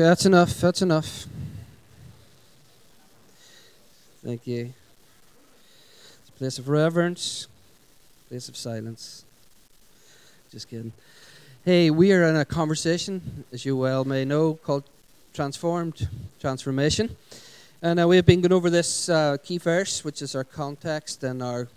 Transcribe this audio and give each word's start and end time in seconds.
Okay, 0.00 0.08
that's 0.08 0.24
enough. 0.24 0.54
That's 0.62 0.80
enough. 0.80 1.26
Thank 4.24 4.46
you. 4.46 4.72
It's 6.20 6.28
a 6.30 6.32
place 6.38 6.58
of 6.58 6.70
reverence, 6.70 7.48
place 8.30 8.48
of 8.48 8.56
silence. 8.56 9.26
Just 10.50 10.70
kidding. 10.70 10.94
Hey, 11.66 11.90
we 11.90 12.14
are 12.14 12.24
in 12.24 12.36
a 12.36 12.46
conversation, 12.46 13.44
as 13.52 13.66
you 13.66 13.76
well 13.76 14.06
may 14.06 14.24
know, 14.24 14.54
called 14.54 14.84
Transformed 15.34 16.08
Transformation. 16.40 17.14
And 17.82 18.00
uh, 18.00 18.08
we 18.08 18.16
have 18.16 18.24
been 18.24 18.40
going 18.40 18.52
over 18.52 18.70
this 18.70 19.10
uh, 19.10 19.36
key 19.44 19.58
verse, 19.58 20.02
which 20.02 20.22
is 20.22 20.34
our 20.34 20.44
context 20.44 21.22
and 21.24 21.42
our 21.42 21.68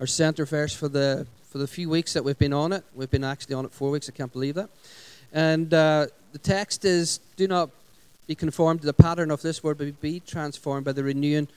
our 0.00 0.06
center 0.06 0.46
verse 0.46 0.72
for 0.74 0.88
the 0.88 1.26
for 1.50 1.58
the 1.58 1.66
few 1.66 1.90
weeks 1.90 2.14
that 2.14 2.24
we've 2.24 2.38
been 2.38 2.54
on 2.54 2.72
it. 2.72 2.82
We've 2.94 3.10
been 3.10 3.24
actually 3.24 3.56
on 3.56 3.66
it 3.66 3.72
four 3.72 3.90
weeks. 3.90 4.08
I 4.08 4.12
can't 4.12 4.32
believe 4.32 4.54
that. 4.54 4.70
And 5.34 5.74
uh, 5.74 6.06
the 6.32 6.38
text 6.38 6.84
is, 6.84 7.20
"Do 7.36 7.46
not 7.46 7.70
be 8.26 8.34
conformed 8.34 8.80
to 8.80 8.86
the 8.86 8.92
pattern 8.92 9.30
of 9.30 9.42
this 9.42 9.62
world, 9.62 9.78
but 9.78 10.00
be 10.00 10.20
transformed 10.20 10.84
by 10.84 10.92
the 10.92 11.04
renewing 11.04 11.48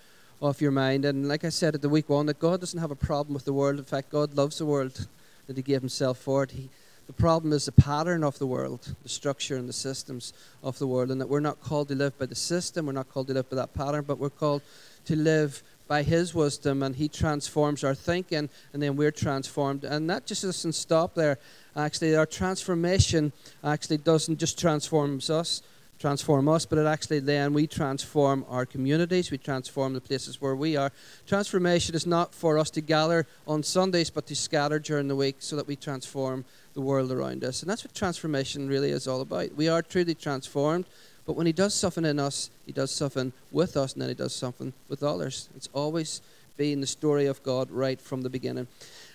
of 0.42 0.62
your 0.62 0.72
mind." 0.72 1.06
And 1.06 1.28
like 1.28 1.44
I 1.44 1.50
said 1.50 1.76
at 1.76 1.82
the 1.82 1.90
week 1.90 2.10
one, 2.10 2.26
that 2.26 2.40
God 2.40 2.60
doesn't 2.60 2.80
have 2.80 2.92
a 2.92 2.96
problem 2.96 3.34
with 3.34 3.46
the 3.46 3.54
world. 3.54 3.80
In 3.80 3.86
fact, 3.86 4.10
God 4.10 4.36
loves 4.36 4.58
the 4.58 4.66
world 4.66 5.08
that 5.48 5.56
He 5.56 5.64
gave 5.64 5.82
Himself 5.82 6.18
for 6.18 6.44
it. 6.44 6.52
He, 6.52 6.70
the 7.08 7.14
problem 7.14 7.54
is 7.54 7.66
the 7.66 7.72
pattern 7.72 8.24
of 8.24 8.40
the 8.40 8.48
world, 8.48 8.96
the 9.04 9.10
structure 9.10 9.56
and 9.58 9.70
the 9.70 9.74
systems 9.74 10.34
of 10.64 10.80
the 10.80 10.88
world, 10.88 11.12
and 11.12 11.22
that 11.22 11.30
we're 11.30 11.40
not 11.40 11.62
called 11.62 11.88
to 11.90 11.96
live 11.96 12.18
by 12.18 12.26
the 12.26 12.36
system, 12.36 12.88
we're 12.88 12.94
not 12.94 13.10
called 13.10 13.28
to 13.28 13.34
live 13.34 13.50
by 13.50 13.58
that 13.58 13.74
pattern, 13.76 14.04
but 14.08 14.18
we're 14.18 14.30
called 14.30 14.64
to 15.06 15.16
live 15.16 15.62
by 15.88 16.04
His 16.04 16.34
wisdom, 16.34 16.84
and 16.84 16.96
He 16.96 17.08
transforms 17.08 17.84
our 17.84 17.96
thinking, 17.96 18.50
and 18.74 18.82
then 18.82 18.96
we're 18.96 19.12
transformed. 19.12 19.84
And 19.84 20.10
that 20.10 20.26
just 20.26 20.44
doesn't 20.44 20.74
stop 20.74 21.16
there. 21.16 21.38
Actually, 21.76 22.16
our 22.16 22.26
transformation 22.26 23.32
actually 23.64 23.98
doesn't 23.98 24.40
just 24.40 24.60
transform 24.60 25.20
us, 25.30 25.62
transform 26.00 26.48
us, 26.48 26.66
but 26.66 26.78
it 26.78 26.86
actually 26.86 27.20
then 27.20 27.54
we 27.54 27.68
transform 27.68 28.46
our 28.50 28.66
communities, 28.66 29.32
we 29.32 29.38
transform 29.38 29.94
the 29.94 30.02
places 30.02 30.42
where 30.42 30.56
we 30.56 30.76
are. 30.76 30.92
Transformation 31.26 31.96
is 31.96 32.06
not 32.06 32.34
for 32.34 32.58
us 32.58 32.70
to 32.72 32.82
gather 32.82 33.26
on 33.48 33.64
Sundays, 33.64 34.10
but 34.10 34.28
to 34.28 34.36
scatter 34.36 34.80
during 34.80 35.08
the 35.08 35.16
week 35.16 35.38
so 35.40 35.56
that 35.56 35.68
we 35.68 35.76
transform 35.76 36.44
the 36.74 36.82
world 36.82 37.12
around 37.12 37.44
us. 37.44 37.62
And 37.62 37.70
that's 37.70 37.84
what 37.84 37.94
transformation 37.94 38.68
really 38.68 38.92
is 38.92 39.08
all 39.08 39.22
about. 39.22 39.56
We 39.56 39.70
are 39.70 39.82
truly 39.82 40.16
transformed, 40.16 40.86
but 41.26 41.36
when 41.36 41.46
He 41.46 41.54
does 41.54 41.74
something 41.74 42.06
in 42.06 42.20
us, 42.20 42.50
He 42.66 42.72
does 42.72 42.92
something 42.92 43.34
with 43.52 43.78
us, 43.78 43.94
and 43.94 44.02
then 44.02 44.10
He 44.10 44.16
does 44.16 44.34
something 44.34 44.74
with 44.90 45.04
others. 45.04 45.50
It's 45.56 45.70
always 45.74 46.22
been 46.58 46.82
the 46.82 46.88
story 46.88 47.26
of 47.26 47.42
God 47.44 47.70
right 47.72 48.00
from 48.00 48.22
the 48.22 48.30
beginning. 48.30 48.68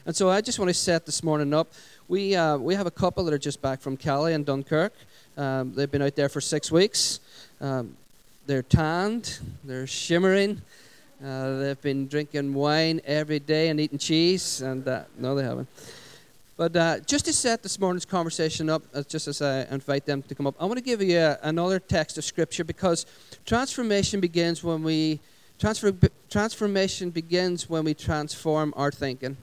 And 0.06 0.16
so 0.16 0.30
I 0.30 0.40
just 0.40 0.58
want 0.58 0.68
to 0.68 0.74
set 0.74 1.06
this 1.06 1.22
morning 1.22 1.52
up. 1.54 1.72
We, 2.08 2.34
uh, 2.34 2.56
we 2.56 2.74
have 2.74 2.86
a 2.86 2.90
couple 2.90 3.24
that 3.24 3.34
are 3.34 3.38
just 3.38 3.62
back 3.62 3.80
from 3.80 3.96
Calais 3.96 4.34
and 4.34 4.44
Dunkirk. 4.44 4.92
Um, 5.36 5.72
they've 5.74 5.90
been 5.90 6.02
out 6.02 6.16
there 6.16 6.28
for 6.28 6.40
six 6.40 6.72
weeks. 6.72 7.20
Um, 7.60 7.96
they're 8.46 8.62
tanned, 8.62 9.38
they're 9.64 9.86
shimmering. 9.86 10.62
Uh, 11.24 11.58
they've 11.58 11.82
been 11.82 12.08
drinking 12.08 12.54
wine 12.54 13.00
every 13.04 13.38
day 13.38 13.68
and 13.68 13.78
eating 13.78 13.98
cheese, 13.98 14.62
and 14.62 14.86
uh, 14.88 15.02
no, 15.18 15.34
they 15.34 15.44
haven't. 15.44 15.68
But 16.60 16.76
uh, 16.76 17.00
just 17.06 17.24
to 17.24 17.32
set 17.32 17.62
this 17.62 17.80
morning's 17.80 18.04
conversation 18.04 18.68
up, 18.68 18.82
uh, 18.92 19.02
just 19.08 19.26
as 19.28 19.40
I 19.40 19.62
invite 19.70 20.04
them 20.04 20.20
to 20.24 20.34
come 20.34 20.46
up, 20.46 20.56
I 20.60 20.66
want 20.66 20.76
to 20.76 20.84
give 20.84 21.00
you 21.00 21.18
a, 21.18 21.38
another 21.42 21.78
text 21.78 22.18
of 22.18 22.24
scripture 22.24 22.64
because 22.64 23.06
transformation 23.46 24.20
begins 24.20 24.62
when 24.62 24.82
we 24.82 25.20
transfer, 25.58 25.90
transformation 26.28 27.08
begins 27.08 27.70
when 27.70 27.84
we 27.84 27.94
transform 27.94 28.74
our 28.76 28.92
thinking. 28.92 29.38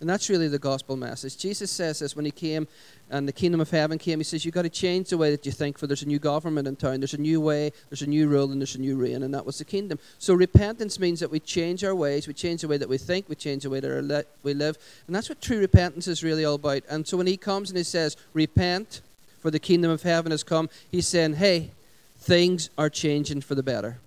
And 0.00 0.08
that's 0.08 0.30
really 0.30 0.46
the 0.46 0.60
gospel 0.60 0.96
message. 0.96 1.36
Jesus 1.36 1.72
says 1.72 1.98
this 1.98 2.14
when 2.14 2.24
he 2.24 2.30
came 2.30 2.68
and 3.10 3.26
the 3.26 3.32
kingdom 3.32 3.60
of 3.60 3.70
heaven 3.70 3.98
came. 3.98 4.20
He 4.20 4.24
says, 4.24 4.44
You've 4.44 4.54
got 4.54 4.62
to 4.62 4.68
change 4.68 5.08
the 5.08 5.18
way 5.18 5.30
that 5.32 5.44
you 5.44 5.50
think, 5.50 5.76
for 5.76 5.88
there's 5.88 6.02
a 6.02 6.06
new 6.06 6.20
government 6.20 6.68
in 6.68 6.76
town, 6.76 7.00
there's 7.00 7.14
a 7.14 7.20
new 7.20 7.40
way, 7.40 7.72
there's 7.90 8.02
a 8.02 8.06
new 8.06 8.28
rule, 8.28 8.52
and 8.52 8.60
there's 8.60 8.76
a 8.76 8.80
new 8.80 8.96
reign. 8.96 9.24
And 9.24 9.34
that 9.34 9.44
was 9.44 9.58
the 9.58 9.64
kingdom. 9.64 9.98
So 10.20 10.34
repentance 10.34 11.00
means 11.00 11.18
that 11.18 11.30
we 11.30 11.40
change 11.40 11.82
our 11.82 11.96
ways, 11.96 12.28
we 12.28 12.34
change 12.34 12.60
the 12.60 12.68
way 12.68 12.76
that 12.76 12.88
we 12.88 12.98
think, 12.98 13.28
we 13.28 13.34
change 13.34 13.64
the 13.64 13.70
way 13.70 13.80
that 13.80 14.26
we 14.44 14.54
live. 14.54 14.78
And 15.08 15.16
that's 15.16 15.28
what 15.28 15.40
true 15.40 15.58
repentance 15.58 16.06
is 16.06 16.22
really 16.22 16.44
all 16.44 16.54
about. 16.54 16.82
And 16.88 17.06
so 17.06 17.16
when 17.16 17.26
he 17.26 17.36
comes 17.36 17.70
and 17.70 17.76
he 17.76 17.84
says, 17.84 18.16
Repent, 18.34 19.00
for 19.40 19.50
the 19.50 19.58
kingdom 19.58 19.90
of 19.90 20.02
heaven 20.02 20.30
has 20.30 20.44
come, 20.44 20.70
he's 20.92 21.08
saying, 21.08 21.34
Hey, 21.34 21.70
things 22.18 22.70
are 22.78 22.90
changing 22.90 23.40
for 23.40 23.56
the 23.56 23.62
better. 23.64 23.98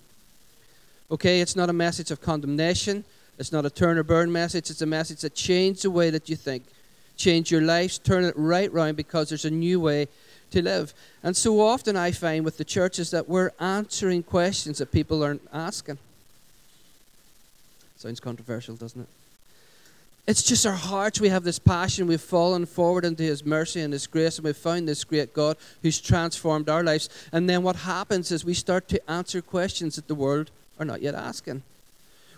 Okay, 1.10 1.42
it's 1.42 1.58
not 1.58 1.70
a 1.70 1.74
message 1.74 2.12
of 2.12 2.22
condemnation. 2.22 3.04
It's 3.38 3.52
not 3.52 3.66
a 3.66 3.70
turn 3.70 3.98
or 3.98 4.04
burn 4.04 4.32
message, 4.32 4.70
it's 4.70 4.82
a 4.82 4.86
message 4.86 5.22
that 5.22 5.36
changes 5.36 5.84
the 5.84 5.92
way 5.92 6.10
that 6.10 6.30
you 6.30 6.36
think. 6.36 6.64
Change 7.18 7.52
your 7.52 7.62
lives, 7.62 7.98
turn 7.98 8.24
it 8.24 8.34
right 8.38 8.72
round 8.72 8.98
because 8.98 9.30
there's 9.30 9.46
a 9.46 9.52
new 9.52 9.80
way 9.80 10.08
to 10.52 10.62
live. 10.62 10.94
And 11.24 11.36
so 11.36 11.60
often 11.60 11.96
I 11.96 12.12
find 12.12 12.46
with 12.46 12.58
the 12.58 12.66
churches 12.66 13.12
that 13.12 13.28
we're 13.28 13.52
answering 13.60 14.24
questions 14.24 14.78
that 14.78 14.92
people 14.92 15.24
aren't 15.24 15.48
asking. 15.54 15.98
Sounds 17.98 18.20
controversial, 18.20 18.76
doesn't 18.76 19.02
it? 19.02 19.08
It's 20.28 20.44
just 20.44 20.66
our 20.66 20.74
hearts. 20.74 21.20
We 21.20 21.30
have 21.30 21.44
this 21.44 21.60
passion. 21.60 22.08
We've 22.08 22.22
fallen 22.22 22.66
forward 22.66 23.06
into 23.06 23.24
His 23.24 23.46
mercy 23.46 23.82
and 23.82 23.92
His 23.92 24.08
grace, 24.08 24.38
and 24.38 24.46
we've 24.46 24.56
found 24.56 24.88
this 24.88 25.04
great 25.04 25.34
God 25.34 25.58
who's 25.82 26.00
transformed 26.00 26.70
our 26.70 26.84
lives. 26.84 27.10
And 27.32 27.50
then 27.50 27.64
what 27.64 27.76
happens 27.76 28.32
is 28.32 28.46
we 28.46 28.54
start 28.54 28.88
to 28.90 29.12
answer 29.12 29.42
questions 29.42 29.96
that 29.96 30.08
the 30.08 30.16
world 30.16 30.52
are 30.80 30.86
not 30.86 31.02
yet 31.02 31.16
asking. 31.16 31.64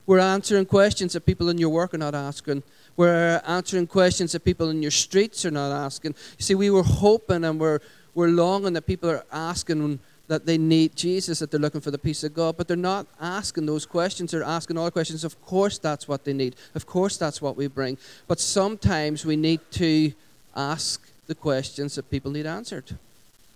We're 0.05 0.19
answering 0.19 0.65
questions 0.65 1.13
that 1.13 1.25
people 1.25 1.49
in 1.49 1.57
your 1.57 1.69
work 1.69 1.93
are 1.93 1.97
not 1.97 2.13
asking. 2.13 2.63
We're 2.97 3.41
answering 3.47 3.87
questions 3.87 4.33
that 4.33 4.43
people 4.43 4.69
in 4.69 4.81
your 4.81 4.91
streets 4.91 5.45
are 5.45 5.51
not 5.51 5.71
asking. 5.71 6.15
You 6.37 6.43
see, 6.43 6.55
we 6.55 6.69
were 6.69 6.83
hoping 6.83 7.45
and 7.45 7.59
we're, 7.59 7.79
we're 8.13 8.27
longing 8.27 8.73
that 8.73 8.85
people 8.85 9.09
are 9.09 9.23
asking 9.31 9.99
that 10.27 10.45
they 10.45 10.57
need 10.57 10.95
Jesus, 10.95 11.39
that 11.39 11.51
they're 11.51 11.59
looking 11.59 11.81
for 11.81 11.91
the 11.91 11.97
peace 11.97 12.23
of 12.23 12.33
God, 12.33 12.57
but 12.57 12.67
they're 12.67 12.77
not 12.77 13.07
asking 13.19 13.65
those 13.65 13.85
questions. 13.85 14.31
They're 14.31 14.43
asking 14.43 14.77
all 14.77 14.85
the 14.85 14.91
questions. 14.91 15.23
Of 15.23 15.41
course, 15.41 15.77
that's 15.77 16.07
what 16.07 16.23
they 16.23 16.33
need. 16.33 16.55
Of 16.75 16.85
course, 16.85 17.17
that's 17.17 17.41
what 17.41 17.55
we 17.55 17.67
bring. 17.67 17.97
But 18.27 18.39
sometimes 18.39 19.25
we 19.25 19.35
need 19.35 19.59
to 19.71 20.13
ask 20.55 21.01
the 21.27 21.35
questions 21.35 21.95
that 21.95 22.09
people 22.09 22.31
need 22.31 22.45
answered. 22.45 22.97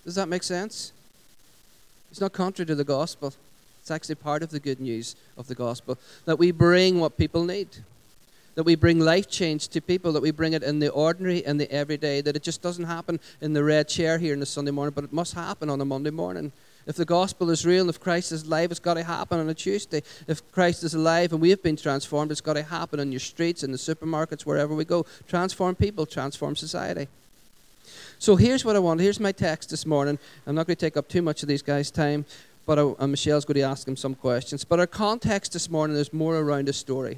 Does 0.06 0.16
that 0.16 0.28
make 0.28 0.44
sense? 0.44 0.94
It's 2.12 2.22
not 2.22 2.34
contrary 2.34 2.68
to 2.68 2.76
the 2.76 2.84
gospel. 2.84 3.34
It's 3.88 3.92
actually 3.92 4.16
part 4.16 4.44
of 4.44 4.50
the 4.50 4.60
good 4.60 4.82
news 4.82 5.16
of 5.38 5.48
the 5.48 5.56
gospel 5.56 5.98
that 6.26 6.38
we 6.38 6.52
bring 6.52 7.00
what 7.00 7.16
people 7.16 7.46
need. 7.46 7.70
That 8.56 8.66
we 8.66 8.76
bring 8.76 9.00
life 9.00 9.30
change 9.30 9.70
to 9.70 9.80
people, 9.80 10.12
that 10.12 10.22
we 10.22 10.32
bring 10.32 10.52
it 10.52 10.62
in 10.62 10.80
the 10.80 10.90
ordinary 10.90 11.46
and 11.46 11.58
the 11.58 11.72
everyday, 11.72 12.20
that 12.20 12.36
it 12.36 12.44
just 12.44 12.62
doesn't 12.62 12.84
happen 12.84 13.18
in 13.40 13.54
the 13.54 13.64
red 13.64 13.88
chair 13.88 14.18
here 14.18 14.36
on 14.36 14.42
a 14.42 14.46
Sunday 14.46 14.72
morning, 14.72 14.92
but 14.94 15.06
it 15.06 15.14
must 15.14 15.36
happen 15.36 15.70
on 15.70 15.80
a 15.80 15.86
Monday 15.86 16.10
morning. 16.10 16.52
If 16.86 16.98
the 16.98 17.06
gospel 17.06 17.50
is 17.50 17.66
real 17.66 17.80
and 17.80 17.90
if 17.90 17.98
Christ 17.98 18.34
is 18.34 18.44
alive, 18.44 18.72
it's 18.72 18.82
got 18.82 18.96
to 18.96 19.06
happen 19.06 19.40
on 19.40 19.48
a 19.48 19.54
Tuesday. 19.54 20.04
If 20.28 20.52
Christ 20.52 20.84
is 20.84 20.94
alive 20.94 21.32
and 21.32 21.40
we 21.40 21.52
have 21.52 21.64
been 21.64 21.78
transformed, 21.78 22.30
it's 22.34 22.42
got 22.42 22.56
to 22.56 22.64
happen 22.64 23.00
on 23.00 23.14
your 23.14 23.22
streets, 23.22 23.64
in 23.64 23.72
the 23.72 23.78
supermarkets, 23.78 24.42
wherever 24.42 24.76
we 24.76 24.84
go. 24.84 25.06
Transform 25.30 25.76
people, 25.76 26.06
transform 26.06 26.58
society. 26.58 27.08
So 28.20 28.36
here's 28.36 28.66
what 28.66 28.76
I 28.76 28.80
want. 28.80 29.00
Here's 29.00 29.22
my 29.22 29.32
text 29.32 29.70
this 29.70 29.86
morning. 29.86 30.20
I'm 30.46 30.56
not 30.56 30.68
going 30.68 30.76
to 30.76 30.86
take 30.86 30.98
up 30.98 31.08
too 31.08 31.22
much 31.22 31.42
of 31.42 31.48
these 31.48 31.62
guys' 31.62 31.90
time, 31.90 32.26
but 32.68 32.78
uh, 32.78 33.08
Michelle's 33.08 33.46
going 33.46 33.56
to 33.56 33.62
ask 33.62 33.88
him 33.88 33.96
some 33.96 34.14
questions. 34.14 34.66
But 34.66 34.80
our 34.80 34.86
context 34.86 35.54
this 35.54 35.70
morning 35.70 35.96
is 35.96 36.12
more 36.12 36.36
around 36.36 36.68
a 36.68 36.74
story. 36.74 37.18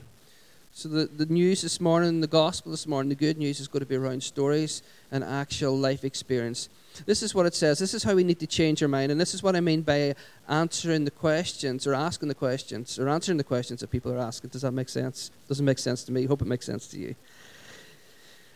So 0.71 0.87
the, 0.87 1.05
the 1.05 1.25
news 1.25 1.63
this 1.63 1.81
morning, 1.81 2.21
the 2.21 2.27
gospel 2.27 2.71
this 2.71 2.85
morning, 2.85 3.09
the 3.09 3.15
good 3.15 3.39
news 3.39 3.59
is 3.59 3.67
going 3.67 3.79
to 3.79 3.87
be 3.87 3.95
around 3.95 4.21
stories 4.21 4.83
and 5.11 5.23
actual 5.23 5.75
life 5.75 6.03
experience. 6.03 6.69
This 7.07 7.23
is 7.23 7.33
what 7.33 7.47
it 7.47 7.55
says. 7.55 7.79
This 7.79 7.95
is 7.95 8.03
how 8.03 8.13
we 8.13 8.23
need 8.23 8.39
to 8.41 8.47
change 8.47 8.83
our 8.83 8.87
mind. 8.87 9.11
And 9.11 9.19
this 9.19 9.33
is 9.33 9.41
what 9.41 9.55
I 9.55 9.59
mean 9.59 9.81
by 9.81 10.13
answering 10.47 11.03
the 11.03 11.11
questions 11.11 11.87
or 11.87 11.95
asking 11.95 12.29
the 12.29 12.35
questions 12.35 12.99
or 12.99 13.09
answering 13.09 13.39
the 13.39 13.43
questions 13.43 13.79
that 13.79 13.89
people 13.89 14.13
are 14.13 14.19
asking. 14.19 14.51
Does 14.51 14.61
that 14.61 14.71
make 14.71 14.87
sense? 14.87 15.31
Doesn't 15.47 15.65
make 15.65 15.79
sense 15.79 16.03
to 16.03 16.11
me. 16.11 16.25
Hope 16.25 16.43
it 16.43 16.47
makes 16.47 16.67
sense 16.67 16.85
to 16.89 16.99
you. 16.99 17.15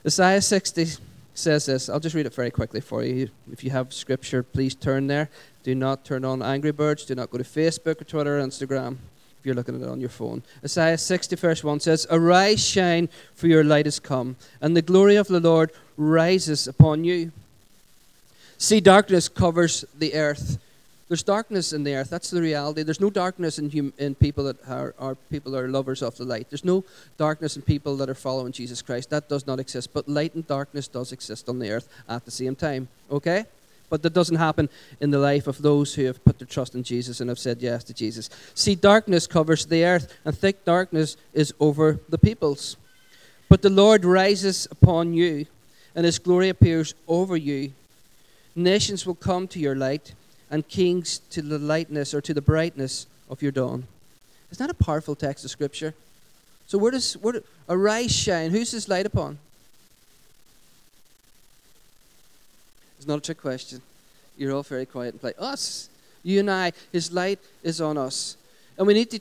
Isaiah 0.06 0.42
60 0.42 0.98
says 1.34 1.66
this. 1.66 1.90
I'll 1.90 2.00
just 2.00 2.16
read 2.16 2.26
it 2.26 2.34
very 2.34 2.52
quickly 2.52 2.82
for 2.82 3.03
you. 3.03 3.30
If 3.52 3.64
you 3.64 3.72
have 3.72 3.94
scripture, 3.94 4.44
please 4.44 4.76
turn 4.76 5.08
there. 5.08 5.30
Do 5.64 5.74
not 5.76 6.06
turn 6.06 6.26
on 6.26 6.41
Angry 6.41 6.72
Birds. 6.72 7.06
Do 7.06 7.16
not 7.16 7.30
go 7.30 7.38
to 7.38 7.44
Facebook 7.44 8.02
or 8.02 8.06
Twitter 8.06 8.40
or 8.40 8.41
Instagram 8.41 8.97
if 9.44 9.47
you're 9.47 9.56
looking 9.56 9.76
at 9.76 9.82
it 9.82 9.90
on 9.90 10.00
your 10.00 10.09
phone. 10.09 10.41
Isaiah 10.64 10.97
60, 10.97 11.35
verse 11.35 11.64
1 11.66 11.82
says, 11.82 12.08
Arise, 12.09 12.66
shine, 12.66 13.09
for 13.35 13.47
your 13.47 13.64
light 13.64 13.85
is 13.85 14.00
come, 14.00 14.38
and 14.62 14.76
the 14.78 14.82
glory 14.82 15.18
of 15.18 15.28
the 15.28 15.41
Lord 15.41 15.72
rises 15.97 16.66
upon 16.66 17.03
you. 17.03 17.34
See, 18.58 18.79
darkness 18.79 19.28
covers 19.28 19.84
the 19.97 20.14
earth. 20.14 20.59
There's 21.14 21.22
darkness 21.22 21.74
in 21.74 21.84
the 21.84 21.94
earth. 21.94 22.10
That's 22.10 22.32
the 22.32 22.42
reality. 22.42 22.82
There's 22.82 23.00
no 23.00 23.12
darkness 23.12 23.60
in, 23.60 23.70
hum- 23.70 23.94
in 24.00 24.16
people 24.16 24.46
that 24.46 24.68
are, 24.68 24.96
are 24.98 25.14
people 25.14 25.52
that 25.52 25.60
are 25.60 25.68
lovers 25.68 26.02
of 26.02 26.18
the 26.18 26.26
light. 26.26 26.48
There's 26.50 26.66
no 26.66 26.84
darkness 27.20 27.56
in 27.56 27.62
people 27.62 27.96
that 27.98 28.10
are 28.10 28.16
following 28.16 28.52
Jesus 28.52 28.82
Christ. 28.82 29.12
That 29.12 29.30
does 29.30 29.46
not 29.46 29.60
exist. 29.60 29.94
But 29.94 30.10
light 30.10 30.34
and 30.34 30.48
darkness 30.48 30.88
does 30.88 31.12
exist 31.12 31.48
on 31.50 31.60
the 31.60 31.70
earth 31.70 31.88
at 32.10 32.26
the 32.26 32.32
same 32.32 32.56
time. 32.56 32.88
Okay? 33.12 33.46
But 33.92 34.02
that 34.02 34.14
doesn't 34.16 34.38
happen 34.38 34.70
in 35.00 35.12
the 35.12 35.20
life 35.20 35.46
of 35.46 35.62
those 35.62 35.94
who 35.94 36.06
have 36.06 36.26
put 36.26 36.40
their 36.40 36.48
trust 36.48 36.74
in 36.74 36.82
Jesus 36.82 37.22
and 37.22 37.30
have 37.30 37.38
said 37.38 37.62
yes 37.62 37.84
to 37.84 37.94
Jesus. 37.94 38.32
See, 38.56 38.74
darkness 38.74 39.28
covers 39.28 39.68
the 39.68 39.86
earth, 39.86 40.12
and 40.26 40.36
thick 40.36 40.66
darkness 40.66 41.16
is 41.32 41.54
over 41.60 42.00
the 42.10 42.18
peoples. 42.18 42.76
But 43.50 43.62
the 43.62 43.70
Lord 43.70 44.04
rises 44.04 44.68
upon 44.72 45.14
you, 45.14 45.46
and 45.94 46.08
his 46.08 46.18
glory 46.18 46.50
appears 46.50 46.96
over 47.08 47.38
you. 47.38 47.74
Nations 48.56 49.06
will 49.06 49.14
come 49.14 49.48
to 49.50 49.60
your 49.60 49.76
light, 49.76 50.16
and 50.53 50.67
kings 50.67 51.17
to 51.32 51.41
the 51.41 51.58
lightness 51.58 52.14
or 52.14 52.22
to 52.22 52.32
the 52.32 52.41
brightness 52.41 53.08
of 53.28 53.41
your 53.41 53.52
dawn. 53.52 53.88
Isn't 54.52 54.67
that 54.67 54.70
a 54.72 54.84
powerful 54.84 55.16
text 55.16 55.44
of 55.44 55.50
Scripture? 55.50 55.96
So 56.67 56.78
where 56.78 56.91
does 56.91 57.17
where 57.17 57.34
do, 57.34 57.44
arise 57.67 58.16
shine? 58.16 58.52
Who's 58.52 58.72
this 58.72 58.88
light 58.88 59.08
upon? 59.08 59.40
It's 63.00 63.08
not 63.08 63.17
a 63.17 63.22
trick 63.22 63.41
question. 63.41 63.82
You're 64.38 64.53
all 64.53 64.61
very 64.61 64.85
quiet 64.85 65.16
and 65.16 65.22
play. 65.22 65.34
Us, 65.40 65.90
you 66.22 66.40
and 66.40 66.52
I, 66.52 66.73
His 66.91 67.11
light 67.11 67.40
is 67.64 67.82
on 67.82 67.97
us, 67.97 68.38
and 68.78 68.85
we 68.85 68.94
need 68.94 69.09
to 69.09 69.17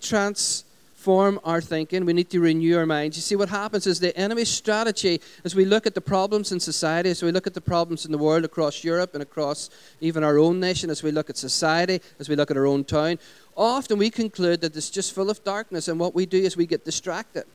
transform 1.03 1.41
our 1.43 1.61
thinking. 1.61 2.05
We 2.05 2.13
need 2.13 2.31
to 2.31 2.39
renew 2.39 2.79
our 2.79 2.87
minds. 2.87 3.17
You 3.17 3.23
see, 3.23 3.35
what 3.35 3.49
happens 3.49 3.89
is 3.89 3.99
the 3.99 4.17
enemy's 4.17 4.49
strategy, 4.49 5.21
as 5.45 5.53
we 5.53 5.65
look 5.65 5.85
at 5.85 5.95
the 5.95 6.01
problems 6.01 6.53
in 6.53 6.61
society, 6.61 7.11
as 7.11 7.25
we 7.25 7.33
look 7.33 7.49
at 7.49 7.55
the 7.55 7.61
problems 7.61 8.07
in 8.07 8.13
the 8.13 8.19
world 8.19 8.45
across 8.45 8.85
Europe 8.85 9.15
and 9.15 9.23
across 9.23 9.69
even 10.01 10.23
our 10.23 10.39
own 10.39 10.61
nation, 10.61 10.91
as 10.91 11.03
we 11.03 11.11
look 11.11 11.29
at 11.29 11.37
society, 11.37 12.01
as 12.21 12.29
we 12.29 12.37
look 12.37 12.53
at 12.53 12.57
our 12.57 12.67
own 12.67 12.85
town, 12.85 13.19
often 13.57 13.99
we 13.99 14.11
conclude 14.11 14.61
that 14.61 14.77
it's 14.77 14.91
just 14.91 15.13
full 15.13 15.29
of 15.29 15.43
darkness, 15.43 15.89
and 15.89 15.99
what 15.99 16.15
we 16.15 16.25
do 16.25 16.39
is 16.39 16.57
we 16.57 16.67
get 16.67 16.85
distracted. 16.85 17.47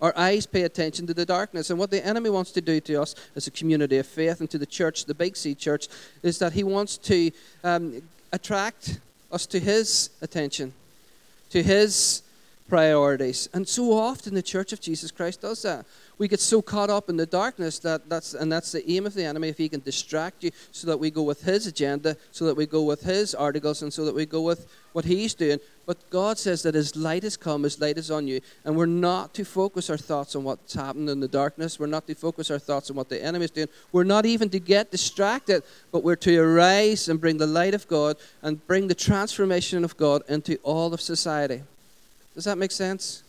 Our 0.00 0.14
eyes 0.16 0.46
pay 0.46 0.62
attention 0.62 1.06
to 1.08 1.14
the 1.14 1.26
darkness. 1.26 1.70
And 1.70 1.78
what 1.78 1.90
the 1.90 2.04
enemy 2.04 2.30
wants 2.30 2.50
to 2.52 2.60
do 2.60 2.80
to 2.80 3.02
us 3.02 3.14
as 3.36 3.46
a 3.46 3.50
community 3.50 3.98
of 3.98 4.06
faith 4.06 4.40
and 4.40 4.50
to 4.50 4.58
the 4.58 4.66
church, 4.66 5.04
the 5.04 5.14
Big 5.14 5.36
C 5.36 5.54
church, 5.54 5.88
is 6.22 6.38
that 6.38 6.52
he 6.54 6.64
wants 6.64 6.96
to 6.98 7.30
um, 7.62 8.02
attract 8.32 8.98
us 9.30 9.46
to 9.46 9.60
his 9.60 10.10
attention, 10.20 10.72
to 11.50 11.62
his 11.62 12.22
priorities. 12.68 13.48
And 13.52 13.68
so 13.68 13.92
often 13.92 14.34
the 14.34 14.42
Church 14.42 14.72
of 14.72 14.80
Jesus 14.80 15.10
Christ 15.10 15.42
does 15.42 15.62
that. 15.62 15.84
We 16.16 16.28
get 16.28 16.40
so 16.40 16.62
caught 16.62 16.90
up 16.90 17.10
in 17.10 17.16
the 17.16 17.26
darkness 17.26 17.78
that 17.80 18.08
that's 18.08 18.32
and 18.34 18.50
that's 18.50 18.72
the 18.72 18.88
aim 18.90 19.04
of 19.04 19.14
the 19.14 19.24
enemy 19.24 19.48
if 19.48 19.58
he 19.58 19.68
can 19.68 19.80
distract 19.80 20.42
you 20.44 20.50
so 20.70 20.86
that 20.86 20.98
we 20.98 21.10
go 21.10 21.22
with 21.22 21.42
his 21.42 21.66
agenda, 21.66 22.16
so 22.30 22.46
that 22.46 22.56
we 22.56 22.66
go 22.66 22.82
with 22.82 23.02
his 23.02 23.34
articles 23.34 23.82
and 23.82 23.92
so 23.92 24.04
that 24.04 24.14
we 24.14 24.24
go 24.24 24.40
with 24.40 24.66
what 24.92 25.04
he's 25.04 25.34
doing. 25.34 25.58
But 25.86 26.08
God 26.08 26.38
says 26.38 26.62
that 26.62 26.74
his 26.74 26.96
light 26.96 27.24
has 27.24 27.36
come, 27.36 27.64
his 27.64 27.78
light 27.80 27.98
is 27.98 28.10
on 28.10 28.26
you, 28.26 28.40
and 28.64 28.74
we're 28.76 28.86
not 28.86 29.34
to 29.34 29.44
focus 29.44 29.90
our 29.90 29.98
thoughts 29.98 30.34
on 30.34 30.44
what's 30.44 30.72
happened 30.72 31.10
in 31.10 31.20
the 31.20 31.28
darkness. 31.28 31.78
We're 31.78 31.86
not 31.86 32.06
to 32.06 32.14
focus 32.14 32.50
our 32.50 32.58
thoughts 32.58 32.88
on 32.88 32.96
what 32.96 33.10
the 33.10 33.22
enemy 33.22 33.44
is 33.44 33.50
doing. 33.50 33.68
We're 33.92 34.04
not 34.04 34.24
even 34.24 34.48
to 34.50 34.60
get 34.60 34.90
distracted, 34.90 35.64
but 35.92 36.02
we're 36.02 36.16
to 36.16 36.38
arise 36.38 37.08
and 37.08 37.20
bring 37.20 37.36
the 37.36 37.46
light 37.46 37.74
of 37.74 37.86
God 37.88 38.16
and 38.40 38.66
bring 38.66 38.88
the 38.88 38.94
transformation 38.94 39.84
of 39.84 39.96
God 39.98 40.22
into 40.28 40.56
all 40.62 40.94
of 40.94 41.00
society. 41.02 41.62
Does 42.34 42.44
that 42.44 42.58
make 42.58 42.72
sense? 42.72 43.22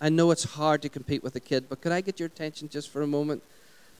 I 0.00 0.08
know 0.08 0.30
it's 0.30 0.44
hard 0.44 0.82
to 0.82 0.88
compete 0.88 1.22
with 1.22 1.36
a 1.36 1.40
kid, 1.40 1.66
but 1.68 1.80
could 1.80 1.92
I 1.92 2.00
get 2.00 2.18
your 2.18 2.26
attention 2.26 2.68
just 2.68 2.90
for 2.90 3.02
a 3.02 3.06
moment? 3.06 3.42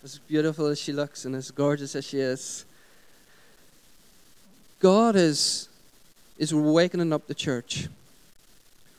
As 0.05 0.19
beautiful 0.19 0.67
as 0.67 0.81
she 0.81 0.93
looks 0.93 1.25
and 1.25 1.35
as 1.35 1.51
gorgeous 1.51 1.95
as 1.95 2.05
she 2.05 2.19
is. 2.19 2.65
God 4.81 5.15
is, 5.15 5.69
is 6.39 6.51
awakening 6.51 7.13
up 7.13 7.29
the 7.29 7.35
church 7.35 7.89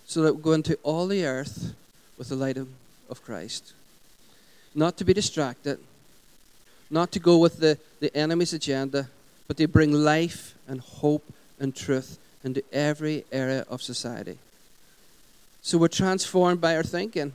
so 0.06 0.22
that 0.22 0.36
we 0.36 0.42
go 0.42 0.54
into 0.54 0.78
all 0.84 1.08
the 1.08 1.26
earth 1.26 1.74
with 2.18 2.30
the 2.30 2.36
light 2.36 2.56
of, 2.56 2.70
of 3.10 3.22
Christ. 3.22 3.74
Not 4.74 4.98
to 4.98 5.06
be 5.06 5.14
distracted, 5.14 5.80
not 6.90 7.12
to 7.12 7.20
go 7.20 7.38
with 7.38 7.60
the, 7.60 7.78
the 8.00 8.16
enemy's 8.16 8.54
agenda, 8.54 9.10
but 9.48 9.58
to 9.58 9.68
bring 9.68 9.92
life 9.92 10.56
and 10.68 10.80
hope 10.80 11.24
and 11.60 11.76
truth 11.76 12.18
into 12.44 12.64
every 12.72 13.26
area 13.32 13.66
of 13.70 13.82
society. 13.82 14.38
So 15.62 15.78
we're 15.78 15.88
transformed 15.88 16.60
by 16.60 16.76
our 16.76 16.84
thinking. 16.84 17.34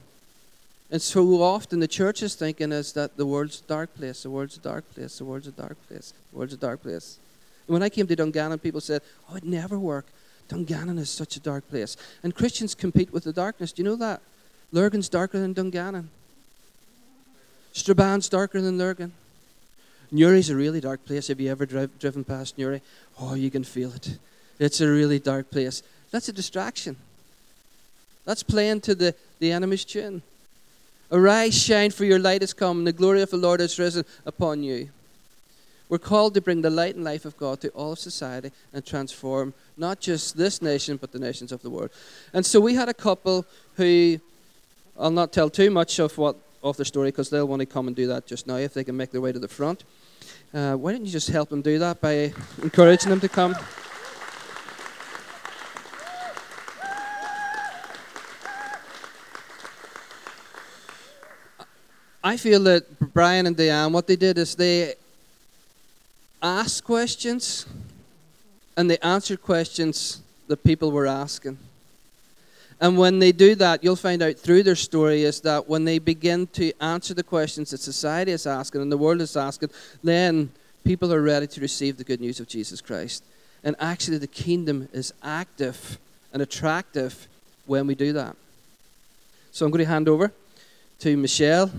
And 0.91 1.03
so 1.03 1.43
often 1.43 1.81
the 1.81 1.89
church's 1.89 2.35
thinking 2.35 2.73
is 2.73 2.93
that 2.95 3.17
the 3.17 3.27
world's 3.27 3.61
a 3.61 3.69
dark 3.69 3.95
place, 3.95 4.23
the 4.23 4.31
world's 4.31 4.57
a 4.57 4.61
dark 4.61 4.85
place, 4.95 5.19
the 5.19 5.25
world's 5.25 5.47
a 5.47 5.53
dark 5.53 5.77
place, 5.89 6.13
the 6.33 6.39
world's 6.39 6.55
a 6.55 6.59
dark 6.59 6.83
place. 6.83 7.19
And 7.67 7.75
when 7.75 7.83
I 7.83 7.89
came 7.89 8.07
to 8.07 8.17
Dungannon, 8.17 8.59
people 8.59 8.81
said, 8.81 9.03
Oh, 9.29 9.37
it'd 9.37 9.49
never 9.49 9.79
work. 9.79 10.07
Dungannon 10.49 10.99
is 10.99 11.11
such 11.11 11.37
a 11.37 11.41
dark 11.41 11.69
place. 11.69 11.97
And 12.23 12.35
Christians 12.35 12.75
compete 12.75 13.13
with 13.13 13.25
the 13.25 13.33
darkness. 13.33 13.73
Do 13.73 13.83
you 13.83 13.89
know 13.89 13.97
that? 13.97 14.23
Lurgan's 14.73 15.09
darker 15.09 15.39
than 15.39 15.53
Dungannon. 15.53 16.09
Strabane's 17.75 18.29
darker 18.29 18.61
than 18.61 18.79
Lurgan. 18.79 19.13
Newry's 20.11 20.49
a 20.49 20.57
really 20.57 20.81
dark 20.81 21.05
place. 21.05 21.29
Have 21.29 21.39
you 21.39 21.51
ever 21.51 21.67
drive, 21.67 21.99
driven 21.99 22.25
past 22.25 22.57
Newry? 22.57 22.81
Oh, 23.21 23.35
you 23.35 23.51
can 23.51 23.63
feel 23.63 23.93
it. 23.93 24.19
It's 24.59 24.81
a 24.81 24.89
really 24.89 25.19
dark 25.19 25.51
place. 25.51 25.83
That's 26.11 26.29
a 26.29 26.33
distraction. 26.33 26.97
That's 28.25 28.43
playing 28.43 28.83
to 28.83 28.95
the, 28.95 29.15
the 29.39 29.53
enemy's 29.53 29.85
tune. 29.85 30.23
Arise, 31.11 31.57
shine, 31.57 31.91
for 31.91 32.05
your 32.05 32.19
light 32.19 32.43
has 32.43 32.53
come, 32.53 32.79
and 32.79 32.87
the 32.87 32.93
glory 32.93 33.23
of 33.23 33.31
the 33.31 33.37
Lord 33.37 33.61
has 33.61 33.79
risen 33.79 34.05
upon 34.27 34.63
you. 34.63 34.91
We're 35.89 35.99
called 35.99 36.35
to 36.35 36.43
bring 36.43 36.61
the 36.61 36.69
light 36.69 36.97
and 36.97 37.05
life 37.05 37.25
of 37.25 37.39
God 37.39 37.63
to 37.63 37.69
all 37.71 37.93
of 37.93 37.99
society 37.99 38.53
and 38.75 38.85
transform 38.85 39.55
not 39.79 40.01
just 40.01 40.37
this 40.37 40.61
nation, 40.61 40.99
but 40.99 41.13
the 41.13 41.19
nations 41.19 41.51
of 41.51 41.63
the 41.63 41.71
world. 41.71 41.91
And 42.35 42.45
so 42.45 42.61
we 42.61 42.75
had 42.75 42.91
a 42.91 42.95
couple 42.95 43.47
who, 43.77 44.21
I'll 44.99 45.11
not 45.11 45.33
tell 45.33 45.49
too 45.49 45.71
much 45.71 45.99
of 45.99 46.19
what 46.19 46.37
of 46.63 46.77
their 46.77 46.85
story 46.85 47.09
because 47.09 47.31
they'll 47.31 47.49
want 47.49 47.61
to 47.61 47.67
come 47.67 47.87
and 47.87 47.97
do 47.97 48.09
that 48.09 48.27
just 48.27 48.47
now 48.47 48.57
if 48.57 48.75
they 48.75 48.85
can 48.85 48.97
make 48.97 49.13
their 49.13 49.21
way 49.21 49.33
to 49.33 49.39
the 49.39 49.49
front. 49.49 49.85
Uh, 50.53 50.75
why 50.75 50.93
don't 50.93 51.05
you 51.05 51.11
just 51.11 51.29
help 51.29 51.49
them 51.49 51.63
do 51.63 51.79
that 51.79 52.01
by 52.01 52.33
encouraging 52.63 53.11
them 53.11 53.21
to 53.21 53.29
come? 53.29 53.55
I 62.29 62.37
feel 62.37 62.63
that 62.65 62.85
Brian 63.15 63.47
and 63.47 63.57
Diane, 63.57 63.91
what 63.91 64.07
they 64.07 64.15
did 64.15 64.37
is 64.37 64.55
they 64.55 64.97
asked 66.43 66.85
questions 66.85 67.65
and 68.77 68.91
they 68.91 68.99
answered 68.99 69.41
questions 69.41 70.21
that 70.47 70.63
people 70.63 70.93
were 70.93 71.07
asking. 71.07 71.57
And 72.83 72.99
when 72.99 73.19
they 73.19 73.33
do 73.33 73.55
that, 73.55 73.83
you'll 73.83 73.97
find 73.97 74.21
out 74.21 74.37
through 74.37 74.63
their 74.63 74.77
story 74.77 75.23
is 75.23 75.41
that 75.41 75.71
when 75.71 75.87
they 75.87 75.99
begin 75.99 76.47
to 76.49 76.71
answer 76.83 77.15
the 77.15 77.23
questions 77.23 77.71
that 77.71 77.81
society 77.81 78.33
is 78.33 78.47
asking 78.47 78.83
and 78.83 78.93
the 78.93 78.99
world 78.99 79.23
is 79.23 79.35
asking, 79.35 79.71
then 80.05 80.51
people 80.85 81.15
are 81.15 81.23
ready 81.23 81.47
to 81.47 81.63
receive 81.63 81.97
the 81.97 82.05
good 82.05 82.21
news 82.21 82.41
of 82.41 82.47
Jesus 82.47 82.83
Christ. 82.83 83.25
And 83.65 83.75
actually, 83.81 84.19
the 84.19 84.27
kingdom 84.27 84.91
is 84.93 85.15
active 85.23 85.97
and 86.35 86.43
attractive 86.43 87.27
when 87.65 87.87
we 87.87 87.95
do 87.95 88.13
that. 88.13 88.37
So 89.51 89.65
I'm 89.65 89.73
going 89.73 89.83
to 89.83 89.91
hand 89.91 90.11
over 90.11 90.31
to 90.99 91.17
Michelle, 91.17 91.71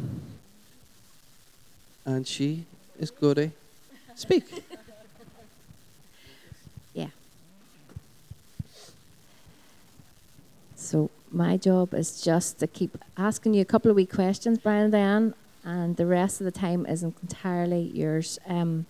and 2.10 2.28
she 2.28 2.66
is 2.98 3.12
going 3.12 3.36
to 3.36 3.52
speak. 4.16 4.46
Yeah. 6.92 7.10
So 10.76 11.12
my 11.32 11.56
job 11.56 11.94
is 11.94 12.20
just 12.20 12.60
to 12.60 12.68
keep 12.68 12.98
asking 13.16 13.54
you 13.54 13.62
a 13.62 13.66
couple 13.66 13.92
of 13.92 13.96
wee 13.96 14.08
questions, 14.08 14.58
Brian 14.58 14.86
and 14.86 14.92
Diane, 14.92 15.34
and 15.64 15.96
the 15.98 16.08
rest 16.08 16.42
of 16.42 16.46
the 16.46 16.52
time 16.52 16.88
is 16.88 17.04
entirely 17.04 17.92
yours. 17.94 18.40
Um, 18.48 18.88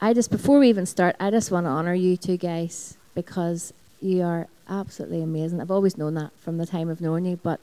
I 0.00 0.12
just 0.12 0.32
before 0.32 0.58
we 0.58 0.68
even 0.68 0.86
start, 0.86 1.14
I 1.20 1.30
just 1.30 1.52
want 1.52 1.66
to 1.66 1.70
honour 1.70 1.94
you 1.94 2.16
two 2.16 2.36
guys 2.36 2.96
because 3.14 3.72
you 4.02 4.22
are 4.22 4.48
absolutely 4.68 5.22
amazing. 5.22 5.60
I've 5.60 5.70
always 5.70 5.96
known 5.96 6.14
that 6.14 6.32
from 6.40 6.58
the 6.58 6.66
time 6.66 6.90
of 6.90 7.00
knowing 7.00 7.24
you, 7.26 7.38
but 7.40 7.60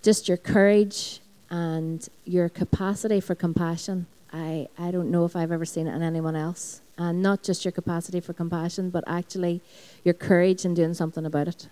just 0.00 0.28
your 0.28 0.36
courage 0.36 1.20
and 1.50 2.08
your 2.24 2.48
capacity 2.48 3.20
for 3.20 3.34
compassion. 3.34 4.06
I, 4.32 4.68
I 4.78 4.90
don't 4.90 5.10
know 5.10 5.24
if 5.24 5.34
I've 5.34 5.52
ever 5.52 5.64
seen 5.64 5.86
it 5.86 5.94
in 5.94 6.02
anyone 6.02 6.36
else. 6.36 6.80
And 6.98 7.22
not 7.22 7.42
just 7.42 7.64
your 7.64 7.72
capacity 7.72 8.20
for 8.20 8.32
compassion, 8.32 8.90
but 8.90 9.04
actually 9.06 9.60
your 10.04 10.14
courage 10.14 10.64
in 10.64 10.74
doing 10.74 10.94
something 10.94 11.24
about 11.24 11.48
it. 11.48 11.68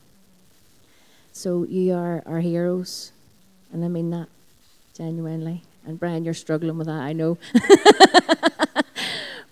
So 1.32 1.64
you 1.64 1.92
are 1.94 2.22
our 2.24 2.40
heroes, 2.40 3.12
and 3.72 3.84
I 3.84 3.88
mean 3.88 4.10
that 4.10 4.28
genuinely. 4.96 5.62
And 5.84 6.00
Brian, 6.00 6.24
you're 6.24 6.32
struggling 6.32 6.78
with 6.78 6.86
that, 6.86 7.00
I 7.00 7.12
know. 7.12 7.36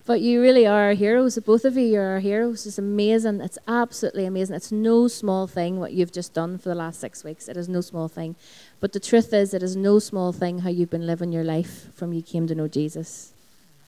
but 0.06 0.20
you 0.20 0.40
really 0.40 0.66
are 0.66 0.84
our 0.84 0.92
heroes. 0.92 1.38
Both 1.38 1.64
of 1.64 1.76
you, 1.76 1.84
you 1.84 1.98
are 1.98 2.14
our 2.14 2.20
heroes. 2.20 2.66
It's 2.66 2.78
amazing. 2.78 3.40
It's 3.40 3.58
absolutely 3.66 4.26
amazing. 4.26 4.56
It's 4.56 4.70
no 4.70 5.08
small 5.08 5.46
thing 5.46 5.80
what 5.80 5.92
you've 5.92 6.12
just 6.12 6.34
done 6.34 6.58
for 6.58 6.68
the 6.68 6.74
last 6.74 7.00
six 7.00 7.24
weeks. 7.24 7.48
It 7.48 7.56
is 7.56 7.68
no 7.68 7.80
small 7.80 8.08
thing. 8.08 8.36
But 8.80 8.92
the 8.92 9.00
truth 9.00 9.32
is, 9.32 9.54
it 9.54 9.62
is 9.62 9.76
no 9.76 9.98
small 9.98 10.32
thing 10.32 10.58
how 10.58 10.70
you've 10.70 10.90
been 10.90 11.06
living 11.06 11.32
your 11.32 11.44
life 11.44 11.92
from 11.94 12.12
you 12.12 12.20
came 12.20 12.46
to 12.48 12.54
know 12.54 12.68
Jesus 12.68 13.32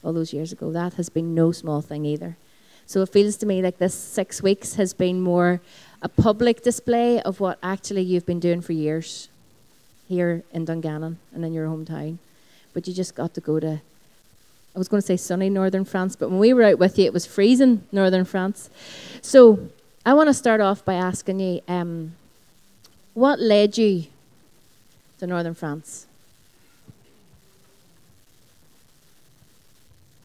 all 0.03 0.13
those 0.15 0.33
years 0.33 0.53
ago. 0.53 0.73
That 0.73 0.95
has 0.95 1.09
been 1.09 1.35
no 1.35 1.53
small 1.53 1.83
thing 1.83 2.07
either. 2.07 2.37
So 2.87 3.03
it 3.03 3.09
feels 3.09 3.37
to 3.39 3.47
me 3.47 3.61
like 3.61 3.79
this 3.79 3.95
six 3.95 4.43
weeks 4.43 4.77
has 4.77 4.95
been 4.95 5.21
more 5.21 5.61
a 6.03 6.09
public 6.09 6.63
display 6.63 7.21
of 7.23 7.41
what 7.41 7.59
actually 7.63 8.03
you've 8.03 8.27
been 8.27 8.41
doing 8.41 8.61
for 8.61 8.73
years 8.73 9.29
here 10.09 10.45
in 10.53 10.65
Dungannon 10.65 11.19
and 11.35 11.45
in 11.45 11.53
your 11.53 11.67
hometown. 11.67 12.19
But 12.73 12.87
you 12.87 12.95
just 12.95 13.15
got 13.15 13.35
to 13.35 13.41
go 13.41 13.59
to, 13.59 13.81
I 14.77 14.79
was 14.79 14.89
going 14.89 15.01
to 15.01 15.07
say 15.07 15.17
sunny 15.17 15.49
northern 15.49 15.87
France, 15.87 16.17
but 16.17 16.29
when 16.29 16.39
we 16.39 16.53
were 16.53 16.63
out 16.63 16.79
with 16.79 16.99
you, 16.99 17.07
it 17.07 17.15
was 17.15 17.25
freezing 17.25 17.87
northern 17.93 18.27
France. 18.27 18.69
So 19.23 19.71
I 20.05 20.13
want 20.13 20.29
to 20.29 20.35
start 20.35 20.61
off 20.61 20.85
by 20.85 20.93
asking 20.93 21.41
you 21.41 21.63
um, 21.67 22.15
what 23.15 23.41
led 23.41 23.79
you 23.79 24.05
to 25.19 25.27
northern 25.27 25.55
France. 25.55 26.07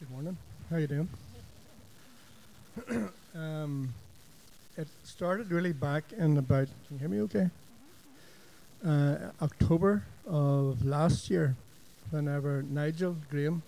Good 0.00 0.10
morning. 0.10 0.36
How 0.68 0.76
are 0.76 0.80
you 0.80 0.86
doing? 0.86 1.08
um, 3.34 3.94
it 4.76 4.88
started 5.02 5.50
really 5.50 5.72
back 5.72 6.04
in 6.12 6.36
about, 6.36 6.68
can 6.88 6.96
you 6.96 6.98
hear 6.98 7.08
me 7.08 7.20
okay? 7.22 7.48
Uh, 8.86 9.16
October 9.40 10.04
of 10.26 10.84
last 10.84 11.30
year, 11.30 11.56
whenever 12.10 12.62
Nigel 12.62 13.16
Graham, 13.30 13.62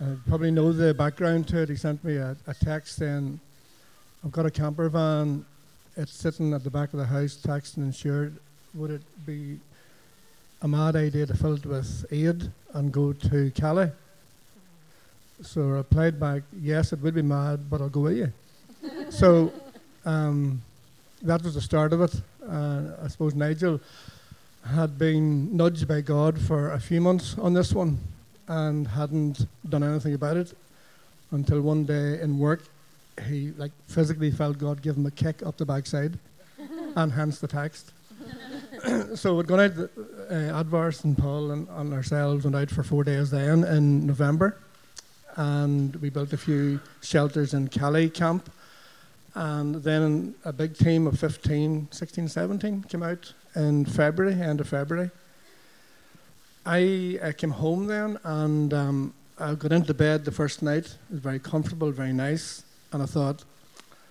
uh, 0.00 0.14
probably 0.26 0.50
know 0.50 0.72
the 0.72 0.94
background 0.94 1.46
to 1.48 1.62
it, 1.62 1.68
he 1.68 1.76
sent 1.76 2.02
me 2.02 2.16
a, 2.16 2.34
a 2.46 2.54
text 2.54 2.96
saying, 2.96 3.38
I've 4.24 4.32
got 4.32 4.46
a 4.46 4.50
camper 4.50 4.88
van, 4.88 5.44
it's 5.96 6.12
sitting 6.12 6.54
at 6.54 6.64
the 6.64 6.70
back 6.70 6.92
of 6.94 6.98
the 6.98 7.04
house, 7.04 7.36
taxed 7.36 7.76
and 7.76 7.86
insured. 7.86 8.38
Would 8.74 8.90
it 8.90 9.02
be 9.26 9.58
a 10.62 10.68
mad 10.68 10.96
idea 10.96 11.26
to 11.26 11.36
fill 11.36 11.54
it 11.54 11.66
with 11.66 12.06
aid 12.10 12.50
and 12.72 12.90
go 12.90 13.12
to 13.12 13.50
Calais? 13.50 13.92
So 15.42 15.62
I 15.62 15.72
replied 15.72 16.18
back, 16.18 16.42
yes, 16.62 16.92
it 16.92 17.00
would 17.00 17.14
be 17.14 17.22
mad, 17.22 17.68
but 17.68 17.80
I'll 17.82 17.88
go 17.88 18.00
with 18.00 18.16
you. 18.16 18.32
so 19.10 19.52
um, 20.06 20.62
that 21.22 21.42
was 21.42 21.54
the 21.54 21.60
start 21.60 21.92
of 21.92 22.00
it. 22.02 22.14
Uh, 22.46 22.82
I 23.04 23.08
suppose 23.08 23.34
Nigel 23.34 23.80
had 24.64 24.98
been 24.98 25.54
nudged 25.54 25.86
by 25.86 26.00
God 26.00 26.38
for 26.38 26.72
a 26.72 26.80
few 26.80 27.00
months 27.02 27.36
on 27.38 27.52
this 27.52 27.74
one 27.74 27.98
and 28.50 28.88
hadn't 28.88 29.46
done 29.68 29.84
anything 29.84 30.14
about 30.14 30.36
it 30.36 30.52
until 31.30 31.60
one 31.60 31.84
day 31.84 32.20
in 32.20 32.36
work 32.36 32.62
he 33.28 33.52
like 33.56 33.70
physically 33.86 34.30
felt 34.30 34.58
God 34.58 34.82
give 34.82 34.96
him 34.96 35.06
a 35.06 35.10
kick 35.10 35.44
up 35.46 35.56
the 35.56 35.64
backside 35.64 36.18
and 36.96 37.12
hence 37.12 37.38
the 37.38 37.48
text. 37.48 37.92
so 39.14 39.36
we'd 39.36 39.46
gone 39.46 39.60
out, 39.60 39.72
uh, 39.78 40.62
Advars 40.62 41.04
and 41.04 41.16
Paul 41.16 41.52
and, 41.52 41.68
and 41.68 41.92
ourselves 41.92 42.44
went 42.44 42.56
out 42.56 42.70
for 42.70 42.82
four 42.82 43.04
days 43.04 43.30
then 43.30 43.62
in 43.64 44.06
November 44.06 44.56
and 45.36 45.94
we 45.96 46.10
built 46.10 46.32
a 46.32 46.36
few 46.36 46.80
shelters 47.02 47.54
in 47.54 47.68
Calais 47.68 48.08
camp. 48.08 48.50
And 49.34 49.76
then 49.76 50.34
a 50.44 50.52
big 50.52 50.76
team 50.76 51.06
of 51.06 51.20
15, 51.20 51.88
16, 51.92 52.28
17 52.28 52.82
came 52.82 53.02
out 53.04 53.32
in 53.54 53.84
February, 53.84 54.34
end 54.34 54.60
of 54.60 54.68
February. 54.68 55.12
I, 56.66 57.18
I 57.22 57.32
came 57.32 57.50
home 57.50 57.86
then 57.86 58.18
and 58.24 58.74
um, 58.74 59.14
I 59.38 59.54
got 59.54 59.72
into 59.72 59.94
bed 59.94 60.24
the 60.24 60.32
first 60.32 60.62
night. 60.62 60.84
It 60.84 61.12
was 61.12 61.20
very 61.20 61.38
comfortable, 61.38 61.90
very 61.90 62.12
nice. 62.12 62.62
And 62.92 63.02
I 63.02 63.06
thought, 63.06 63.44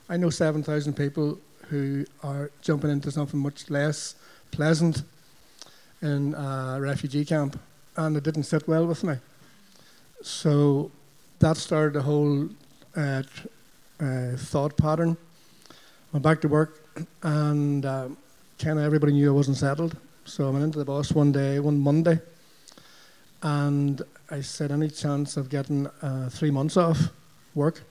I 0.09 0.17
know 0.17 0.29
7,000 0.29 0.93
people 0.93 1.37
who 1.67 2.05
are 2.23 2.49
jumping 2.61 2.89
into 2.89 3.11
something 3.11 3.39
much 3.39 3.69
less 3.69 4.15
pleasant 4.51 5.03
in 6.01 6.33
a 6.33 6.79
refugee 6.79 7.25
camp. 7.25 7.59
And 7.95 8.17
it 8.17 8.23
didn't 8.23 8.43
sit 8.43 8.67
well 8.67 8.87
with 8.87 9.03
me. 9.03 9.15
So 10.23 10.91
that 11.39 11.57
started 11.57 11.97
a 11.97 12.01
whole 12.01 12.49
uh, 12.95 13.23
uh, 13.99 14.31
thought 14.35 14.75
pattern. 14.75 15.15
Went 16.11 16.23
back 16.23 16.41
to 16.41 16.47
work, 16.47 16.83
and 17.21 17.85
uh, 17.85 18.07
kind 18.57 18.79
of 18.79 18.85
everybody 18.85 19.13
knew 19.13 19.29
I 19.29 19.33
wasn't 19.33 19.57
settled. 19.57 19.95
So 20.25 20.47
I 20.47 20.49
went 20.49 20.63
into 20.63 20.79
the 20.79 20.85
boss 20.85 21.11
one 21.11 21.31
day, 21.31 21.59
one 21.59 21.79
Monday, 21.79 22.19
and 23.41 24.01
I 24.29 24.41
said, 24.41 24.71
"Any 24.71 24.89
chance 24.89 25.37
of 25.37 25.49
getting 25.49 25.87
uh, 26.01 26.29
three 26.29 26.51
months 26.51 26.77
off 26.77 27.09
work?" 27.55 27.81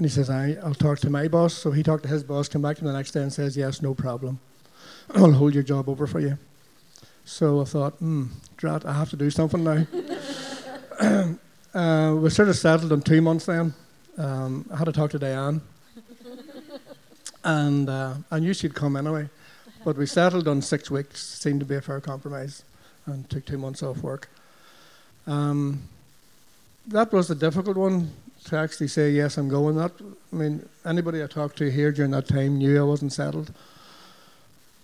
And 0.00 0.06
he 0.06 0.10
says, 0.10 0.30
I, 0.30 0.56
I'll 0.64 0.72
talk 0.72 0.98
to 1.00 1.10
my 1.10 1.28
boss. 1.28 1.52
So 1.52 1.72
he 1.72 1.82
talked 1.82 2.04
to 2.04 2.08
his 2.08 2.22
boss, 2.22 2.48
came 2.48 2.62
back 2.62 2.76
to 2.76 2.80
him 2.80 2.86
the 2.86 2.94
next 2.94 3.10
day 3.10 3.20
and 3.20 3.30
says, 3.30 3.54
Yes, 3.54 3.82
no 3.82 3.92
problem. 3.92 4.40
I'll 5.14 5.32
hold 5.32 5.52
your 5.52 5.62
job 5.62 5.90
over 5.90 6.06
for 6.06 6.20
you. 6.20 6.38
So 7.26 7.60
I 7.60 7.64
thought, 7.64 7.92
hmm, 7.98 8.28
drat, 8.56 8.86
I 8.86 8.94
have 8.94 9.10
to 9.10 9.16
do 9.16 9.30
something 9.30 9.62
now. 9.62 9.86
Uh, 11.72 12.16
we 12.18 12.28
sort 12.30 12.48
of 12.48 12.56
settled 12.56 12.90
on 12.90 13.00
two 13.00 13.22
months 13.22 13.46
then. 13.46 13.72
Um, 14.18 14.68
I 14.72 14.76
had 14.76 14.86
to 14.86 14.92
talk 14.92 15.12
to 15.12 15.20
Diane. 15.20 15.60
and 17.44 17.88
uh, 17.88 18.14
I 18.28 18.40
knew 18.40 18.52
she'd 18.52 18.74
come 18.74 18.96
anyway. 18.96 19.28
But 19.84 19.96
we 19.96 20.06
settled 20.06 20.48
on 20.48 20.62
six 20.62 20.90
weeks, 20.90 21.24
seemed 21.24 21.60
to 21.60 21.66
be 21.66 21.76
a 21.76 21.80
fair 21.80 22.00
compromise, 22.00 22.64
and 23.06 23.28
took 23.28 23.46
two 23.46 23.58
months 23.58 23.82
off 23.82 23.98
work. 23.98 24.28
Um, 25.26 25.82
that 26.88 27.12
was 27.12 27.28
the 27.28 27.34
difficult 27.34 27.76
one 27.76 28.10
to 28.44 28.56
actually 28.56 28.88
say, 28.88 29.10
yes, 29.10 29.36
I'm 29.36 29.48
going. 29.48 29.76
That, 29.76 29.92
I 30.32 30.36
mean, 30.36 30.68
anybody 30.84 31.22
I 31.22 31.26
talked 31.26 31.58
to 31.58 31.70
here 31.70 31.92
during 31.92 32.10
that 32.12 32.28
time 32.28 32.58
knew 32.58 32.80
I 32.80 32.84
wasn't 32.84 33.12
settled. 33.12 33.52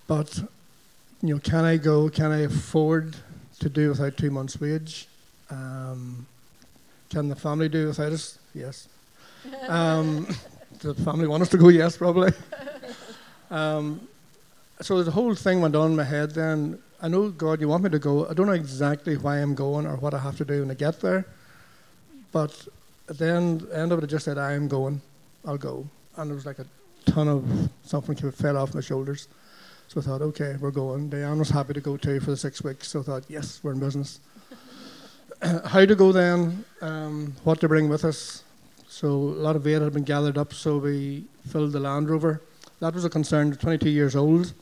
But, 0.06 0.38
you 1.22 1.34
know, 1.34 1.40
can 1.40 1.64
I 1.64 1.76
go? 1.76 2.08
Can 2.08 2.32
I 2.32 2.40
afford 2.42 3.16
to 3.60 3.68
do 3.68 3.88
without 3.88 4.16
two 4.16 4.30
months' 4.30 4.60
wage? 4.60 5.08
Um, 5.50 6.26
can 7.10 7.28
the 7.28 7.36
family 7.36 7.68
do 7.68 7.88
without 7.88 8.12
us? 8.12 8.38
Yes. 8.54 8.88
Um, 9.68 10.28
the 10.80 10.94
family 10.94 11.26
want 11.26 11.42
us 11.42 11.48
to 11.50 11.58
go? 11.58 11.68
Yes, 11.68 11.96
probably. 11.96 12.32
Um, 13.50 14.00
so 14.80 15.02
the 15.02 15.10
whole 15.10 15.34
thing 15.34 15.60
went 15.60 15.76
on 15.76 15.92
in 15.92 15.96
my 15.96 16.04
head 16.04 16.32
then. 16.32 16.78
I 17.00 17.08
know, 17.08 17.28
God, 17.30 17.60
you 17.60 17.68
want 17.68 17.84
me 17.84 17.90
to 17.90 17.98
go. 17.98 18.26
I 18.26 18.32
don't 18.32 18.46
know 18.46 18.52
exactly 18.52 19.16
why 19.16 19.36
I'm 19.36 19.54
going 19.54 19.86
or 19.86 19.96
what 19.96 20.14
I 20.14 20.18
have 20.18 20.36
to 20.38 20.44
do 20.44 20.60
when 20.60 20.70
I 20.70 20.74
get 20.74 21.00
there. 21.00 21.26
But 22.32 22.66
at 23.08 23.18
the 23.18 23.26
end, 23.26 23.66
end 23.72 23.92
of 23.92 23.98
it, 23.98 24.04
I 24.04 24.06
just 24.06 24.24
said, 24.24 24.38
I 24.38 24.52
am 24.52 24.66
going. 24.66 25.02
I'll 25.44 25.58
go. 25.58 25.86
And 26.16 26.30
it 26.30 26.34
was 26.34 26.46
like 26.46 26.58
a 26.58 26.66
ton 27.04 27.28
of 27.28 27.70
something 27.84 28.16
fell 28.32 28.56
off 28.56 28.74
my 28.74 28.80
shoulders. 28.80 29.28
So 29.88 30.00
I 30.00 30.04
thought, 30.04 30.22
okay, 30.22 30.56
we're 30.58 30.70
going. 30.70 31.10
Diane 31.10 31.38
was 31.38 31.50
happy 31.50 31.74
to 31.74 31.80
go 31.80 31.96
too 31.96 32.18
for 32.20 32.30
the 32.30 32.36
six 32.36 32.64
weeks. 32.64 32.88
So 32.88 33.00
I 33.00 33.02
thought, 33.02 33.24
yes, 33.28 33.60
we're 33.62 33.72
in 33.72 33.80
business. 33.80 34.20
how 35.66 35.84
to 35.84 35.94
go 35.94 36.12
then, 36.12 36.64
um, 36.80 37.34
what 37.44 37.60
to 37.60 37.68
bring 37.68 37.88
with 37.88 38.04
us. 38.04 38.42
So 38.88 39.08
a 39.08 39.42
lot 39.44 39.54
of 39.54 39.64
weight 39.64 39.82
had 39.82 39.92
been 39.92 40.04
gathered 40.04 40.38
up, 40.38 40.54
so 40.54 40.78
we 40.78 41.24
filled 41.48 41.72
the 41.72 41.80
Land 41.80 42.08
Rover. 42.08 42.40
That 42.80 42.94
was 42.94 43.04
a 43.04 43.10
concern. 43.10 43.54
22 43.54 43.90
years 43.90 44.16
old. 44.16 44.54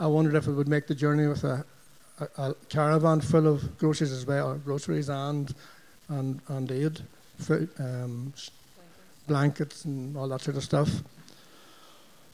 I 0.00 0.06
wondered 0.06 0.34
if 0.34 0.48
it 0.48 0.52
would 0.52 0.68
make 0.68 0.86
the 0.86 0.94
journey 0.94 1.26
with 1.26 1.44
a, 1.44 1.64
a, 2.20 2.42
a 2.42 2.54
caravan 2.68 3.20
full 3.20 3.46
of 3.46 3.78
groceries 3.78 4.12
as 4.12 4.26
well, 4.26 4.54
groceries 4.56 5.08
and 5.08 5.54
and 6.08 6.40
and 6.48 6.70
aid, 6.70 7.00
food, 7.38 7.70
um, 7.78 8.32
blankets 9.26 9.84
and 9.84 10.16
all 10.16 10.28
that 10.28 10.42
sort 10.42 10.56
of 10.56 10.64
stuff. 10.64 10.90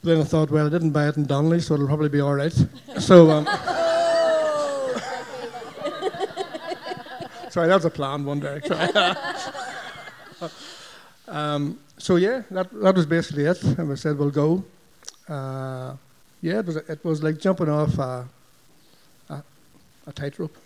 Then 0.02 0.20
I 0.20 0.24
thought, 0.24 0.50
well, 0.50 0.66
I 0.66 0.70
didn't 0.70 0.92
buy 0.92 1.08
it 1.08 1.18
in 1.18 1.26
Donnelly, 1.26 1.60
so 1.60 1.74
it'll 1.74 1.86
probably 1.86 2.08
be 2.08 2.20
all 2.20 2.34
right. 2.34 2.52
so. 2.98 3.30
Um, 3.30 3.44
Sorry, 7.50 7.66
that 7.66 7.74
was 7.74 7.84
a 7.84 7.90
plan 7.90 8.24
one 8.24 8.38
day. 8.38 8.60
um, 11.28 11.80
so 11.98 12.16
yeah, 12.16 12.42
that 12.50 12.72
that 12.80 12.94
was 12.94 13.06
basically 13.06 13.44
it. 13.44 13.62
And 13.62 13.88
we 13.88 13.96
said 13.96 14.16
we'll 14.16 14.30
go. 14.30 14.64
Uh, 15.28 15.96
yeah, 16.42 16.60
it 16.60 16.66
was 16.66 16.76
it 16.76 17.04
was 17.04 17.22
like 17.22 17.38
jumping 17.38 17.68
off 17.68 17.98
a, 17.98 18.28
a, 19.28 19.42
a 20.06 20.12
tightrope. 20.12 20.56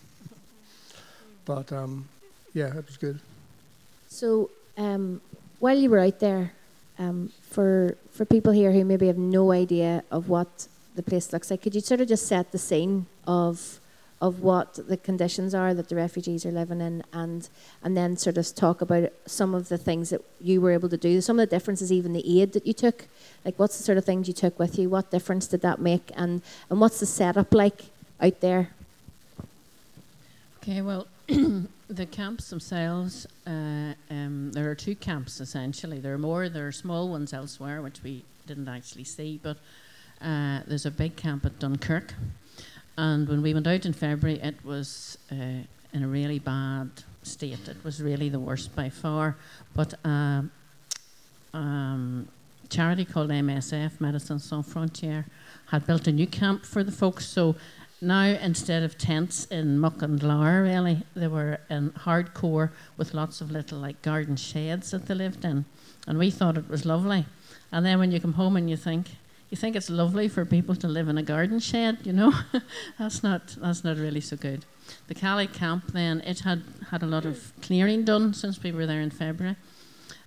But 1.44 1.72
um, 1.72 2.08
yeah, 2.52 2.68
it 2.68 2.86
was 2.86 2.96
good. 2.96 3.20
So 4.08 4.50
um, 4.78 5.20
while 5.58 5.76
you 5.76 5.90
were 5.90 5.98
out 5.98 6.20
there, 6.20 6.52
um, 6.98 7.32
for 7.42 7.96
for 8.12 8.24
people 8.24 8.52
here 8.52 8.72
who 8.72 8.84
maybe 8.84 9.08
have 9.08 9.18
no 9.18 9.52
idea 9.52 10.04
of 10.10 10.28
what 10.28 10.68
the 10.94 11.02
place 11.02 11.32
looks 11.32 11.50
like, 11.50 11.62
could 11.62 11.74
you 11.74 11.80
sort 11.80 12.00
of 12.00 12.08
just 12.08 12.26
set 12.26 12.52
the 12.52 12.58
scene 12.58 13.06
of 13.26 13.80
of 14.24 14.40
what 14.40 14.78
the 14.88 14.96
conditions 14.96 15.54
are 15.54 15.74
that 15.74 15.90
the 15.90 15.94
refugees 15.94 16.46
are 16.46 16.50
living 16.50 16.80
in 16.80 17.04
and 17.12 17.50
and 17.82 17.94
then 17.94 18.16
sort 18.16 18.38
of 18.38 18.54
talk 18.54 18.80
about 18.80 19.12
some 19.26 19.54
of 19.54 19.68
the 19.68 19.76
things 19.76 20.08
that 20.08 20.22
you 20.40 20.62
were 20.62 20.70
able 20.70 20.88
to 20.88 20.96
do 20.96 21.20
some 21.20 21.38
of 21.38 21.46
the 21.46 21.54
differences 21.54 21.92
even 21.92 22.14
the 22.14 22.40
aid 22.40 22.54
that 22.54 22.66
you 22.66 22.72
took. 22.72 23.04
Like 23.44 23.58
what's 23.58 23.76
the 23.76 23.84
sort 23.84 23.98
of 23.98 24.04
things 24.06 24.26
you 24.26 24.32
took 24.32 24.58
with 24.58 24.78
you? 24.78 24.88
What 24.88 25.10
difference 25.10 25.46
did 25.46 25.60
that 25.60 25.78
make? 25.78 26.10
And 26.16 26.40
and 26.70 26.80
what's 26.80 27.00
the 27.00 27.06
setup 27.06 27.52
like 27.52 27.82
out 28.18 28.40
there? 28.40 28.70
Okay 30.62 30.80
well 30.80 31.06
the 31.28 32.06
camps 32.06 32.48
themselves 32.48 33.26
uh, 33.46 33.92
um, 34.08 34.52
there 34.54 34.70
are 34.70 34.74
two 34.74 34.94
camps 34.94 35.38
essentially. 35.38 35.98
There 35.98 36.14
are 36.14 36.24
more 36.30 36.48
there 36.48 36.66
are 36.66 36.72
small 36.72 37.10
ones 37.10 37.34
elsewhere 37.34 37.82
which 37.82 38.02
we 38.02 38.24
didn't 38.46 38.68
actually 38.68 39.04
see 39.04 39.38
but 39.42 39.58
uh, 40.22 40.60
there's 40.66 40.86
a 40.86 40.90
big 40.90 41.14
camp 41.14 41.44
at 41.44 41.58
dunkirk 41.58 42.14
and 42.96 43.28
when 43.28 43.42
we 43.42 43.54
went 43.54 43.66
out 43.66 43.84
in 43.86 43.92
February, 43.92 44.40
it 44.40 44.64
was 44.64 45.18
uh, 45.32 45.64
in 45.92 46.02
a 46.02 46.08
really 46.08 46.38
bad 46.38 46.90
state. 47.22 47.68
It 47.68 47.76
was 47.82 48.02
really 48.02 48.28
the 48.28 48.38
worst 48.38 48.74
by 48.76 48.88
far. 48.88 49.36
But 49.74 49.94
uh, 50.04 50.42
um, 51.52 52.28
charity 52.68 53.04
called 53.04 53.30
MSF, 53.30 53.98
Médecins 53.98 54.42
Sans 54.42 54.66
Frontières, 54.66 55.24
had 55.66 55.86
built 55.86 56.06
a 56.06 56.12
new 56.12 56.26
camp 56.26 56.64
for 56.64 56.84
the 56.84 56.92
folks. 56.92 57.26
So 57.26 57.56
now 58.00 58.24
instead 58.24 58.82
of 58.82 58.98
tents 58.98 59.46
in 59.46 59.78
muck 59.78 60.02
and 60.02 60.22
lour, 60.22 60.62
really, 60.62 61.02
they 61.14 61.28
were 61.28 61.58
in 61.70 61.90
hardcore 61.90 62.70
with 62.96 63.14
lots 63.14 63.40
of 63.40 63.50
little 63.50 63.78
like 63.78 64.02
garden 64.02 64.36
sheds 64.36 64.90
that 64.92 65.06
they 65.06 65.14
lived 65.14 65.44
in. 65.44 65.64
And 66.06 66.18
we 66.18 66.30
thought 66.30 66.58
it 66.58 66.68
was 66.68 66.84
lovely. 66.84 67.26
And 67.72 67.84
then 67.84 67.98
when 67.98 68.12
you 68.12 68.20
come 68.20 68.34
home 68.34 68.56
and 68.56 68.68
you 68.70 68.76
think, 68.76 69.08
you 69.54 69.56
think 69.56 69.76
it's 69.76 69.88
lovely 69.88 70.26
for 70.26 70.44
people 70.44 70.74
to 70.74 70.88
live 70.88 71.06
in 71.06 71.16
a 71.16 71.22
garden 71.22 71.60
shed, 71.60 71.98
you 72.02 72.12
know? 72.12 72.32
that's 72.98 73.22
not 73.22 73.54
that's 73.60 73.84
not 73.84 73.98
really 73.98 74.20
so 74.20 74.36
good. 74.36 74.64
The 75.06 75.14
Calais 75.14 75.46
camp 75.46 75.92
then 75.92 76.22
it 76.22 76.40
had 76.40 76.64
had 76.90 77.04
a 77.04 77.06
lot 77.06 77.24
of 77.24 77.52
clearing 77.62 78.04
done 78.04 78.34
since 78.34 78.60
we 78.60 78.72
were 78.72 78.84
there 78.84 79.00
in 79.00 79.10
February. 79.10 79.54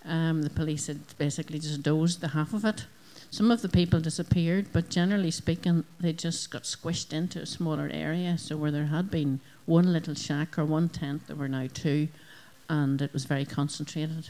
Um, 0.06 0.44
the 0.44 0.50
police 0.50 0.88
had 0.88 1.02
basically 1.18 1.60
just 1.60 1.84
dozed 1.84 2.22
the 2.22 2.30
half 2.30 2.54
of 2.54 2.64
it. 2.64 2.86
Some 3.30 3.52
of 3.52 3.62
the 3.62 3.68
people 3.68 4.00
disappeared, 4.00 4.68
but 4.72 4.88
generally 4.88 5.32
speaking, 5.32 5.84
they 6.00 6.14
just 6.14 6.50
got 6.50 6.64
squished 6.64 7.12
into 7.12 7.42
a 7.42 7.46
smaller 7.46 7.90
area. 7.92 8.38
So 8.38 8.56
where 8.56 8.72
there 8.72 8.86
had 8.86 9.12
been 9.12 9.42
one 9.66 9.92
little 9.92 10.16
shack 10.16 10.58
or 10.58 10.64
one 10.64 10.88
tent, 10.88 11.28
there 11.28 11.36
were 11.36 11.50
now 11.50 11.68
two, 11.74 12.08
and 12.70 13.02
it 13.02 13.12
was 13.12 13.26
very 13.26 13.44
concentrated. 13.44 14.30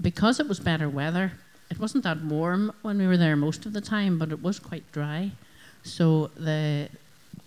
Because 0.00 0.40
it 0.40 0.48
was 0.48 0.58
better 0.58 0.88
weather, 0.88 1.34
it 1.70 1.78
wasn't 1.78 2.04
that 2.04 2.22
warm 2.22 2.72
when 2.82 2.98
we 2.98 3.06
were 3.06 3.16
there 3.16 3.36
most 3.36 3.66
of 3.66 3.72
the 3.72 3.80
time, 3.80 4.18
but 4.18 4.32
it 4.32 4.42
was 4.42 4.58
quite 4.58 4.90
dry. 4.92 5.32
So 5.82 6.30
the 6.36 6.88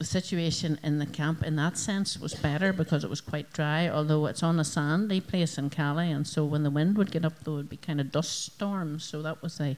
the 0.02 0.06
situation 0.06 0.80
in 0.82 0.98
the 0.98 1.06
camp 1.06 1.44
in 1.44 1.56
that 1.58 1.78
sense 1.78 2.20
was 2.20 2.34
better 2.34 2.74
because 2.74 3.04
it 3.04 3.10
was 3.10 3.22
quite 3.22 3.54
dry, 3.54 3.88
although 3.88 4.26
it's 4.26 4.42
on 4.42 4.60
a 4.60 4.64
sandy 4.64 5.22
place 5.22 5.60
in 5.60 5.70
Calais, 5.70 6.10
and 6.12 6.26
so 6.26 6.44
when 6.44 6.64
the 6.64 6.72
wind 6.72 6.98
would 6.98 7.12
get 7.12 7.24
up, 7.24 7.44
there 7.44 7.54
would 7.54 7.70
be 7.70 7.78
kind 7.78 8.02
of 8.02 8.12
dust 8.12 8.46
storms. 8.46 9.04
So 9.04 9.22
that 9.22 9.44
was 9.44 9.60
the, 9.60 9.78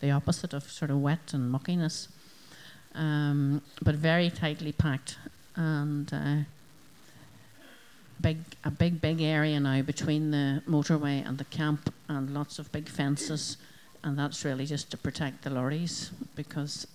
the 0.00 0.10
opposite 0.10 0.52
of 0.52 0.70
sort 0.70 0.90
of 0.90 1.00
wet 1.00 1.32
and 1.32 1.50
muckiness, 1.50 2.08
um, 2.94 3.62
but 3.80 3.94
very 3.94 4.28
tightly 4.28 4.72
packed 4.72 5.16
and 5.56 6.12
uh, 6.12 6.36
big 8.20 8.38
a 8.64 8.70
big 8.70 9.00
big 9.00 9.22
area 9.22 9.58
now 9.58 9.80
between 9.80 10.32
the 10.32 10.62
motorway 10.68 11.26
and 11.26 11.38
the 11.38 11.44
camp, 11.44 11.94
and 12.08 12.34
lots 12.34 12.58
of 12.58 12.70
big 12.72 12.90
fences, 12.90 13.56
and 14.04 14.18
that's 14.18 14.44
really 14.44 14.66
just 14.66 14.90
to 14.90 14.96
protect 14.96 15.42
the 15.42 15.50
lorries 15.50 16.10
because 16.34 16.86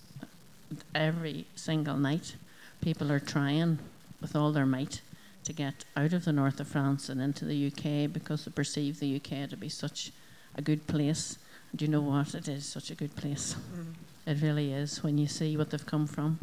every 0.94 1.46
single 1.54 1.96
night 1.96 2.34
people 2.80 3.10
are 3.10 3.20
trying 3.20 3.78
with 4.20 4.36
all 4.36 4.52
their 4.52 4.66
might 4.66 5.00
to 5.44 5.52
get 5.52 5.84
out 5.96 6.12
of 6.12 6.24
the 6.24 6.32
north 6.32 6.60
of 6.60 6.68
France 6.68 7.08
and 7.08 7.20
into 7.20 7.44
the 7.44 7.68
UK 7.68 8.12
because 8.12 8.44
they 8.44 8.50
perceive 8.50 9.00
the 9.00 9.16
UK 9.16 9.48
to 9.48 9.56
be 9.56 9.68
such 9.68 10.12
a 10.56 10.62
good 10.62 10.86
place. 10.86 11.38
Do 11.74 11.84
you 11.84 11.90
know 11.90 12.00
what? 12.00 12.34
It 12.34 12.48
is 12.48 12.66
such 12.66 12.90
a 12.90 12.94
good 12.94 13.14
place. 13.16 13.56
Mm. 13.74 13.94
It 14.26 14.42
really 14.42 14.72
is 14.72 15.02
when 15.02 15.16
you 15.16 15.26
see 15.26 15.56
what 15.56 15.70
they've 15.70 15.86
come 15.86 16.06
from. 16.06 16.38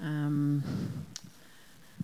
Um, 0.00 0.62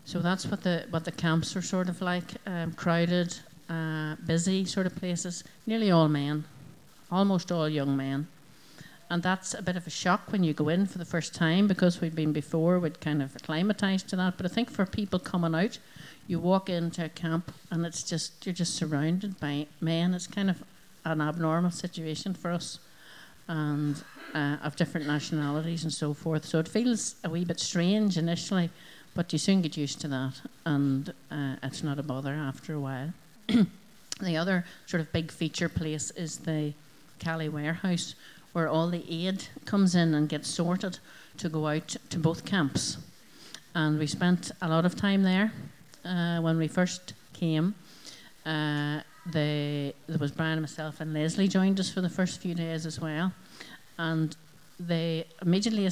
so 0.05 0.21
that's 0.21 0.47
what 0.47 0.63
the 0.63 0.87
what 0.89 1.05
the 1.05 1.13
camps 1.13 1.55
are 1.57 1.63
sort 1.63 1.89
of 1.91 2.01
like 2.01 2.35
um, 2.47 2.73
crowded, 2.73 3.37
uh, 3.69 4.15
busy 4.27 4.65
sort 4.65 4.87
of 4.87 4.97
places. 4.97 5.45
Nearly 5.67 5.91
all 5.91 6.09
men, 6.09 6.45
almost 7.11 7.51
all 7.51 7.69
young 7.69 7.97
men 7.97 8.27
and 9.11 9.23
that's 9.23 9.55
a 9.55 9.63
bit 9.63 9.77
of 9.77 9.87
a 9.87 9.91
shock 9.91 10.31
when 10.31 10.45
you 10.45 10.53
go 10.53 10.69
in 10.69 10.87
for 10.87 10.99
the 10.99 11.05
first 11.05 11.35
time 11.35 11.67
because 11.67 12.01
we've 12.01 12.15
been 12.15 12.33
before, 12.33 12.79
we'd 12.79 13.01
kind 13.01 13.23
of 13.23 13.35
acclimatized 13.35 14.09
to 14.09 14.17
that. 14.17 14.37
But 14.37 14.45
I 14.45 14.51
think 14.51 14.71
for 14.71 14.85
people 14.85 15.19
coming 15.19 15.55
out, 15.55 15.79
you 16.27 16.39
walk 16.39 16.69
into 16.69 17.05
a 17.05 17.09
camp 17.09 17.53
and 17.71 17.87
it's 17.87 18.03
just 18.03 18.45
you're 18.45 18.53
just 18.53 18.75
surrounded 18.75 19.41
by 19.41 19.67
men. 19.81 20.13
It's 20.13 20.27
kind 20.27 20.51
of 20.51 20.63
an 21.07 21.23
abnormal 21.23 21.71
situation 21.71 22.35
for 22.35 22.51
us, 22.51 22.81
and 23.47 24.03
uh, 24.35 24.57
of 24.63 24.77
different 24.77 25.07
nationalities 25.07 25.85
and 25.85 25.93
so 25.93 26.13
forth. 26.13 26.45
So 26.45 26.59
it 26.59 26.69
feels 26.69 27.15
a 27.25 27.31
wee 27.31 27.47
bit 27.47 27.61
strange 27.61 28.19
initially, 28.19 28.69
but 29.15 29.33
you 29.33 29.39
soon 29.39 29.63
get 29.63 29.79
used 29.79 30.03
to 30.03 30.09
that, 30.09 30.43
and 30.67 31.15
uh, 31.31 31.57
it's 31.63 31.83
not 31.83 31.99
a 31.99 32.03
bother 32.03 32.35
after 32.35 32.75
a 32.75 32.81
while. 32.81 33.15
the 34.21 34.37
other 34.37 34.67
sort 34.85 35.01
of 35.01 35.11
big 35.15 35.31
feature 35.31 35.71
place 35.71 36.11
is 36.11 36.39
the 36.41 36.75
Calais 37.19 37.49
warehouse 37.49 38.15
where 38.53 38.69
all 38.69 38.89
the 38.89 39.05
aid 39.09 39.45
comes 39.65 39.95
in 39.95 40.15
and 40.15 40.29
gets 40.29 40.49
sorted 40.49 40.99
to 41.37 41.49
go 41.49 41.67
out 41.67 41.97
to 42.11 42.19
both 42.19 42.45
camps. 42.45 42.99
And 43.75 43.99
we 43.99 44.07
spent 44.07 44.51
a 44.63 44.69
lot 44.69 44.85
of 44.85 44.97
time 44.97 45.23
there 45.23 45.53
uh, 46.05 46.41
when 46.41 46.57
we 46.59 46.69
first 46.69 47.15
came. 47.33 47.75
Uh, 48.45 49.01
the, 49.31 49.95
there 50.07 50.19
was 50.19 50.33
Brian, 50.33 50.53
and 50.53 50.63
myself, 50.63 51.01
and 51.01 51.13
Leslie 51.13 51.49
joined 51.49 51.79
us 51.79 51.91
for 51.91 52.01
the 52.01 52.09
first 52.09 52.41
few 52.41 52.55
days 52.55 52.87
as 52.87 52.99
well. 52.99 53.33
And 53.99 54.35
they 54.81 55.27
immediately, 55.43 55.89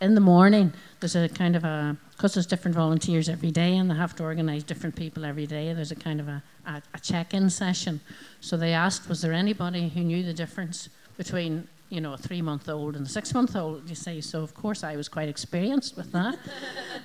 in 0.00 0.14
the 0.14 0.20
morning, 0.20 0.72
there's 1.00 1.16
a 1.16 1.28
kind 1.28 1.56
of 1.56 1.64
a, 1.64 1.96
because 2.10 2.34
there's 2.34 2.46
different 2.46 2.76
volunteers 2.76 3.28
every 3.28 3.50
day 3.50 3.76
and 3.76 3.90
they 3.90 3.94
have 3.94 4.14
to 4.16 4.22
organise 4.22 4.62
different 4.62 4.96
people 4.96 5.24
every 5.24 5.46
day, 5.46 5.72
there's 5.72 5.92
a 5.92 5.96
kind 5.96 6.20
of 6.20 6.28
a, 6.28 6.42
a, 6.66 6.82
a 6.94 7.00
check 7.00 7.34
in 7.34 7.50
session. 7.50 8.00
So 8.40 8.56
they 8.56 8.72
asked, 8.72 9.08
was 9.08 9.22
there 9.22 9.32
anybody 9.32 9.88
who 9.88 10.00
knew 10.00 10.22
the 10.22 10.34
difference 10.34 10.88
between 11.16 11.68
you 11.88 12.02
know 12.02 12.12
a 12.12 12.18
three 12.18 12.42
month 12.42 12.68
old 12.68 12.96
and 12.96 13.06
a 13.06 13.08
six 13.08 13.32
month 13.32 13.56
old 13.56 13.88
you 13.88 13.94
say 13.94 14.20
so 14.20 14.42
of 14.42 14.52
course 14.52 14.84
i 14.84 14.94
was 14.94 15.08
quite 15.08 15.26
experienced 15.26 15.96
with 15.96 16.12
that. 16.12 16.38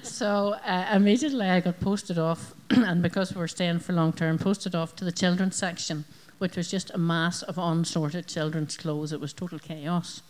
So 0.02 0.56
uh, 0.66 0.90
immediately 0.94 1.48
i 1.48 1.62
got 1.62 1.80
posted 1.80 2.20
off 2.20 2.54
and 2.70 3.02
because 3.02 3.34
we 3.34 3.40
were 3.40 3.48
staying 3.48 3.80
for 3.80 3.94
long 3.94 4.12
term 4.12 4.38
posted 4.38 4.76
off 4.76 4.94
to 4.98 5.06
the 5.06 5.12
children's 5.14 5.56
section 5.56 6.04
which 6.44 6.58
was 6.58 6.70
just 6.70 6.92
a 6.94 6.98
mass 6.98 7.42
of 7.44 7.58
unsorted 7.58 8.28
children's 8.28 8.76
clothes. 8.76 9.14
It 9.14 9.22
was 9.22 9.32
total 9.32 9.60
chaos. 9.60 10.22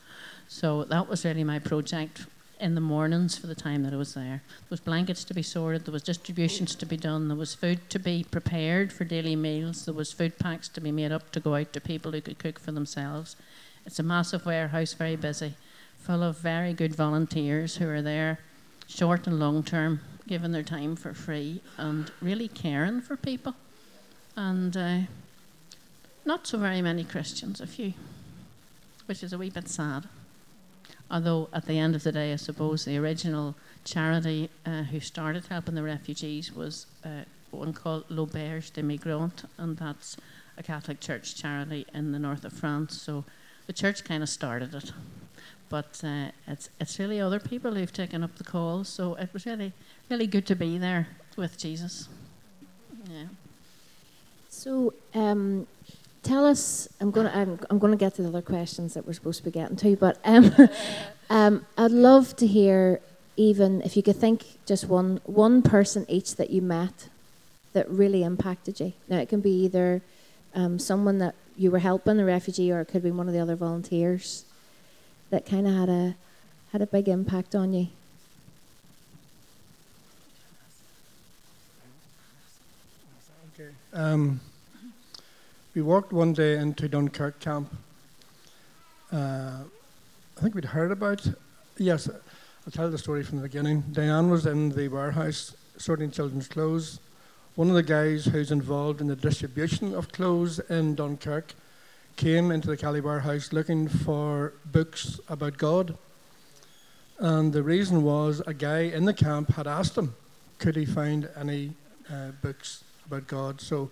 So 0.47 0.84
that 0.84 1.10
was 1.10 1.26
really 1.26 1.43
my 1.43 1.58
project 1.58 2.28
in 2.60 2.76
the 2.76 2.82
mornings 2.82 3.38
for 3.38 3.48
the 3.48 3.56
time 3.56 3.84
that 3.84 3.94
I 3.94 3.98
was 3.98 4.13
there. 4.13 4.42
There 4.48 4.68
was 4.70 4.80
blankets 4.80 5.24
to 5.26 5.34
be 5.34 5.44
sorted, 5.44 5.86
there 5.86 5.94
was 5.94 6.04
distributions 6.04 6.76
to 6.76 6.86
be 6.86 6.98
done, 6.98 7.28
there 7.28 7.38
was 7.38 7.56
food 7.56 7.89
to 7.89 8.00
be 8.00 8.26
prepared 8.30 8.94
for 8.94 9.04
daily 9.04 9.36
meals, 9.36 9.86
there 9.86 9.94
was 9.94 10.13
food 10.13 10.39
packs 10.39 10.70
to 10.70 10.82
be 10.82 10.92
made 10.92 11.12
up 11.12 11.32
to 11.32 11.39
go 11.39 11.56
out 11.56 11.74
to 11.74 11.82
people 11.82 12.12
who 12.12 12.22
could 12.22 12.39
cook 12.39 12.60
for 12.60 12.72
themselves. 12.72 13.36
It's 13.86 14.00
a 14.00 14.04
massive 14.04 14.46
warehouse, 14.46 14.94
very 14.94 15.16
busy, 15.16 15.56
full 15.98 16.24
of 16.24 16.38
very 16.38 16.74
good 16.74 16.96
volunteers 16.96 17.78
who 17.78 17.88
are 17.89 18.02
there, 18.02 18.39
short 18.88 19.28
and 19.28 19.39
long 19.39 19.63
term, 19.63 20.00
giving 20.28 20.52
their 20.52 20.63
time 20.63 20.96
for 20.96 21.13
free 21.13 21.62
and 21.78 22.12
really 22.22 22.48
caring 22.48 23.02
for 23.02 23.18
people. 23.18 23.56
And 24.36 24.76
uh, 24.78 25.00
not 26.26 26.48
so 26.48 26.58
very 26.58 26.82
many 26.82 27.04
Christians, 27.04 27.60
a 27.60 27.68
few, 27.68 27.94
which 29.06 29.22
is 29.22 29.34
a 29.34 29.38
wee 29.38 29.50
bit 29.50 29.68
sad. 29.68 30.08
Although 31.13 31.47
at 31.54 31.67
the 31.67 31.78
end 31.78 31.93
of 31.93 32.02
the 32.02 32.12
day, 32.12 32.34
I 32.34 32.38
suppose 32.38 32.86
the 32.86 32.97
original 32.97 33.54
charity 33.86 34.49
uh, 34.65 34.82
who 34.82 34.99
started 34.99 35.45
helping 35.45 35.76
the 35.76 35.84
refugees 35.84 36.52
was 36.52 36.88
uh, 37.06 37.26
one 37.52 37.71
called 37.71 38.06
L'Auberge 38.10 38.73
des 38.73 38.82
Migrants, 38.82 39.45
and 39.60 39.78
that's 39.78 40.17
a 40.58 40.63
Catholic 40.63 40.99
Church 40.99 41.36
charity 41.36 41.86
in 41.93 42.13
the 42.13 42.19
north 42.19 42.43
of 42.43 42.52
France. 42.52 42.99
So 42.99 43.26
the 43.67 43.73
church 43.73 44.04
kind 44.04 44.23
of 44.23 44.30
started 44.30 44.73
it, 44.73 44.91
but 45.69 46.02
uh, 46.04 46.30
it's 46.47 46.69
it's 46.80 46.97
really 46.97 47.21
other 47.21 47.39
people 47.39 47.76
who've 47.76 47.93
taken 47.93 48.23
up 48.23 48.36
the 48.38 48.43
call. 48.43 48.84
So 48.84 49.13
it 49.13 49.30
was 49.34 49.45
really 49.45 49.71
really 50.10 50.26
good 50.26 50.47
to 50.47 50.56
be 50.56 50.80
there 50.80 51.10
with 51.38 51.60
Jesus. 51.60 52.10
Yeah. 53.08 53.26
So 54.49 54.95
um, 55.13 55.67
tell 56.23 56.45
us. 56.45 56.88
I'm 56.99 57.12
gonna 57.12 57.31
I'm, 57.33 57.59
I'm 57.69 57.79
gonna 57.79 57.97
get 57.97 58.15
to 58.15 58.23
the 58.23 58.29
other 58.29 58.41
questions 58.41 58.93
that 58.93 59.05
we're 59.05 59.13
supposed 59.13 59.39
to 59.39 59.45
be 59.45 59.51
getting 59.51 59.75
to, 59.77 59.95
but 59.95 60.17
um, 60.23 60.55
um, 61.29 61.65
I'd 61.77 61.91
love 61.91 62.36
to 62.38 62.47
hear 62.47 63.01
even 63.36 63.81
if 63.81 63.97
you 63.97 64.03
could 64.03 64.15
think 64.15 64.45
just 64.65 64.86
one 64.86 65.19
one 65.25 65.62
person 65.62 66.05
each 66.07 66.36
that 66.36 66.49
you 66.49 66.62
met 66.62 67.09
that 67.73 67.89
really 67.89 68.23
impacted 68.23 68.79
you. 68.79 68.93
Now 69.07 69.17
it 69.17 69.29
can 69.29 69.41
be 69.41 69.51
either 69.65 70.01
um, 70.55 70.79
someone 70.79 71.17
that 71.19 71.36
you 71.57 71.71
were 71.71 71.79
helping 71.79 72.19
a 72.19 72.25
refugee, 72.25 72.71
or 72.71 72.81
it 72.81 72.86
could 72.86 73.03
be 73.03 73.12
one 73.12 73.27
of 73.27 73.33
the 73.33 73.39
other 73.39 73.55
volunteers 73.55 74.45
that 75.29 75.45
kind 75.45 75.67
of 75.67 75.73
had 75.73 75.89
a 75.89 76.15
had 76.71 76.81
a 76.81 76.88
big 76.88 77.07
impact 77.07 77.53
on 77.53 77.73
you. 77.73 77.88
Um, 83.93 84.39
we 85.73 85.81
walked 85.81 86.13
one 86.13 86.33
day 86.33 86.57
into 86.57 86.88
Dunkirk 86.88 87.39
camp. 87.39 87.73
Uh, 89.12 89.63
I 90.38 90.41
think 90.41 90.55
we'd 90.55 90.65
heard 90.65 90.91
about. 90.91 91.27
Yes, 91.77 92.09
I'll 92.09 92.71
tell 92.71 92.89
the 92.89 92.97
story 92.97 93.23
from 93.23 93.38
the 93.38 93.43
beginning. 93.43 93.83
Diane 93.91 94.29
was 94.29 94.45
in 94.45 94.69
the 94.69 94.88
warehouse 94.88 95.55
sorting 95.77 96.12
children's 96.12 96.47
clothes 96.47 96.99
one 97.55 97.69
of 97.69 97.75
the 97.75 97.83
guys 97.83 98.25
who's 98.25 98.51
involved 98.51 98.99
in 98.99 99.05
the 99.05 99.15
distribution 99.15 99.93
of 99.93 100.12
clothes 100.12 100.57
in 100.71 100.95
Dunkirk 100.95 101.53
came 102.15 102.51
into 102.51 102.67
the 102.67 102.77
Calais 102.77 103.01
warehouse 103.01 103.53
looking 103.53 103.88
for 103.88 104.53
books 104.65 105.19
about 105.29 105.57
God. 105.59 105.95
And 107.19 107.53
the 107.53 107.62
reason 107.62 108.01
was 108.01 108.41
a 108.47 108.55
guy 108.55 108.79
in 108.79 109.05
the 109.05 109.13
camp 109.13 109.49
had 109.49 109.67
asked 109.67 109.95
him, 109.95 110.15
could 110.57 110.75
he 110.75 110.86
find 110.86 111.29
any 111.38 111.73
uh, 112.12 112.31
books 112.41 112.83
about 113.05 113.27
God? 113.27 113.62
So 113.62 113.91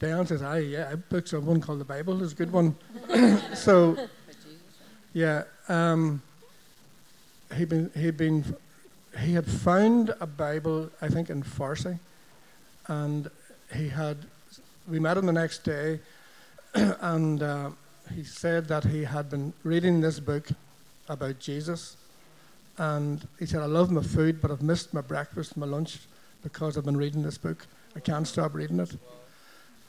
Diane 0.00 0.26
says, 0.26 0.42
"Aye, 0.42 0.58
yeah, 0.60 0.88
I 0.90 0.94
books 0.94 1.34
of 1.34 1.46
one 1.46 1.60
called 1.60 1.78
the 1.78 1.84
Bible 1.84 2.22
It's 2.24 2.32
a 2.32 2.34
good 2.34 2.50
one." 2.50 2.74
so, 3.54 3.96
yeah, 5.12 5.44
um, 5.68 6.22
he'd 7.54 7.68
been 7.68 7.90
he'd 7.94 8.16
been 8.16 8.56
he 9.18 9.34
had 9.34 9.46
found 9.46 10.14
a 10.18 10.26
Bible, 10.26 10.90
I 11.02 11.08
think, 11.08 11.28
in 11.28 11.42
Farsi, 11.42 11.98
and 12.88 13.30
he 13.74 13.88
had. 13.88 14.16
We 14.88 14.98
met 14.98 15.18
him 15.18 15.26
the 15.26 15.32
next 15.32 15.64
day, 15.64 16.00
and 16.74 17.42
uh, 17.42 17.70
he 18.14 18.24
said 18.24 18.68
that 18.68 18.84
he 18.84 19.04
had 19.04 19.28
been 19.28 19.52
reading 19.64 20.00
this 20.00 20.18
book 20.18 20.48
about 21.10 21.38
Jesus, 21.40 21.98
and 22.78 23.28
he 23.38 23.44
said, 23.44 23.60
"I 23.60 23.66
love 23.66 23.90
my 23.90 24.02
food, 24.02 24.40
but 24.40 24.50
I've 24.50 24.62
missed 24.62 24.94
my 24.94 25.02
breakfast, 25.02 25.58
my 25.58 25.66
lunch, 25.66 25.98
because 26.42 26.78
I've 26.78 26.86
been 26.86 26.96
reading 26.96 27.22
this 27.22 27.36
book. 27.36 27.66
I 27.94 28.00
can't 28.00 28.26
stop 28.26 28.54
reading 28.54 28.80
it." 28.80 28.96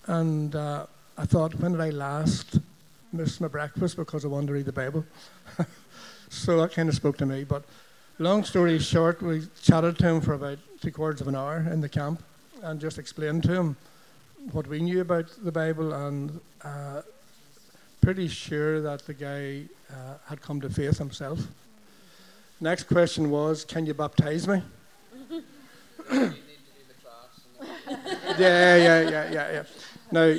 And 0.07 0.55
uh, 0.55 0.85
I 1.17 1.25
thought, 1.25 1.53
when 1.55 1.73
did 1.73 1.81
I 1.81 1.89
last 1.89 2.59
miss 3.13 3.39
my 3.39 3.47
breakfast 3.47 3.97
because 3.97 4.25
I 4.25 4.27
wanted 4.27 4.47
to 4.47 4.53
read 4.53 4.65
the 4.65 4.71
Bible? 4.71 5.05
so 6.29 6.59
that 6.61 6.73
kind 6.73 6.89
of 6.89 6.95
spoke 6.95 7.17
to 7.17 7.25
me. 7.25 7.43
But 7.43 7.63
long 8.17 8.43
story 8.43 8.79
short, 8.79 9.21
we 9.21 9.43
chatted 9.61 9.97
to 9.99 10.07
him 10.07 10.21
for 10.21 10.33
about 10.33 10.57
three 10.79 10.91
quarters 10.91 11.21
of 11.21 11.27
an 11.27 11.35
hour 11.35 11.57
in 11.71 11.81
the 11.81 11.89
camp 11.89 12.23
and 12.63 12.79
just 12.79 12.97
explained 12.97 13.43
to 13.43 13.53
him 13.53 13.75
what 14.51 14.65
we 14.67 14.81
knew 14.81 15.01
about 15.01 15.25
the 15.43 15.51
Bible 15.51 15.93
and 15.93 16.39
uh, 16.63 17.01
pretty 18.01 18.27
sure 18.27 18.81
that 18.81 19.05
the 19.05 19.13
guy 19.13 19.63
uh, 19.91 20.15
had 20.27 20.41
come 20.41 20.59
to 20.61 20.69
faith 20.69 20.97
himself. 20.97 21.39
Next 22.59 22.83
question 22.83 23.29
was, 23.29 23.63
can 23.63 23.85
you 23.85 23.93
baptize 23.93 24.47
me? 24.47 24.63
yeah, 28.39 28.75
yeah, 28.75 29.01
yeah, 29.09 29.31
yeah, 29.31 29.51
yeah. 29.51 29.63
Now, 30.13 30.35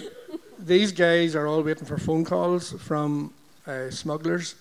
these 0.58 0.92
guys 0.92 1.34
are 1.34 1.46
all 1.46 1.62
waiting 1.62 1.86
for 1.86 1.96
phone 1.96 2.26
calls 2.26 2.72
from 2.72 3.32
uh, 3.66 3.88
smugglers 3.88 4.54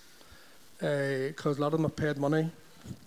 because 0.78 1.58
uh, 1.58 1.60
a 1.60 1.62
lot 1.62 1.68
of 1.68 1.74
them 1.74 1.84
have 1.84 1.98
paid 1.98 2.18
money. 2.18 2.50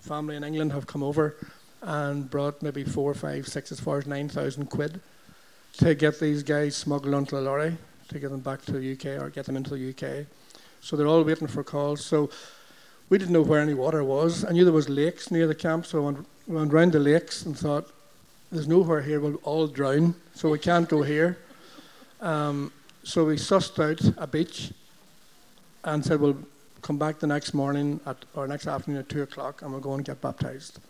Family 0.01 0.37
in 0.37 0.45
England 0.45 0.73
have 0.73 0.87
come 0.87 1.03
over 1.03 1.35
and 1.81 2.29
brought 2.29 2.61
maybe 2.62 2.85
four, 2.85 3.14
five, 3.14 3.49
six, 3.49 3.73
as 3.73 3.81
far 3.81 3.97
as 3.97 4.07
9,000 4.07 4.67
quid 4.67 5.01
to 5.79 5.95
get 5.95 6.21
these 6.21 6.43
guys 6.43 6.77
smuggled 6.77 7.14
onto 7.14 7.38
a 7.38 7.40
lorry 7.40 7.75
to 8.09 8.19
get 8.19 8.31
them 8.31 8.40
back 8.40 8.62
to 8.67 8.73
the 8.73 8.93
UK 8.93 9.23
or 9.23 9.31
get 9.31 9.47
them 9.47 9.57
into 9.57 9.71
the 9.71 9.90
UK. 9.90 10.27
So 10.83 10.97
they're 10.97 11.07
all 11.07 11.25
waiting 11.25 11.49
for 11.49 11.64
calls. 11.64 12.05
So 12.05 12.29
we 13.09 13.17
didn't 13.17 13.33
know 13.33 13.43
where 13.43 13.62
any 13.62 13.75
water 13.75 14.05
was. 14.05 14.45
I 14.45 14.51
knew 14.53 14.64
there 14.64 14.75
was 14.75 14.90
lakes 14.90 15.31
near 15.31 15.47
the 15.47 15.55
camp, 15.55 15.87
so 15.87 16.03
I 16.03 16.05
went, 16.05 16.27
went 16.47 16.73
round 16.73 16.93
the 16.93 17.01
lakes 17.01 17.47
and 17.47 17.59
thought, 17.59 17.87
there's 18.53 18.69
nowhere 18.69 19.01
here, 19.01 19.21
we'll 19.21 19.37
all 19.37 19.67
drown, 19.67 20.14
so 20.35 20.51
we 20.51 20.59
can't 20.59 20.87
go 20.87 21.03
here. 21.03 21.38
Um, 22.20 22.72
so 23.03 23.24
we 23.24 23.37
sussed 23.37 23.79
out 23.83 24.14
a 24.16 24.27
beach 24.27 24.72
and 25.85 26.05
said, 26.05 26.20
we'll 26.20 26.38
come 26.83 26.98
back 26.98 27.18
the 27.18 27.27
next 27.27 27.55
morning 27.55 28.00
at, 28.07 28.16
or 28.35 28.46
next 28.46 28.66
afternoon 28.66 29.00
at 29.00 29.09
2 29.09 29.22
o'clock 29.22 29.62
and 29.62 29.70
we'll 29.70 29.81
go 29.81 29.94
and 29.94 30.05
get 30.05 30.20
baptized. 30.20 30.81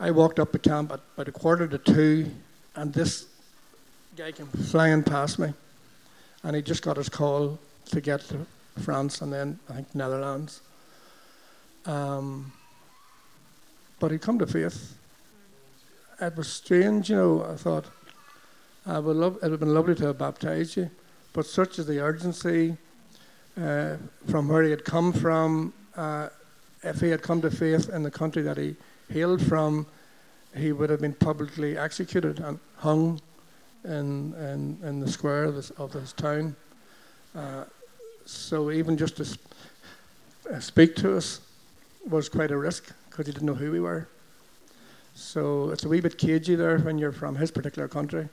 I 0.00 0.10
walked 0.10 0.38
up 0.40 0.52
the 0.52 0.58
camp 0.58 0.92
at 0.92 1.00
about 1.14 1.28
a 1.28 1.32
quarter 1.32 1.68
to 1.68 1.78
two, 1.78 2.30
and 2.74 2.92
this 2.92 3.26
guy 4.16 4.32
came 4.32 4.48
flying 4.48 5.04
past 5.04 5.38
me, 5.38 5.52
and 6.42 6.56
he 6.56 6.62
just 6.62 6.82
got 6.82 6.96
his 6.96 7.08
call 7.08 7.58
to 7.86 8.00
get 8.00 8.20
to 8.22 8.44
France 8.80 9.20
and 9.20 9.32
then 9.32 9.58
I 9.70 9.74
think 9.74 9.94
Netherlands. 9.94 10.62
Um, 11.86 12.52
but 14.00 14.10
he'd 14.10 14.22
come 14.22 14.38
to 14.40 14.46
faith. 14.46 14.96
It 16.20 16.36
was 16.36 16.48
strange, 16.48 17.10
you 17.10 17.16
know. 17.16 17.44
I 17.44 17.54
thought 17.54 17.86
I 18.86 18.98
would 18.98 19.16
love, 19.16 19.36
it 19.36 19.42
would 19.42 19.52
have 19.52 19.60
been 19.60 19.72
lovely 19.72 19.94
to 19.94 20.06
have 20.06 20.18
baptized 20.18 20.76
you, 20.76 20.90
but 21.32 21.46
such 21.46 21.78
is 21.78 21.86
the 21.86 22.00
urgency 22.00 22.76
uh, 23.58 23.96
from 24.30 24.48
where 24.48 24.62
he 24.62 24.70
had 24.70 24.84
come 24.84 25.12
from. 25.12 25.72
Uh, 25.96 26.28
if 26.82 27.00
he 27.00 27.08
had 27.08 27.22
come 27.22 27.40
to 27.40 27.50
faith 27.50 27.88
in 27.88 28.02
the 28.02 28.10
country 28.10 28.42
that 28.42 28.58
he 28.58 28.76
hailed 29.08 29.40
from, 29.40 29.86
he 30.54 30.72
would 30.72 30.90
have 30.90 31.00
been 31.00 31.14
publicly 31.14 31.78
executed 31.78 32.40
and 32.40 32.58
hung 32.76 33.20
in, 33.84 34.34
in, 34.34 34.78
in 34.86 35.00
the 35.00 35.10
square 35.10 35.44
of 35.44 35.54
his, 35.54 35.70
of 35.72 35.92
this 35.92 36.12
town. 36.12 36.54
Uh, 37.34 37.64
so 38.26 38.70
even 38.70 38.98
just 38.98 39.16
to 39.16 39.24
sp- 39.24 39.40
uh, 40.52 40.60
speak 40.60 40.94
to 40.96 41.16
us 41.16 41.40
was 42.06 42.28
quite 42.28 42.50
a 42.50 42.56
risk 42.56 42.92
because 43.08 43.26
he 43.26 43.32
didn't 43.32 43.46
know 43.46 43.54
who 43.54 43.72
we 43.72 43.80
were. 43.80 44.08
So 45.14 45.70
it's 45.70 45.84
a 45.84 45.88
wee 45.88 46.00
bit 46.00 46.18
cagey 46.18 46.54
there 46.54 46.78
when 46.78 46.98
you're 46.98 47.12
from 47.12 47.36
his 47.36 47.50
particular 47.50 47.88
country 47.88 48.28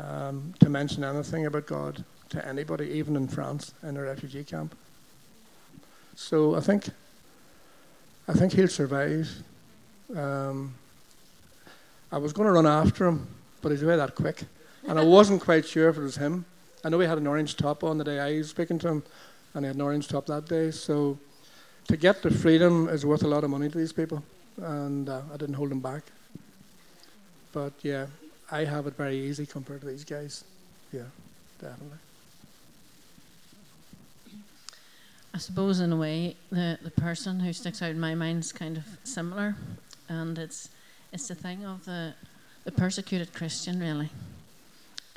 um, 0.00 0.54
to 0.60 0.68
mention 0.68 1.04
anything 1.04 1.46
about 1.46 1.66
God 1.66 2.04
to 2.30 2.46
anybody, 2.46 2.86
even 2.90 3.16
in 3.16 3.28
France 3.28 3.74
in 3.82 3.96
a 3.96 4.02
refugee 4.02 4.44
camp. 4.44 4.76
So 6.14 6.54
I 6.54 6.60
think 6.60 6.88
I 8.28 8.32
think 8.32 8.52
he'll 8.52 8.68
survive. 8.68 9.28
Um, 10.14 10.74
I 12.12 12.18
was 12.18 12.32
going 12.32 12.46
to 12.46 12.52
run 12.52 12.66
after 12.66 13.06
him, 13.06 13.26
but 13.62 13.72
he's 13.72 13.82
away 13.82 13.96
that 13.96 14.14
quick, 14.14 14.44
and 14.86 14.98
I 14.98 15.04
wasn't 15.04 15.40
quite 15.48 15.66
sure 15.66 15.88
if 15.88 15.96
it 15.96 16.02
was 16.02 16.16
him. 16.16 16.44
I 16.84 16.88
know 16.88 16.98
he 17.00 17.06
had 17.06 17.18
an 17.18 17.26
orange 17.26 17.56
top 17.56 17.84
on 17.84 17.98
the 17.98 18.04
day 18.04 18.18
I 18.20 18.38
was 18.38 18.50
speaking 18.50 18.78
to 18.80 18.88
him, 18.88 19.02
and 19.54 19.64
he 19.64 19.66
had 19.66 19.76
an 19.76 19.82
orange 19.82 20.08
top 20.08 20.26
that 20.26 20.46
day. 20.46 20.70
So 20.70 21.18
to 21.88 21.96
get 21.96 22.22
the 22.22 22.30
freedom 22.30 22.88
is 22.88 23.04
worth 23.04 23.22
a 23.22 23.28
lot 23.28 23.44
of 23.44 23.50
money 23.50 23.68
to 23.68 23.78
these 23.78 23.92
people, 23.92 24.22
and 24.56 25.08
uh, 25.08 25.22
I 25.32 25.36
didn't 25.36 25.54
hold 25.54 25.72
him 25.72 25.80
back. 25.80 26.04
But 27.52 27.72
yeah, 27.82 28.06
I 28.52 28.64
have 28.64 28.86
it 28.86 28.96
very 28.96 29.16
easy 29.16 29.46
compared 29.46 29.80
to 29.82 29.86
these 29.86 30.04
guys. 30.04 30.44
Yeah, 30.92 31.02
definitely. 31.60 31.98
I 35.32 35.38
suppose 35.38 35.78
in 35.78 35.92
a 35.92 35.96
way 35.96 36.36
the, 36.50 36.78
the 36.82 36.90
person 36.90 37.40
who 37.40 37.52
sticks 37.52 37.80
out 37.80 37.90
in 37.90 38.00
my 38.00 38.16
mind 38.16 38.40
is 38.40 38.52
kind 38.52 38.76
of 38.76 38.84
similar, 39.04 39.54
and 40.08 40.36
it's 40.38 40.68
it's 41.12 41.28
the 41.28 41.36
thing 41.36 41.64
of 41.64 41.84
the 41.84 42.14
the 42.64 42.72
persecuted 42.72 43.32
Christian 43.32 43.78
really. 43.78 44.10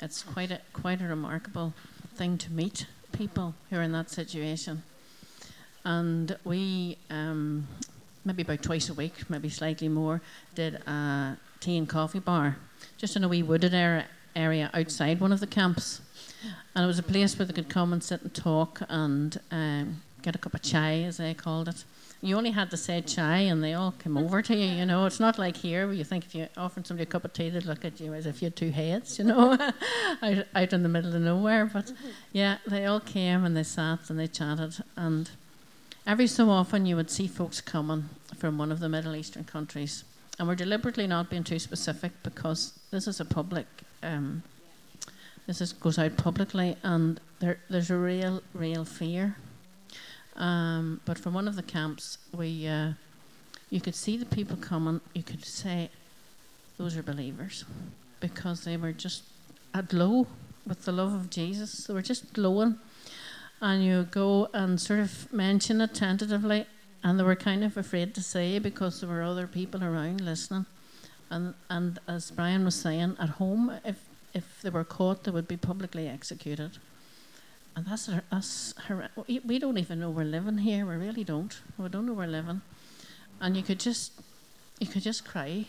It's 0.00 0.22
quite 0.22 0.52
a 0.52 0.60
quite 0.72 1.00
a 1.02 1.08
remarkable 1.08 1.74
thing 2.14 2.38
to 2.38 2.52
meet 2.52 2.86
people 3.10 3.54
who 3.70 3.76
are 3.76 3.82
in 3.82 3.90
that 3.92 4.10
situation, 4.10 4.84
and 5.84 6.38
we 6.44 6.98
um, 7.10 7.66
maybe 8.24 8.42
about 8.42 8.62
twice 8.62 8.88
a 8.88 8.94
week, 8.94 9.28
maybe 9.28 9.48
slightly 9.48 9.88
more, 9.88 10.20
did 10.54 10.74
a 10.86 11.36
tea 11.58 11.76
and 11.76 11.88
coffee 11.88 12.20
bar 12.20 12.56
just 12.96 13.16
in 13.16 13.24
a 13.24 13.28
wee 13.28 13.42
wooded 13.42 13.74
area, 14.36 14.70
outside 14.74 15.20
one 15.20 15.32
of 15.32 15.40
the 15.40 15.46
camps. 15.46 16.00
And 16.74 16.84
it 16.84 16.86
was 16.86 16.98
a 16.98 17.04
place 17.04 17.38
where 17.38 17.46
they 17.46 17.52
could 17.52 17.68
come 17.68 17.92
and 17.92 18.02
sit 18.02 18.22
and 18.22 18.34
talk 18.34 18.82
and 18.88 19.38
um, 19.50 20.02
get 20.22 20.34
a 20.34 20.38
cup 20.38 20.54
of 20.54 20.62
chai, 20.62 21.02
as 21.02 21.18
they 21.18 21.34
called 21.34 21.68
it. 21.68 21.84
You 22.20 22.36
only 22.38 22.52
had 22.52 22.70
to 22.70 22.78
say 22.78 23.02
chai 23.02 23.40
and 23.40 23.62
they 23.62 23.74
all 23.74 23.92
came 23.92 24.16
over 24.16 24.40
to 24.40 24.56
you, 24.56 24.66
you 24.66 24.86
know. 24.86 25.04
It's 25.04 25.20
not 25.20 25.38
like 25.38 25.58
here 25.58 25.86
where 25.86 25.94
you 25.94 26.04
think 26.04 26.24
if 26.24 26.34
you 26.34 26.48
offered 26.56 26.86
somebody 26.86 27.02
a 27.02 27.06
cup 27.06 27.24
of 27.24 27.34
tea, 27.34 27.50
they'd 27.50 27.66
look 27.66 27.84
at 27.84 28.00
you 28.00 28.14
as 28.14 28.24
if 28.24 28.40
you 28.40 28.46
had 28.46 28.56
two 28.56 28.70
heads, 28.70 29.18
you 29.18 29.26
know, 29.26 29.52
out, 30.22 30.46
out 30.54 30.72
in 30.72 30.82
the 30.82 30.88
middle 30.88 31.14
of 31.14 31.20
nowhere. 31.20 31.66
But 31.66 31.92
yeah, 32.32 32.58
they 32.66 32.86
all 32.86 33.00
came 33.00 33.44
and 33.44 33.54
they 33.54 33.62
sat 33.62 34.08
and 34.08 34.18
they 34.18 34.26
chatted. 34.26 34.82
And 34.96 35.30
every 36.06 36.26
so 36.26 36.48
often 36.48 36.86
you 36.86 36.96
would 36.96 37.10
see 37.10 37.26
folks 37.26 37.60
coming 37.60 38.08
from 38.38 38.56
one 38.56 38.72
of 38.72 38.80
the 38.80 38.88
Middle 38.88 39.14
Eastern 39.14 39.44
countries 39.44 40.04
and 40.38 40.48
we're 40.48 40.54
deliberately 40.54 41.06
not 41.06 41.30
being 41.30 41.44
too 41.44 41.58
specific 41.58 42.12
because 42.22 42.78
this 42.90 43.06
is 43.06 43.20
a 43.20 43.24
public. 43.24 43.66
Um, 44.02 44.42
this 45.46 45.60
is, 45.60 45.72
goes 45.72 45.98
out 45.98 46.16
publicly, 46.16 46.76
and 46.82 47.20
there, 47.38 47.58
there's 47.68 47.90
a 47.90 47.96
real, 47.96 48.42
real 48.54 48.84
fear. 48.84 49.36
Um, 50.36 51.00
but 51.04 51.18
from 51.18 51.34
one 51.34 51.46
of 51.46 51.54
the 51.54 51.62
camps, 51.62 52.18
we, 52.32 52.66
uh, 52.66 52.92
you 53.70 53.80
could 53.80 53.94
see 53.94 54.16
the 54.16 54.26
people 54.26 54.56
coming. 54.56 55.00
You 55.14 55.22
could 55.22 55.44
say, 55.44 55.90
those 56.78 56.96
are 56.96 57.02
believers, 57.02 57.64
because 58.20 58.64
they 58.64 58.76
were 58.76 58.92
just 58.92 59.22
aglow 59.74 60.26
with 60.66 60.84
the 60.84 60.92
love 60.92 61.12
of 61.12 61.30
Jesus. 61.30 61.86
They 61.86 61.94
were 61.94 62.02
just 62.02 62.32
glowing, 62.32 62.78
and 63.60 63.84
you 63.84 64.08
go 64.10 64.48
and 64.54 64.80
sort 64.80 65.00
of 65.00 65.32
mention 65.32 65.80
it 65.80 65.94
tentatively, 65.94 66.66
and 67.04 67.20
they 67.20 67.24
were 67.24 67.36
kind 67.36 67.62
of 67.62 67.76
afraid 67.76 68.14
to 68.14 68.22
say 68.22 68.58
because 68.58 69.00
there 69.00 69.10
were 69.10 69.22
other 69.22 69.46
people 69.46 69.84
around 69.84 70.22
listening. 70.22 70.64
And 71.30 71.54
and 71.68 71.98
as 72.08 72.30
Brian 72.30 72.64
was 72.64 72.74
saying, 72.74 73.16
at 73.20 73.28
home, 73.28 73.70
if 73.84 73.98
if 74.32 74.62
they 74.62 74.70
were 74.70 74.84
caught, 74.84 75.24
they 75.24 75.30
would 75.30 75.46
be 75.46 75.58
publicly 75.58 76.08
executed. 76.08 76.78
And 77.76 77.86
that's 77.86 78.08
us. 78.32 78.74
We 79.26 79.58
don't 79.58 79.78
even 79.78 80.00
know 80.00 80.10
we're 80.10 80.24
living 80.24 80.58
here. 80.58 80.86
We 80.86 80.94
really 80.94 81.24
don't. 81.24 81.60
We 81.76 81.88
don't 81.88 82.06
know 82.06 82.12
we're 82.12 82.26
living. 82.26 82.62
And 83.40 83.56
you 83.56 83.62
could 83.64 83.80
just, 83.80 84.12
you 84.78 84.86
could 84.86 85.02
just 85.02 85.24
cry 85.24 85.66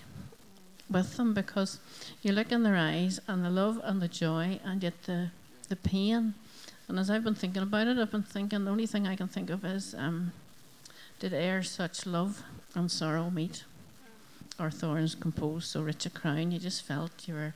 with 0.88 1.18
them 1.18 1.34
because 1.34 1.80
you 2.22 2.32
look 2.32 2.52
in 2.52 2.62
their 2.62 2.76
eyes 2.76 3.20
and 3.28 3.44
the 3.44 3.50
love 3.50 3.82
and 3.84 4.02
the 4.02 4.08
joy 4.08 4.60
and 4.64 4.84
yet 4.84 5.04
the 5.04 5.32
the 5.68 5.76
pain. 5.76 6.36
And 6.88 7.00
as 7.00 7.10
I've 7.10 7.24
been 7.24 7.36
thinking 7.36 7.64
about 7.64 7.88
it, 7.88 7.98
I've 7.98 8.12
been 8.12 8.22
thinking 8.24 8.66
the 8.66 8.72
only 8.72 8.86
thing 8.86 9.08
I 9.08 9.16
can 9.16 9.28
think 9.28 9.50
of 9.50 9.66
is 9.66 9.96
um, 9.98 10.32
did 11.20 11.34
e'er 11.34 11.64
such 11.64 12.06
love 12.06 12.44
and 12.74 12.92
sorrow 12.92 13.30
meet? 13.30 13.64
Or 14.60 14.72
thorns 14.72 15.16
compose 15.16 15.66
so 15.66 15.82
rich 15.82 16.06
a 16.06 16.10
crown? 16.10 16.52
You 16.52 16.60
just 16.60 16.84
felt 16.84 17.28
you 17.28 17.34
were, 17.34 17.54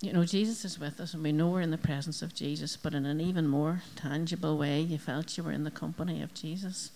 you 0.00 0.12
know, 0.12 0.24
Jesus 0.24 0.64
is 0.64 0.78
with 0.78 1.00
us 1.00 1.14
and 1.14 1.22
we 1.22 1.32
know 1.32 1.48
we're 1.48 1.60
in 1.60 1.70
the 1.70 1.78
presence 1.78 2.22
of 2.22 2.34
Jesus, 2.34 2.76
but 2.76 2.94
in 2.94 3.04
an 3.04 3.20
even 3.20 3.46
more 3.46 3.82
tangible 3.96 4.56
way, 4.56 4.80
you 4.80 4.98
felt 4.98 5.36
you 5.36 5.44
were 5.44 5.52
in 5.52 5.64
the 5.64 5.70
company 5.70 6.22
of 6.22 6.32
Jesus. 6.34 6.90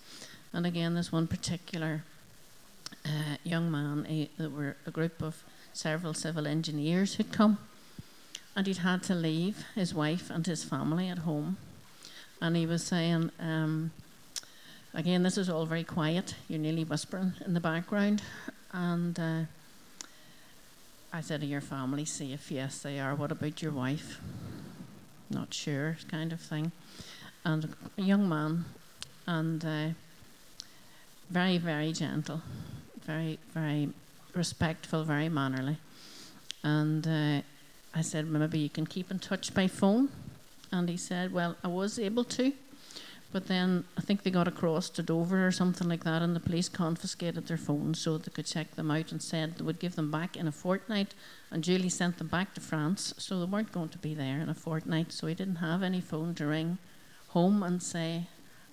And 0.53 0.67
again, 0.67 0.95
there's 0.95 1.13
one 1.13 1.27
particular 1.27 2.05
uh, 3.05 3.37
young 3.43 3.71
man, 3.71 4.07
a, 4.09 4.31
there 4.39 4.49
were 4.49 4.77
a 4.87 4.91
group 4.91 5.23
of 5.23 5.43
several 5.73 6.15
civil 6.15 6.47
engineers 6.47 7.15
who'd 7.15 7.33
come, 7.33 7.59
and 8.55 8.67
he'd 8.67 8.79
had 8.79 9.03
to 9.05 9.15
leave 9.15 9.65
his 9.75 9.95
wife 9.95 10.31
and 10.31 10.47
his 10.47 10.63
family 10.63 11.09
at 11.09 11.19
home. 11.19 11.57
And 12.41 12.57
he 12.57 12.67
was 12.67 12.83
saying, 12.83 13.31
um, 13.41 13.93
Again, 14.95 15.23
this 15.23 15.39
is 15.39 15.49
all 15.49 15.65
very 15.65 15.85
quiet. 15.85 16.35
You're 16.49 16.59
nearly 16.59 16.85
whispering 16.85 17.33
in 17.45 17.55
the 17.55 17.61
background. 17.61 18.23
And 18.73 19.19
uh, 19.19 19.41
I 21.13 21.21
said 21.21 21.41
to 21.41 21.47
your 21.47 21.61
family, 21.61 22.03
if 22.21 22.51
yes, 22.51 22.79
they 22.81 23.01
are. 23.01 23.15
What 23.15 23.33
about 23.33 23.63
your 23.63 23.73
wife? 23.73 24.21
not 25.33 25.53
sure, 25.55 25.97
kind 26.11 26.33
of 26.33 26.41
thing. 26.41 26.73
And 27.45 27.75
a 27.99 28.03
young 28.03 28.29
man, 28.29 28.65
and 29.27 29.65
uh, 29.65 29.89
very, 31.31 31.59
very 31.59 31.93
gentle, 31.93 32.43
very, 33.05 33.39
very 33.53 33.91
respectful, 34.35 35.05
very 35.05 35.29
mannerly. 35.29 35.79
And 36.63 37.07
uh, 37.07 37.43
I 37.95 38.03
said, 38.03 38.27
maybe 38.27 38.59
you 38.59 38.69
can 38.69 38.87
keep 38.87 39.11
in 39.11 39.19
touch 39.19 39.55
by 39.55 39.67
phone. 39.67 40.11
And 40.71 40.89
he 40.89 40.97
said, 40.97 41.33
well, 41.33 41.57
I 41.65 41.69
was 41.69 41.99
able 41.99 42.25
to. 42.25 42.53
But 43.33 43.47
then 43.47 43.85
I 43.97 44.03
think 44.03 44.23
they 44.23 44.31
got 44.31 44.47
across 44.47 44.91
to 44.91 45.03
Dover 45.03 45.47
or 45.47 45.53
something 45.53 45.89
like 45.89 46.05
that, 46.05 46.21
and 46.21 46.37
the 46.37 46.41
police 46.41 46.69
confiscated 46.69 47.47
their 47.47 47.57
phones 47.57 47.99
so 47.99 48.19
they 48.19 48.31
could 48.31 48.45
check 48.45 48.75
them 48.75 48.91
out 48.91 49.11
and 49.11 49.23
said 49.23 49.57
they 49.57 49.65
would 49.65 49.79
give 49.79 49.97
them 49.97 50.11
back 50.11 50.37
in 50.37 50.47
a 50.47 50.53
fortnight. 50.53 51.15
And 51.51 51.65
Julie 51.65 51.89
sent 51.89 52.19
them 52.19 52.29
back 52.29 52.53
to 52.55 52.61
France, 52.61 53.15
so 53.17 53.41
they 53.41 53.47
weren't 53.47 53.73
going 53.73 53.89
to 53.89 53.99
be 53.99 54.13
there 54.13 54.39
in 54.39 54.51
a 54.51 54.55
fortnight. 54.55 55.13
So 55.13 55.27
he 55.27 55.35
didn't 55.35 55.57
have 55.57 55.83
any 55.83 56.03
phone 56.03 56.35
to 56.35 56.47
ring 56.47 56.77
home 57.29 57.63
and 57.63 57.83
say, 57.83 58.27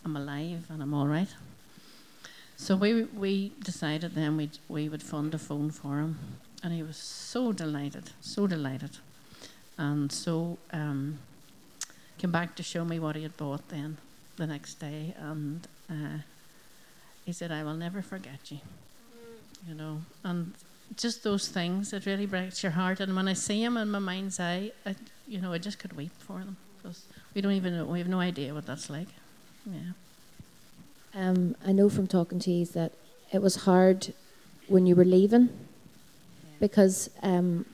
I'm 0.03 0.17
alive 0.17 0.65
and 0.69 0.83
I'm 0.83 0.93
all 0.93 1.07
right. 1.07 1.33
So 2.57 2.75
we, 2.75 3.03
we 3.03 3.53
decided 3.63 4.15
then 4.15 4.35
we'd, 4.35 4.57
we 4.67 4.89
would 4.89 5.01
fund 5.01 5.33
a 5.33 5.37
phone 5.37 5.71
for 5.71 5.99
him, 5.99 6.19
and 6.61 6.73
he 6.73 6.83
was 6.83 6.97
so 6.97 7.53
delighted, 7.53 8.11
so 8.19 8.45
delighted. 8.45 8.97
And 9.77 10.11
so 10.11 10.57
um, 10.73 11.19
came 12.17 12.31
back 12.31 12.57
to 12.57 12.63
show 12.63 12.83
me 12.83 12.99
what 12.99 13.15
he 13.15 13.23
had 13.23 13.37
bought 13.37 13.69
then 13.69 13.97
the 14.39 14.47
next 14.47 14.75
day, 14.79 15.13
and 15.19 15.67
uh, 15.89 16.19
he 17.25 17.31
said, 17.31 17.51
"I 17.51 17.63
will 17.63 17.75
never 17.75 18.01
forget 18.01 18.49
you." 18.49 18.59
You 19.67 19.75
know, 19.75 20.01
and 20.23 20.53
just 20.95 21.23
those 21.23 21.47
things 21.47 21.93
it 21.93 22.05
really 22.05 22.25
breaks 22.25 22.63
your 22.63 22.71
heart. 22.71 22.99
And 22.99 23.15
when 23.15 23.27
I 23.27 23.33
see 23.33 23.63
him 23.63 23.77
in 23.77 23.91
my 23.91 23.99
mind's 23.99 24.39
eye, 24.39 24.71
I, 24.85 24.95
you 25.27 25.39
know, 25.39 25.53
I 25.53 25.57
just 25.57 25.79
could 25.79 25.93
weep 25.93 26.11
for 26.19 26.39
them 26.39 26.57
because 26.77 27.03
we 27.33 27.41
don't 27.41 27.51
even 27.51 27.77
know, 27.77 27.85
we 27.85 27.99
have 27.99 28.07
no 28.07 28.19
idea 28.19 28.53
what 28.53 28.65
that's 28.65 28.89
like. 28.89 29.09
Yeah. 29.65 29.91
Um, 31.13 31.55
I 31.65 31.71
know 31.71 31.89
from 31.89 32.07
talking 32.07 32.39
to 32.39 32.51
you 32.51 32.65
that 32.67 32.93
it 33.31 33.41
was 33.41 33.57
hard 33.57 34.13
when 34.67 34.85
you 34.85 34.95
were 34.95 35.05
leaving 35.05 35.49
because 36.59 37.09
um, 37.23 37.65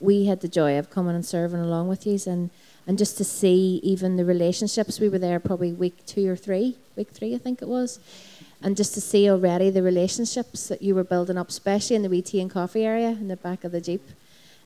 we 0.00 0.26
had 0.26 0.40
the 0.40 0.48
joy 0.48 0.78
of 0.78 0.90
coming 0.90 1.14
and 1.14 1.24
serving 1.24 1.60
along 1.60 1.88
with 1.88 2.06
you 2.06 2.18
and 2.26 2.50
and 2.86 2.98
just 2.98 3.16
to 3.16 3.24
see 3.24 3.80
even 3.82 4.16
the 4.16 4.24
relationships 4.24 4.98
we 4.98 5.08
were 5.08 5.18
there 5.18 5.38
probably 5.38 5.72
week 5.72 6.04
two 6.06 6.28
or 6.28 6.36
three 6.36 6.76
week 6.96 7.08
three 7.10 7.34
i 7.34 7.38
think 7.38 7.62
it 7.62 7.68
was. 7.68 7.98
And 8.64 8.76
just 8.76 8.94
to 8.94 9.00
see 9.00 9.28
already 9.28 9.70
the 9.70 9.82
relationships 9.82 10.68
that 10.68 10.82
you 10.82 10.94
were 10.94 11.02
building 11.02 11.36
up 11.36 11.48
especially 11.48 11.96
in 11.96 12.02
the 12.02 12.08
wee 12.08 12.22
tea 12.22 12.40
and 12.40 12.50
coffee 12.50 12.84
area 12.84 13.08
in 13.08 13.26
the 13.26 13.36
back 13.36 13.64
of 13.64 13.72
the 13.72 13.80
jeep 13.80 14.02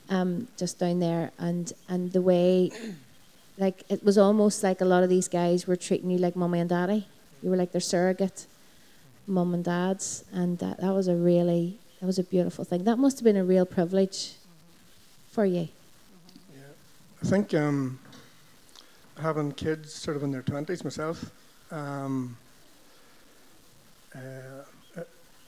um, 0.09 0.47
just 0.57 0.79
down 0.79 0.99
there. 0.99 1.31
And 1.39 1.73
and 1.89 2.11
the 2.13 2.21
way 2.21 2.71
like 3.57 3.83
it 3.89 4.03
was 4.03 4.17
almost 4.17 4.63
like 4.63 4.81
a 4.81 4.85
lot 4.85 5.03
of 5.03 5.09
these 5.09 5.27
guys 5.27 5.67
were 5.67 5.75
treating 5.75 6.11
you 6.11 6.17
like 6.17 6.35
mummy 6.35 6.59
and 6.59 6.69
daddy. 6.69 7.07
You 7.41 7.49
were 7.49 7.57
like 7.57 7.71
their 7.71 7.81
surrogate 7.81 8.45
mum 9.25 9.53
and 9.53 9.63
dads. 9.63 10.23
And 10.31 10.57
that, 10.59 10.79
that 10.79 10.93
was 10.93 11.07
a 11.07 11.15
really 11.15 11.77
that 11.99 12.05
was 12.05 12.19
a 12.19 12.23
beautiful 12.23 12.63
thing. 12.63 12.83
That 12.83 12.97
must 12.97 13.17
have 13.19 13.23
been 13.23 13.37
a 13.37 13.43
real 13.43 13.65
privilege 13.65 14.33
for 15.31 15.45
you. 15.45 15.69
Yeah. 16.53 16.61
I 17.23 17.25
think 17.25 17.53
um, 17.53 17.99
having 19.19 19.51
kids 19.51 19.93
sort 19.93 20.17
of 20.17 20.23
in 20.23 20.31
their 20.31 20.43
20s 20.43 20.83
myself, 20.83 21.31
um, 21.71 22.37
uh, 24.15 24.99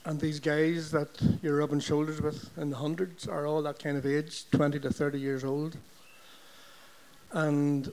and 0.04 0.18
these 0.18 0.40
guys 0.40 0.90
that 0.90 1.08
you're 1.42 1.58
rubbing 1.58 1.80
shoulders 1.80 2.20
with 2.20 2.50
in 2.56 2.70
the 2.70 2.76
hundreds 2.76 3.28
are 3.28 3.46
all 3.46 3.62
that 3.62 3.78
kind 3.78 3.96
of 3.96 4.06
age, 4.06 4.44
20 4.50 4.78
to 4.80 4.90
30 4.90 5.20
years 5.20 5.44
old. 5.44 5.76
And 7.32 7.92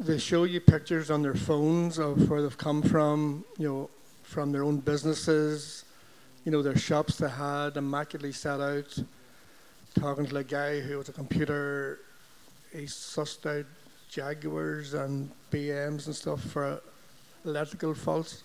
they 0.00 0.18
show 0.18 0.44
you 0.44 0.60
pictures 0.60 1.10
on 1.10 1.22
their 1.22 1.34
phones 1.34 1.98
of 1.98 2.30
where 2.30 2.40
they've 2.40 2.56
come 2.56 2.82
from, 2.82 3.44
you 3.58 3.68
know, 3.68 3.90
from 4.22 4.50
their 4.50 4.64
own 4.64 4.78
businesses, 4.78 5.84
you 6.44 6.52
know, 6.52 6.62
their 6.62 6.76
shops 6.76 7.18
they 7.18 7.28
had 7.28 7.76
immaculately 7.76 8.32
set 8.32 8.60
out. 8.60 8.98
Talking 9.94 10.26
to 10.26 10.36
a 10.36 10.44
guy 10.44 10.80
who 10.80 10.98
was 10.98 11.08
a 11.08 11.12
computer, 11.12 11.98
he 12.72 12.84
sussed 12.84 13.44
out 13.44 13.66
Jaguars 14.10 14.94
and 14.94 15.30
BMs 15.52 16.06
and 16.06 16.14
stuff 16.14 16.40
for 16.40 16.82
electrical 17.44 17.94
faults 17.94 18.42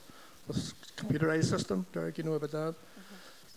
with 0.48 0.74
computerized 0.96 1.46
system. 1.46 1.86
Derek, 1.92 2.20
you 2.20 2.24
know 2.24 2.34
about 2.34 2.52
that? 2.52 2.76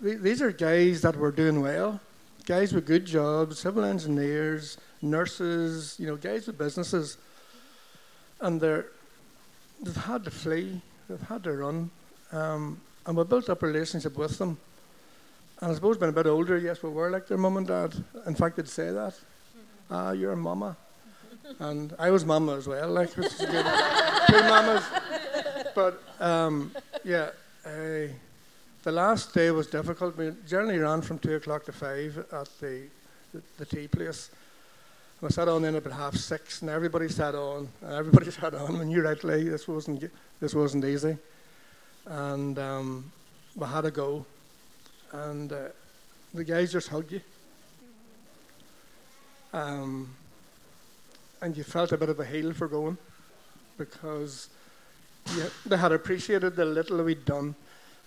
Mm-hmm. 0.00 0.22
These 0.22 0.40
are 0.40 0.50
guys 0.50 1.02
that 1.02 1.16
were 1.16 1.30
doing 1.30 1.60
well, 1.60 2.00
guys 2.46 2.72
with 2.72 2.86
good 2.86 3.04
jobs, 3.04 3.58
civil 3.58 3.84
engineers, 3.84 4.78
nurses, 5.02 5.96
you 5.98 6.06
know, 6.06 6.16
guys 6.16 6.46
with 6.46 6.56
businesses, 6.56 7.18
and 8.40 8.58
they're 8.58 8.86
they've 9.82 9.94
had 9.94 10.24
to 10.24 10.30
flee, 10.30 10.80
they've 11.08 11.20
had 11.20 11.44
to 11.44 11.52
run, 11.52 11.90
um, 12.32 12.80
and 13.04 13.16
we 13.18 13.24
built 13.24 13.50
up 13.50 13.62
a 13.62 13.66
relationship 13.66 14.16
with 14.16 14.38
them. 14.38 14.56
And 15.60 15.72
I 15.72 15.74
suppose 15.74 15.98
being 15.98 16.10
a 16.10 16.14
bit 16.14 16.26
older, 16.26 16.56
yes, 16.56 16.82
we 16.82 16.88
were 16.88 17.10
like 17.10 17.26
their 17.26 17.36
mum 17.36 17.58
and 17.58 17.66
dad. 17.66 17.92
In 18.26 18.34
fact, 18.34 18.56
they'd 18.56 18.68
say 18.68 18.92
that. 18.92 19.12
Mm-hmm. 19.12 19.94
Ah, 19.94 20.12
you're 20.12 20.32
a 20.32 20.36
mama 20.36 20.76
and 21.60 21.94
I 21.98 22.10
was 22.10 22.24
mama 22.24 22.56
as 22.56 22.66
well, 22.66 22.88
like 22.90 23.14
which 23.16 23.26
is 23.26 23.38
good. 23.38 23.66
two 24.28 24.42
mamas. 24.42 24.84
But 25.74 26.02
um, 26.20 26.72
yeah, 27.04 27.30
uh, 27.64 28.08
the 28.82 28.92
last 28.92 29.34
day 29.34 29.50
was 29.50 29.66
difficult. 29.66 30.16
We 30.16 30.32
generally 30.46 30.78
ran 30.78 31.02
from 31.02 31.18
two 31.18 31.34
o'clock 31.36 31.64
to 31.66 31.72
five 31.72 32.18
at 32.32 32.48
the 32.60 32.88
the, 33.32 33.42
the 33.58 33.66
tea 33.66 33.88
place. 33.88 34.30
And 35.20 35.28
We 35.28 35.32
sat 35.32 35.48
on 35.48 35.64
in 35.64 35.74
about 35.74 35.92
half 35.92 36.16
six, 36.16 36.62
and 36.62 36.70
everybody 36.70 37.08
sat 37.08 37.34
on, 37.34 37.68
and 37.82 37.92
everybody 37.92 38.30
sat 38.40 38.54
on. 38.54 38.76
And 38.76 38.90
you 38.90 39.02
rightly, 39.02 39.48
this 39.48 39.68
wasn't 39.68 40.10
this 40.40 40.54
wasn't 40.54 40.84
easy, 40.84 41.16
and 42.06 42.58
um, 42.58 43.12
we 43.56 43.66
had 43.66 43.82
to 43.82 43.90
go, 43.90 44.24
and 45.12 45.52
uh, 45.52 45.68
the 46.34 46.44
guys 46.44 46.72
just 46.72 46.88
hugged 46.88 47.12
you. 47.12 47.20
Um, 49.52 50.14
and 51.40 51.56
you 51.56 51.64
felt 51.64 51.92
a 51.92 51.96
bit 51.96 52.08
of 52.08 52.20
a 52.20 52.24
heel 52.24 52.52
for 52.52 52.68
going 52.68 52.98
because 53.76 54.48
you, 55.34 55.44
they 55.66 55.76
had 55.76 55.92
appreciated 55.92 56.56
the 56.56 56.64
little 56.64 57.02
we'd 57.02 57.24
done. 57.24 57.54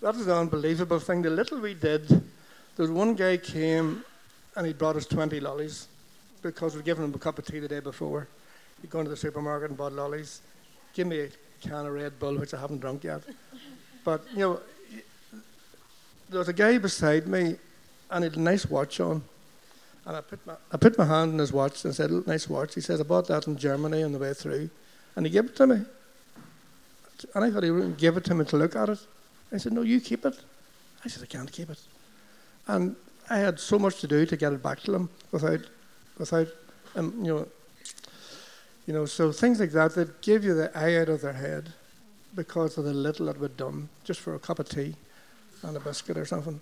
That 0.02 0.16
is 0.16 0.26
the 0.26 0.36
unbelievable 0.36 1.00
thing. 1.00 1.22
The 1.22 1.30
little 1.30 1.60
we 1.60 1.74
did, 1.74 2.08
there 2.08 2.22
was 2.78 2.90
one 2.90 3.16
guy 3.16 3.38
came 3.38 4.04
and 4.56 4.68
he 4.68 4.74
brought 4.74 4.96
us 4.96 5.06
20 5.06 5.40
lollies 5.40 5.88
because 6.42 6.76
we'd 6.76 6.86
given 6.86 7.06
him 7.06 7.14
a 7.14 7.20
cup 7.20 7.38
of 7.40 7.46
tea 7.46 7.60
the 7.60 7.68
day 7.68 7.80
before. 7.80 8.28
He'd 8.82 8.90
gone 8.90 9.04
to 9.06 9.10
the 9.10 9.18
supermarket 9.18 9.70
and 9.70 9.78
bought 9.78 9.94
lollies. 9.94 10.42
Give 10.94 11.08
me 11.08 11.22
a 11.22 11.30
can 11.62 11.86
of 11.86 11.94
Red 11.94 12.20
Bull, 12.20 12.38
which 12.38 12.54
I 12.54 12.60
haven't 12.60 12.80
drunk 12.80 13.04
yet. 13.04 13.22
But, 14.04 14.24
you 14.34 14.40
know, 14.40 14.60
there 16.30 16.40
was 16.40 16.50
a 16.50 16.54
guy 16.54 16.78
beside 16.80 17.28
me 17.28 17.58
and 18.10 18.24
he 18.24 18.30
had 18.30 18.38
a 18.38 18.42
nice 18.42 18.66
watch 18.66 19.00
on. 19.00 19.24
And 20.06 20.18
I 20.18 20.22
put 20.22 20.46
my, 20.48 20.56
I 20.72 20.78
put 20.78 20.98
my 20.98 21.06
hand 21.06 21.34
in 21.34 21.40
his 21.40 21.54
watch 21.54 21.86
and 21.86 21.94
said, 21.94 22.12
nice 22.28 22.50
watch. 22.50 22.74
He 22.74 22.82
says, 22.82 23.00
I 23.00 23.04
bought 23.04 23.28
that 23.28 23.48
in 23.48 23.58
Germany 23.58 24.04
on 24.04 24.12
the 24.12 24.20
way 24.20 24.34
through. 24.34 24.70
And 25.16 25.26
he 25.26 25.32
gave 25.32 25.46
it 25.46 25.56
to 25.58 25.68
me. 25.68 25.82
And 27.36 27.46
I 27.46 27.52
thought 27.52 27.64
he 27.64 27.72
wouldn't 27.72 27.98
give 27.98 28.18
it 28.18 28.26
to 28.26 28.34
me 28.34 28.46
to 28.46 28.58
look 28.58 28.76
at 28.76 28.90
it. 28.90 29.00
I 29.52 29.58
said, 29.58 29.74
no, 29.74 29.82
you 29.82 30.02
keep 30.02 30.26
it. 30.26 30.40
I 31.06 31.08
said, 31.08 31.22
I 31.24 31.28
can't 31.28 31.52
keep 31.52 31.70
it. 31.70 31.80
And 32.68 32.96
I 33.30 33.38
had 33.38 33.60
so 33.60 33.78
much 33.78 34.00
to 34.02 34.08
do 34.08 34.26
to 34.26 34.38
get 34.38 34.54
it 34.54 34.64
back 34.64 34.80
to 34.82 34.94
him 34.94 35.10
without, 35.32 35.62
without, 36.18 36.48
um, 36.96 37.14
you 37.24 37.36
know, 37.36 37.48
you 38.88 38.94
know, 38.94 39.06
so 39.06 39.32
things 39.32 39.60
like 39.60 39.72
that 39.72 39.94
that 39.96 40.22
give 40.22 40.44
you 40.44 40.56
the 40.56 40.76
eye 40.78 40.98
out 40.98 41.10
of 41.10 41.22
their 41.22 41.34
head 41.34 41.74
because 42.36 42.78
of 42.78 42.86
the 42.86 42.94
little 42.94 43.28
that 43.28 43.40
we'd 43.40 43.56
done, 43.58 43.90
just 44.04 44.20
for 44.20 44.36
a 44.36 44.40
cup 44.40 44.60
of 44.60 44.68
tea 44.68 44.96
and 45.64 45.78
a 45.78 45.80
biscuit 45.80 46.18
or 46.18 46.26
something. 46.26 46.60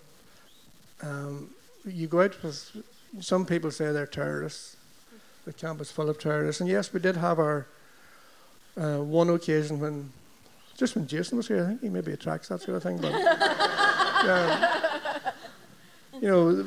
Um, 1.02 1.50
you 1.86 2.06
go 2.08 2.22
out 2.22 2.42
with 2.42 2.76
some 3.18 3.44
people 3.44 3.70
say 3.70 3.92
they're 3.92 4.06
terrorists. 4.06 4.76
The 5.44 5.52
camp 5.52 5.80
is 5.80 5.90
full 5.90 6.08
of 6.08 6.18
terrorists. 6.18 6.60
And 6.60 6.70
yes, 6.70 6.92
we 6.92 7.00
did 7.00 7.16
have 7.16 7.38
our 7.38 7.66
uh, 8.76 8.98
one 8.98 9.30
occasion 9.30 9.80
when, 9.80 10.12
just 10.76 10.94
when 10.94 11.06
Jason 11.06 11.36
was 11.36 11.48
here, 11.48 11.64
I 11.64 11.68
think 11.68 11.80
he 11.80 11.88
maybe 11.88 12.12
attracts 12.12 12.48
that 12.48 12.60
sort 12.60 12.76
of 12.76 12.82
thing. 12.82 12.98
But, 12.98 13.12
you 16.20 16.28
know, 16.28 16.66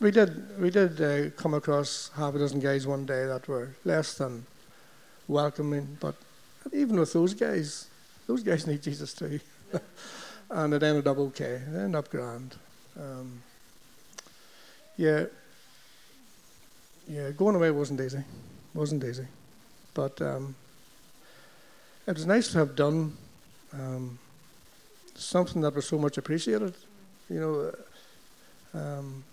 we 0.00 0.10
did, 0.10 0.60
we 0.60 0.70
did 0.70 1.00
uh, 1.00 1.30
come 1.36 1.54
across 1.54 2.10
half 2.16 2.34
a 2.34 2.38
dozen 2.38 2.60
guys 2.60 2.86
one 2.86 3.04
day 3.04 3.26
that 3.26 3.46
were 3.48 3.74
less 3.84 4.14
than 4.14 4.46
welcoming. 5.28 5.98
But 6.00 6.14
even 6.72 6.98
with 6.98 7.12
those 7.12 7.34
guys, 7.34 7.88
those 8.26 8.42
guys 8.42 8.66
need 8.66 8.82
Jesus 8.82 9.12
too. 9.12 9.40
and 10.50 10.74
it 10.74 10.82
ended 10.82 11.06
up 11.06 11.18
okay. 11.18 11.54
It 11.54 11.76
ended 11.76 11.96
up 11.96 12.10
grand. 12.10 12.54
Um, 12.98 13.42
yeah, 14.96 15.24
yeah, 17.08 17.30
going 17.30 17.56
away 17.56 17.70
wasn't 17.70 18.00
easy, 18.00 18.24
wasn't 18.72 19.04
easy, 19.04 19.26
but 19.92 20.20
um, 20.22 20.54
it 22.06 22.14
was 22.14 22.26
nice 22.26 22.52
to 22.52 22.58
have 22.58 22.76
done 22.76 23.16
um, 23.72 24.18
something 25.14 25.62
that 25.62 25.74
was 25.74 25.86
so 25.86 25.98
much 25.98 26.18
appreciated. 26.18 26.74
You 27.28 27.40
know, 27.40 28.80
um, 28.80 29.24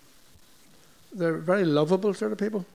they're 1.14 1.38
very 1.38 1.66
lovable 1.66 2.14
sort 2.14 2.32
of 2.32 2.38
people. 2.38 2.66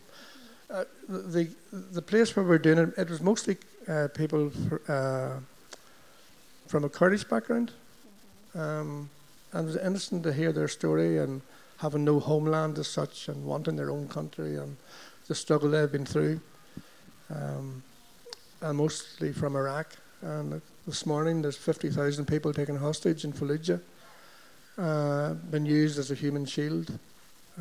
Uh, 0.70 0.84
the 1.08 1.48
the 1.72 2.02
place 2.02 2.34
where 2.34 2.44
we're 2.44 2.58
doing 2.58 2.78
it, 2.78 2.94
it 2.98 3.08
was 3.08 3.20
mostly 3.20 3.56
uh, 3.88 4.08
people 4.14 4.50
for, 4.50 4.80
uh, 4.88 5.40
from 6.66 6.84
a 6.84 6.88
Kurdish 6.88 7.24
background, 7.24 7.72
um, 8.54 9.08
and 9.52 9.64
it 9.64 9.66
was 9.66 9.76
interesting 9.76 10.22
to 10.22 10.32
hear 10.32 10.52
their 10.52 10.68
story 10.68 11.18
and 11.18 11.40
having 11.78 12.04
no 12.04 12.18
homeland 12.18 12.78
as 12.78 12.88
such 12.88 13.28
and 13.28 13.44
wanting 13.44 13.76
their 13.76 13.90
own 13.90 14.08
country 14.08 14.56
and 14.56 14.76
the 15.28 15.34
struggle 15.34 15.70
they've 15.70 15.90
been 15.90 16.06
through, 16.06 16.40
um, 17.34 17.82
and 18.60 18.78
mostly 18.78 19.32
from 19.32 19.56
Iraq. 19.56 19.92
And 20.22 20.60
this 20.86 21.04
morning, 21.04 21.42
there's 21.42 21.56
50,000 21.56 22.26
people 22.26 22.52
taken 22.52 22.76
hostage 22.76 23.24
in 23.24 23.32
Fallujah, 23.32 23.80
uh, 24.78 25.34
been 25.34 25.66
used 25.66 25.98
as 25.98 26.10
a 26.10 26.14
human 26.14 26.46
shield 26.46 26.98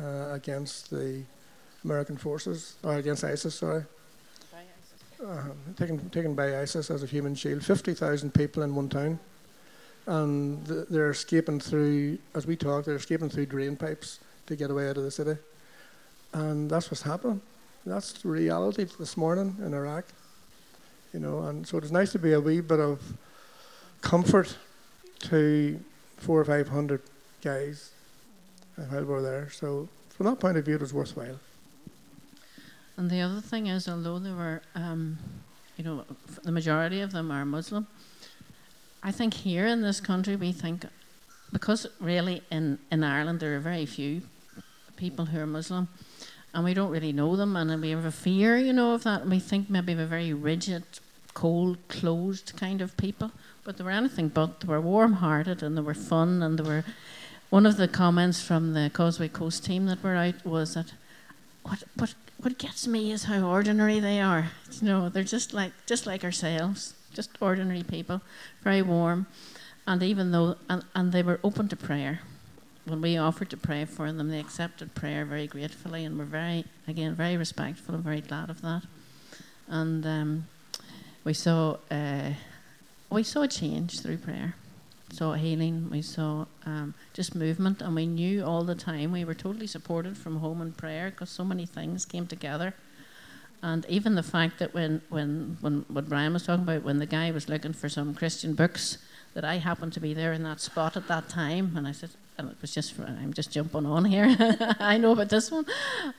uh, 0.00 0.30
against 0.32 0.90
the 0.90 1.22
American 1.84 2.16
forces, 2.16 2.76
or 2.82 2.96
against 2.96 3.24
ISIS, 3.24 3.54
sorry. 3.54 3.84
Uh, 5.24 5.44
taken, 5.76 6.10
taken 6.10 6.34
by 6.34 6.60
ISIS 6.60 6.90
as 6.90 7.02
a 7.02 7.06
human 7.06 7.34
shield. 7.34 7.64
50,000 7.64 8.34
people 8.34 8.62
in 8.62 8.74
one 8.74 8.88
town. 8.88 9.18
And 10.06 10.64
they're 10.66 11.10
escaping 11.10 11.58
through, 11.58 12.18
as 12.34 12.46
we 12.46 12.56
talk, 12.56 12.84
they're 12.84 12.94
escaping 12.94 13.28
through 13.28 13.46
drain 13.46 13.76
pipes 13.76 14.20
to 14.46 14.54
get 14.54 14.70
away 14.70 14.88
out 14.88 14.96
of 14.96 15.02
the 15.02 15.10
city. 15.10 15.36
And 16.32 16.70
that's 16.70 16.90
what's 16.90 17.02
happening. 17.02 17.40
That's 17.84 18.12
the 18.12 18.28
reality 18.28 18.86
this 18.98 19.16
morning 19.16 19.56
in 19.64 19.74
Iraq. 19.74 20.04
You 21.12 21.20
know, 21.20 21.42
and 21.42 21.66
so 21.66 21.78
it's 21.78 21.90
nice 21.90 22.12
to 22.12 22.18
be 22.18 22.34
a 22.34 22.40
wee 22.40 22.60
bit 22.60 22.78
of 22.78 23.00
comfort 24.00 24.56
to 25.20 25.80
four 26.18 26.40
or 26.40 26.44
five 26.44 26.68
hundred 26.68 27.02
guys 27.42 27.90
while 28.76 29.04
we're 29.04 29.22
there. 29.22 29.50
So 29.50 29.88
from 30.10 30.26
that 30.26 30.38
point 30.38 30.56
of 30.56 30.64
view, 30.64 30.74
it 30.74 30.80
was 30.80 30.92
worthwhile. 30.92 31.38
And 32.96 33.10
the 33.10 33.20
other 33.20 33.40
thing 33.40 33.66
is, 33.66 33.88
although 33.88 34.18
there 34.18 34.34
were, 34.34 34.62
um, 34.74 35.18
you 35.76 35.84
know, 35.84 36.04
the 36.42 36.52
majority 36.52 37.00
of 37.00 37.12
them 37.12 37.30
are 37.30 37.44
Muslim, 37.44 37.86
I 39.06 39.12
think 39.12 39.34
here 39.34 39.66
in 39.66 39.82
this 39.82 40.00
country 40.00 40.34
we 40.34 40.50
think, 40.50 40.84
because 41.52 41.86
really 42.00 42.42
in, 42.50 42.80
in 42.90 43.04
Ireland 43.04 43.38
there 43.38 43.54
are 43.54 43.60
very 43.60 43.86
few 43.86 44.22
people 44.96 45.26
who 45.26 45.38
are 45.38 45.46
Muslim, 45.46 45.86
and 46.52 46.64
we 46.64 46.74
don't 46.74 46.90
really 46.90 47.12
know 47.12 47.36
them, 47.36 47.54
and 47.54 47.80
we 47.80 47.90
have 47.90 48.04
a 48.04 48.10
fear, 48.10 48.58
you 48.58 48.72
know, 48.72 48.94
of 48.94 49.04
that, 49.04 49.24
we 49.24 49.38
think 49.38 49.70
maybe 49.70 49.94
we're 49.94 50.06
very 50.06 50.32
rigid, 50.32 50.82
cold, 51.34 51.78
closed 51.86 52.54
kind 52.56 52.80
of 52.80 52.96
people, 52.96 53.30
but 53.62 53.76
they 53.76 53.84
were 53.84 53.90
anything 53.90 54.26
but. 54.26 54.58
They 54.58 54.66
were 54.66 54.80
warm-hearted, 54.80 55.62
and 55.62 55.78
they 55.78 55.82
were 55.82 55.94
fun, 55.94 56.42
and 56.42 56.58
they 56.58 56.68
were. 56.68 56.84
One 57.48 57.64
of 57.64 57.76
the 57.76 57.86
comments 57.86 58.42
from 58.42 58.74
the 58.74 58.90
Causeway 58.92 59.28
Coast 59.28 59.64
team 59.64 59.86
that 59.86 60.02
were 60.02 60.16
out 60.16 60.44
was 60.44 60.74
that 60.74 60.94
what 61.62 61.84
what 61.94 62.14
what 62.38 62.58
gets 62.58 62.88
me 62.88 63.12
is 63.12 63.24
how 63.24 63.48
ordinary 63.48 64.00
they 64.00 64.20
are. 64.20 64.50
You 64.80 64.88
know, 64.88 65.08
they're 65.08 65.22
just 65.22 65.52
like 65.52 65.72
just 65.86 66.06
like 66.06 66.24
ourselves, 66.24 66.94
just 67.16 67.30
ordinary 67.40 67.82
people, 67.82 68.20
very 68.62 68.82
warm, 68.82 69.26
and 69.86 70.02
even 70.02 70.30
though 70.30 70.56
and, 70.68 70.84
and 70.94 71.12
they 71.12 71.22
were 71.22 71.40
open 71.42 71.68
to 71.68 71.76
prayer. 71.76 72.20
When 72.84 73.00
we 73.00 73.16
offered 73.16 73.50
to 73.50 73.56
pray 73.56 73.84
for 73.84 74.12
them, 74.12 74.28
they 74.28 74.38
accepted 74.38 74.94
prayer 74.94 75.24
very 75.24 75.48
gratefully, 75.48 76.04
and 76.04 76.16
were 76.16 76.24
very 76.24 76.64
again 76.86 77.16
very 77.16 77.36
respectful 77.36 77.94
and 77.94 78.04
very 78.04 78.20
glad 78.20 78.50
of 78.50 78.62
that. 78.62 78.82
And 79.66 80.06
um, 80.06 80.46
we 81.24 81.32
saw 81.34 81.78
uh, 81.90 82.30
we 83.10 83.24
saw 83.24 83.42
a 83.42 83.48
change 83.48 84.00
through 84.00 84.18
prayer 84.18 84.54
saw 85.12 85.34
healing, 85.34 85.88
we 85.90 86.02
saw 86.02 86.46
um, 86.64 86.94
just 87.12 87.34
movement, 87.34 87.80
and 87.80 87.94
we 87.94 88.06
knew 88.06 88.44
all 88.44 88.64
the 88.64 88.74
time 88.74 89.12
we 89.12 89.24
were 89.24 89.34
totally 89.34 89.66
supported 89.66 90.16
from 90.16 90.38
home 90.38 90.60
and 90.60 90.76
prayer 90.76 91.10
because 91.10 91.30
so 91.30 91.44
many 91.44 91.66
things 91.66 92.04
came 92.04 92.26
together. 92.26 92.74
And 93.66 93.84
even 93.88 94.14
the 94.14 94.22
fact 94.22 94.60
that 94.60 94.72
when, 94.74 95.02
when, 95.08 95.56
when 95.60 95.84
what 95.88 96.08
Brian 96.08 96.32
was 96.32 96.46
talking 96.46 96.62
about, 96.62 96.84
when 96.84 97.00
the 97.00 97.06
guy 97.06 97.32
was 97.32 97.48
looking 97.48 97.72
for 97.72 97.88
some 97.88 98.14
Christian 98.14 98.54
books, 98.54 98.98
that 99.34 99.44
I 99.44 99.56
happened 99.56 99.92
to 99.94 100.00
be 100.00 100.14
there 100.14 100.32
in 100.32 100.44
that 100.44 100.60
spot 100.60 100.96
at 100.96 101.08
that 101.08 101.28
time, 101.28 101.72
and 101.76 101.84
I 101.84 101.90
said, 101.90 102.10
and 102.38 102.48
it 102.48 102.56
was 102.60 102.72
just, 102.72 102.92
for, 102.92 103.02
I'm 103.02 103.32
just 103.32 103.50
jumping 103.50 103.84
on 103.84 104.04
here. 104.04 104.36
I 104.78 104.98
know 104.98 105.10
about 105.10 105.30
this 105.30 105.50
one. 105.50 105.66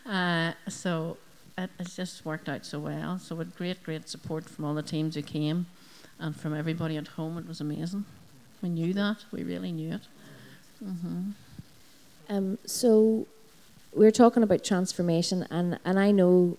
Uh, 0.06 0.52
so 0.68 1.16
it, 1.58 1.70
just 1.96 2.26
worked 2.26 2.50
out 2.50 2.66
so 2.66 2.80
well. 2.80 3.18
So 3.18 3.34
with 3.34 3.56
great, 3.56 3.82
great 3.82 4.10
support 4.10 4.50
from 4.50 4.66
all 4.66 4.74
the 4.74 4.84
teams 4.84 5.16
who 5.16 5.22
came, 5.22 5.68
and 6.20 6.36
from 6.36 6.54
everybody 6.54 6.98
at 6.98 7.08
home, 7.08 7.38
it 7.38 7.48
was 7.48 7.62
amazing. 7.62 8.04
We 8.62 8.68
knew 8.68 8.94
that. 8.94 9.24
We 9.32 9.44
really 9.44 9.72
knew 9.72 9.94
it. 9.94 10.02
Mm-hmm. 10.84 11.30
Um, 12.28 12.58
so 12.66 13.26
we're 13.94 14.12
talking 14.12 14.44
about 14.44 14.66
transformation, 14.66 15.48
and, 15.50 15.80
and 15.86 15.98
I 15.98 16.12
know 16.12 16.58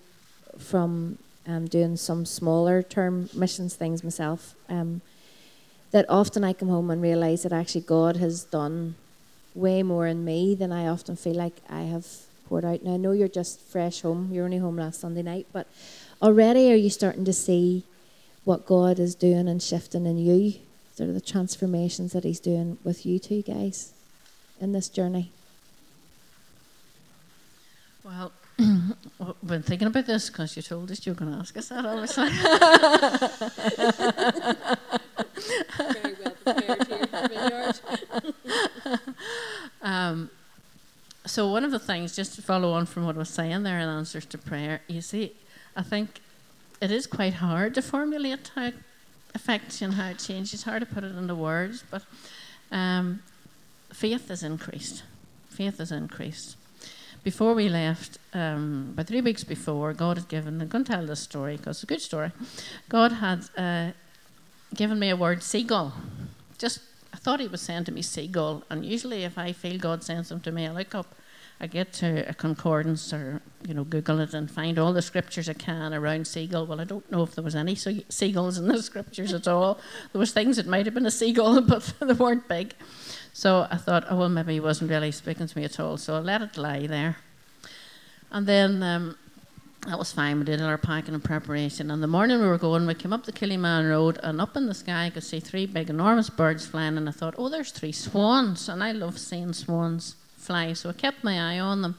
from 0.57 1.17
um, 1.47 1.67
doing 1.67 1.97
some 1.97 2.25
smaller 2.25 2.83
term 2.83 3.29
missions 3.33 3.75
things 3.75 4.03
myself 4.03 4.55
um, 4.69 5.01
that 5.91 6.05
often 6.09 6.43
I 6.43 6.53
come 6.53 6.69
home 6.69 6.91
and 6.91 7.01
realize 7.01 7.43
that 7.43 7.53
actually 7.53 7.81
God 7.81 8.17
has 8.17 8.43
done 8.43 8.95
way 9.55 9.81
more 9.81 10.05
in 10.05 10.23
me 10.23 10.55
than 10.55 10.71
I 10.71 10.87
often 10.87 11.15
feel 11.15 11.35
like 11.35 11.55
I 11.69 11.81
have 11.81 12.05
poured 12.47 12.65
out. 12.65 12.83
Now 12.83 12.93
I 12.93 12.97
know 12.97 13.11
you're 13.11 13.27
just 13.27 13.59
fresh 13.59 14.01
home; 14.01 14.29
you're 14.31 14.45
only 14.45 14.57
home 14.57 14.77
last 14.77 15.01
Sunday 15.01 15.23
night, 15.23 15.47
but 15.51 15.67
already 16.21 16.71
are 16.71 16.75
you 16.75 16.89
starting 16.89 17.25
to 17.25 17.33
see 17.33 17.83
what 18.45 18.65
God 18.65 18.99
is 18.99 19.15
doing 19.15 19.47
and 19.47 19.61
shifting 19.61 20.05
in 20.05 20.17
you? 20.17 20.53
Sort 20.95 21.09
of 21.09 21.15
the 21.15 21.21
transformations 21.21 22.13
that 22.13 22.23
He's 22.23 22.39
doing 22.39 22.77
with 22.83 23.05
you 23.05 23.19
two 23.19 23.41
guys 23.41 23.93
in 24.59 24.71
this 24.71 24.89
journey. 24.89 25.31
Well, 28.03 28.31
I've 28.59 29.35
been 29.43 29.63
thinking 29.63 29.87
about 29.87 30.05
this 30.05 30.29
because 30.29 30.55
you 30.55 30.61
told 30.61 30.91
us 30.91 31.05
you 31.05 31.13
were 31.13 31.19
going 31.19 31.31
to 31.31 31.37
ask 31.37 31.57
us 31.57 31.69
that, 31.69 31.85
obviously. 31.85 32.29
Very 36.01 36.15
well 36.23 36.35
prepared 36.43 37.31
here, 37.31 37.71
um, 39.81 40.29
so, 41.25 41.51
one 41.51 41.63
of 41.63 41.71
the 41.71 41.79
things, 41.79 42.15
just 42.15 42.35
to 42.35 42.41
follow 42.41 42.73
on 42.73 42.85
from 42.85 43.05
what 43.05 43.15
I 43.15 43.19
was 43.19 43.29
saying 43.29 43.63
there 43.63 43.79
in 43.79 43.87
answers 43.87 44.25
to 44.27 44.37
prayer, 44.37 44.81
you 44.87 45.01
see, 45.01 45.33
I 45.75 45.83
think 45.83 46.21
it 46.81 46.91
is 46.91 47.07
quite 47.07 47.35
hard 47.35 47.75
to 47.75 47.81
formulate 47.81 48.51
how 48.55 48.67
it 48.67 48.75
affects 49.35 49.79
you 49.79 49.87
and 49.87 49.95
how 49.95 50.09
it 50.09 50.19
changes. 50.19 50.55
It's 50.55 50.63
hard 50.63 50.81
to 50.81 50.85
put 50.85 51.03
it 51.03 51.15
into 51.15 51.35
words, 51.35 51.83
but 51.89 52.03
um, 52.71 53.21
faith 53.93 54.29
has 54.29 54.43
increased. 54.43 55.03
Faith 55.49 55.77
has 55.77 55.91
increased. 55.91 56.55
Before 57.23 57.53
we 57.53 57.67
left, 57.67 58.17
um, 58.33 58.91
about 58.93 59.07
three 59.07 59.19
weeks 59.19 59.43
before, 59.43 59.93
God 59.93 60.17
had 60.17 60.29
given, 60.29 60.61
I'm 60.61 60.69
going 60.69 60.85
to 60.85 60.91
tell 60.91 61.05
this 61.05 61.19
story 61.19 61.57
because 61.57 61.77
it's 61.77 61.83
a 61.83 61.87
good 61.87 62.01
story. 62.01 62.31
God 62.87 63.11
had 63.11 63.49
uh, 63.57 63.91
given 64.73 64.99
me 64.99 65.09
a 65.09 65.17
word, 65.17 65.43
seagull. 65.43 65.93
Just, 66.57 66.79
I 67.13 67.17
thought 67.17 67.41
He 67.41 67.47
was 67.47 67.61
saying 67.61 67.83
to 67.85 67.91
me, 67.91 68.01
seagull. 68.01 68.63
And 68.69 68.85
usually, 68.85 69.25
if 69.25 69.37
I 69.37 69.51
feel 69.51 69.77
God 69.77 70.01
sends 70.01 70.29
them 70.29 70.39
to 70.41 70.51
me, 70.51 70.65
I 70.65 70.71
look 70.71 70.95
up, 70.95 71.13
I 71.59 71.67
get 71.67 71.91
to 71.93 72.29
a 72.29 72.33
concordance 72.33 73.11
or, 73.11 73.41
you 73.67 73.73
know, 73.73 73.83
Google 73.83 74.21
it 74.21 74.33
and 74.33 74.49
find 74.49 74.79
all 74.79 74.93
the 74.93 75.01
scriptures 75.01 75.49
I 75.49 75.53
can 75.53 75.93
around 75.93 76.25
seagull. 76.25 76.67
Well, 76.67 76.79
I 76.79 76.85
don't 76.85 77.11
know 77.11 77.23
if 77.23 77.35
there 77.35 77.43
was 77.43 77.55
any 77.55 77.75
seagulls 77.75 78.57
in 78.57 78.69
the 78.69 78.81
scriptures 78.91 79.33
at 79.33 79.45
all. 79.45 79.77
There 80.13 80.19
was 80.19 80.31
things 80.31 80.55
that 80.55 80.67
might 80.67 80.85
have 80.85 80.95
been 80.95 81.05
a 81.05 81.11
seagull, 81.11 81.59
but 81.67 81.93
they 81.99 82.13
weren't 82.13 82.47
big. 82.47 82.75
So 83.33 83.67
I 83.69 83.77
thought, 83.77 84.05
oh, 84.09 84.17
well, 84.17 84.29
maybe 84.29 84.53
he 84.53 84.59
wasn't 84.59 84.91
really 84.91 85.11
speaking 85.11 85.47
to 85.47 85.57
me 85.57 85.63
at 85.63 85.79
all. 85.79 85.97
So 85.97 86.15
I 86.15 86.19
let 86.19 86.41
it 86.41 86.57
lie 86.57 86.87
there. 86.87 87.17
And 88.31 88.45
then 88.45 88.83
um, 88.83 89.17
that 89.87 89.97
was 89.97 90.11
fine. 90.11 90.39
We 90.39 90.45
did 90.45 90.61
all 90.61 90.67
our 90.67 90.77
packing 90.77 91.13
and 91.13 91.23
preparation. 91.23 91.89
And 91.89 92.03
the 92.03 92.07
morning 92.07 92.39
we 92.39 92.47
were 92.47 92.57
going, 92.57 92.85
we 92.85 92.93
came 92.93 93.13
up 93.13 93.25
the 93.25 93.31
Killyman 93.31 93.89
Road, 93.89 94.19
and 94.21 94.41
up 94.41 94.57
in 94.57 94.65
the 94.65 94.73
sky, 94.73 95.05
I 95.05 95.09
could 95.09 95.23
see 95.23 95.39
three 95.39 95.65
big, 95.65 95.89
enormous 95.89 96.29
birds 96.29 96.67
flying. 96.67 96.97
And 96.97 97.07
I 97.07 97.11
thought, 97.11 97.35
oh, 97.37 97.49
there's 97.49 97.71
three 97.71 97.93
swans. 97.93 98.67
And 98.67 98.83
I 98.83 98.91
love 98.91 99.17
seeing 99.17 99.53
swans 99.53 100.15
fly. 100.35 100.73
So 100.73 100.89
I 100.89 100.93
kept 100.93 101.23
my 101.23 101.53
eye 101.53 101.59
on 101.59 101.81
them. 101.81 101.97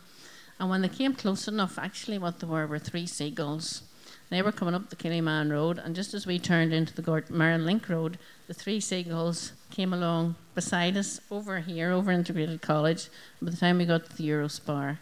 And 0.59 0.69
when 0.69 0.83
they 0.83 0.89
came 0.89 1.15
close 1.15 1.49
enough, 1.49 1.79
actually, 1.79 2.19
what 2.19 2.41
they 2.41 2.47
were 2.47 2.67
were 2.67 2.79
three 2.79 3.07
seagulls. 3.07 3.83
They 4.31 4.43
were 4.43 4.53
coming 4.53 4.75
up 4.75 4.91
the 4.91 4.97
Killyman 4.97 5.51
Road, 5.51 5.79
and 5.79 5.95
just 5.95 6.15
as 6.15 6.25
we 6.25 6.39
turned 6.39 6.73
into 6.73 6.95
the 6.95 7.03
Gortmerron 7.03 7.65
Link 7.65 7.89
Road, 7.89 8.17
the 8.47 8.55
three 8.55 8.79
seagulls 8.79 9.53
came 9.73 9.93
along 9.93 10.37
beside 10.55 10.97
us 10.97 11.21
over 11.33 11.59
here, 11.59 11.91
over 11.91 12.13
Integrated 12.13 12.63
College. 12.63 13.09
By 13.43 13.51
the 13.51 13.57
time 13.57 13.79
we 13.79 13.87
got 13.87 14.09
to 14.09 14.17
the 14.17 14.29
Eurospar, 14.29 14.99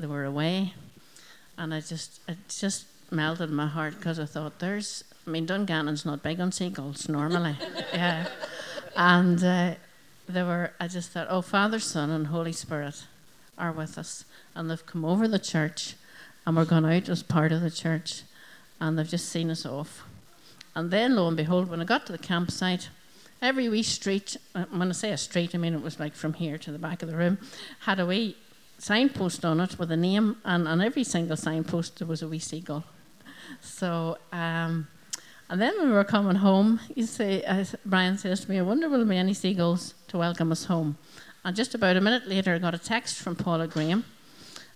they 0.00 0.08
were 0.08 0.24
away, 0.24 0.74
and 1.56 1.72
I 1.72 1.80
just 1.80 2.20
it 2.26 2.38
just 2.48 2.86
melted 3.12 3.50
my 3.50 3.68
heart 3.68 3.94
because 3.96 4.18
I 4.18 4.24
thought, 4.24 4.58
"There's, 4.58 5.04
I 5.24 5.30
mean, 5.30 5.46
Dungannon's 5.46 6.04
not 6.04 6.24
big 6.24 6.40
on 6.40 6.50
seagulls 6.50 7.08
normally, 7.08 7.56
yeah," 7.92 8.26
and 8.96 9.42
uh, 9.42 9.74
they 10.28 10.42
were. 10.42 10.72
I 10.80 10.88
just 10.88 11.10
thought, 11.10 11.28
"Oh, 11.30 11.42
Father, 11.42 11.78
Son, 11.78 12.10
and 12.10 12.26
Holy 12.26 12.52
Spirit 12.52 13.04
are 13.56 13.70
with 13.70 13.96
us, 13.98 14.24
and 14.56 14.68
they've 14.68 14.84
come 14.84 15.04
over 15.04 15.28
the 15.28 15.38
church, 15.38 15.94
and 16.44 16.56
we're 16.56 16.64
gone 16.64 16.84
out 16.84 17.08
as 17.08 17.22
part 17.22 17.52
of 17.52 17.60
the 17.60 17.70
church." 17.70 18.24
And 18.80 18.98
they've 18.98 19.08
just 19.08 19.28
seen 19.28 19.50
us 19.50 19.66
off. 19.66 20.04
And 20.74 20.90
then, 20.90 21.16
lo 21.16 21.26
and 21.26 21.36
behold, 21.36 21.68
when 21.68 21.80
I 21.80 21.84
got 21.84 22.06
to 22.06 22.12
the 22.12 22.18
campsite, 22.18 22.88
every 23.42 23.68
wee 23.68 23.82
street, 23.82 24.36
uh, 24.54 24.64
when 24.70 24.88
I 24.88 24.92
say 24.92 25.10
a 25.10 25.16
street, 25.16 25.54
I 25.54 25.58
mean 25.58 25.74
it 25.74 25.82
was 25.82 25.98
like 25.98 26.14
from 26.14 26.34
here 26.34 26.58
to 26.58 26.72
the 26.72 26.78
back 26.78 27.02
of 27.02 27.10
the 27.10 27.16
room, 27.16 27.38
had 27.80 28.00
a 28.00 28.06
wee 28.06 28.36
signpost 28.78 29.44
on 29.44 29.60
it 29.60 29.78
with 29.78 29.90
a 29.90 29.96
name, 29.96 30.36
and 30.44 30.68
on 30.68 30.80
every 30.80 31.04
single 31.04 31.36
signpost 31.36 31.98
there 31.98 32.08
was 32.08 32.22
a 32.22 32.28
wee 32.28 32.38
seagull. 32.38 32.84
So, 33.60 34.18
um, 34.32 34.86
and 35.50 35.60
then 35.60 35.74
when 35.78 35.88
we 35.88 35.94
were 35.94 36.04
coming 36.04 36.36
home, 36.36 36.78
you 36.94 37.06
say, 37.06 37.42
uh, 37.44 37.64
Brian 37.86 38.18
says 38.18 38.40
to 38.44 38.50
me, 38.50 38.58
I 38.58 38.62
wonder 38.62 38.88
will 38.88 38.98
there 38.98 39.06
be 39.06 39.16
any 39.16 39.34
seagulls 39.34 39.94
to 40.08 40.18
welcome 40.18 40.52
us 40.52 40.66
home? 40.66 40.98
And 41.44 41.56
just 41.56 41.74
about 41.74 41.96
a 41.96 42.00
minute 42.00 42.26
later, 42.26 42.54
I 42.54 42.58
got 42.58 42.74
a 42.74 42.78
text 42.78 43.16
from 43.16 43.34
Paula 43.34 43.66
Graham, 43.66 44.04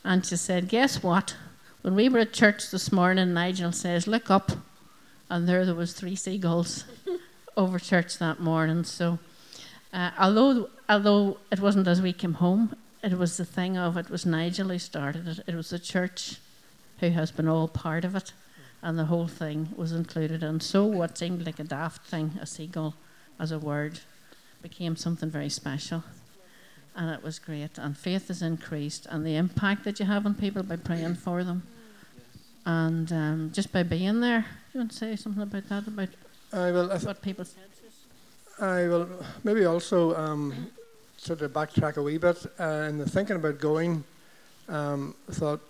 and 0.05 0.25
she 0.25 0.37
said, 0.37 0.69
Guess 0.69 1.03
what? 1.03 1.37
When 1.83 1.97
we 1.97 2.09
were 2.09 2.21
at 2.21 2.33
church 2.33 2.71
this 2.71 2.93
morning, 2.93 3.35
Nigel 3.35 3.73
says, 3.73 4.07
Look 4.07 4.31
up, 4.31 4.53
and 5.29 5.49
there 5.49 5.67
there 5.67 5.75
was 5.75 5.93
three 5.93 6.15
seagulls 6.15 6.85
over 7.57 7.81
church 7.81 8.19
that 8.19 8.39
morning. 8.39 8.85
So, 8.85 9.19
uh, 9.93 10.13
although 10.17 10.71
although 10.89 11.39
it 11.51 11.59
wasn't 11.59 11.89
as 11.89 12.01
we 12.01 12.13
came 12.13 12.35
home, 12.35 12.77
it 13.03 13.19
was 13.19 13.37
the 13.37 13.45
thing 13.45 13.77
of 13.77 13.97
it 13.97 14.11
was 14.11 14.25
Nigel 14.25 14.69
who 14.69 14.79
started 14.79 15.27
it. 15.27 15.41
It 15.49 15.57
was 15.57 15.71
the 15.71 15.79
church 15.81 16.37
who 17.01 17.11
has 17.11 17.33
been 17.33 17.49
all 17.49 17.67
part 17.67 18.05
of 18.05 18.15
it, 18.15 18.33
and 18.81 18.97
the 18.97 19.07
whole 19.07 19.27
thing 19.27 19.71
was 19.75 19.91
included. 19.91 20.45
And 20.45 20.63
so, 20.63 20.87
what 20.87 21.19
seemed 21.19 21.45
like 21.45 21.59
a 21.59 21.65
daft 21.65 22.07
thing, 22.07 22.39
a 22.41 22.47
seagull 22.47 22.95
as 23.41 23.51
a 23.51 23.59
word, 23.59 23.99
became 24.63 24.95
something 24.95 25.31
very 25.31 25.49
special. 25.49 26.05
And 26.95 27.11
it 27.11 27.25
was 27.25 27.41
great. 27.41 27.77
And 27.77 27.99
faith 27.99 28.29
has 28.29 28.41
increased, 28.41 29.09
and 29.11 29.27
the 29.27 29.35
impact 29.35 29.83
that 29.83 29.99
you 29.99 30.07
have 30.07 30.27
on 30.27 30.35
people 30.35 30.63
by 30.63 30.77
praying 30.77 31.17
for 31.17 31.43
them, 31.43 31.65
and 32.67 33.13
um, 33.13 33.51
just 33.53 33.73
by 33.73 33.83
being 33.83 34.21
there. 34.21 34.45
You 34.73 34.81
want 34.81 34.93
to 34.93 34.97
say 34.97 35.17
something 35.17 35.43
about 35.43 35.69
that? 35.69 35.87
About 35.87 36.09
I 36.53 36.71
will. 36.71 36.89
Th- 36.89 37.03
what 37.03 37.23
people 37.23 37.45
said. 37.45 37.63
I 38.61 38.87
will 38.87 39.09
maybe 39.43 39.65
also 39.65 40.15
um, 40.15 40.71
sort 41.17 41.43
of 41.43 41.53
backtrack 41.53 41.97
a 41.97 42.03
wee 42.03 42.19
bit. 42.19 42.47
Uh, 42.61 42.87
in 42.89 42.99
the 42.99 43.09
thinking 43.09 43.37
about 43.37 43.59
going, 43.59 44.05
um, 44.69 45.15
I 45.29 45.33
thought 45.33 45.61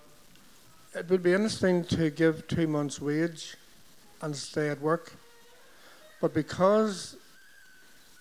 it 0.95 1.09
would 1.09 1.23
be 1.23 1.33
interesting 1.33 1.85
to 1.85 2.11
give 2.11 2.47
two 2.49 2.67
months' 2.67 3.01
wage 3.01 3.57
and 4.21 4.37
stay 4.37 4.69
at 4.69 4.81
work. 4.81 5.15
But 6.21 6.35
because 6.35 7.17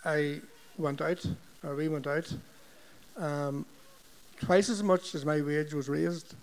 I 0.05 0.41
went 0.77 1.01
out, 1.01 1.25
or 1.63 1.75
we 1.75 1.89
went 1.89 2.07
out, 2.07 2.33
um, 3.17 3.65
twice 4.39 4.69
as 4.69 4.81
much 4.81 5.13
as 5.15 5.25
my 5.25 5.41
wage 5.41 5.73
was 5.73 5.89
raised, 5.89 6.33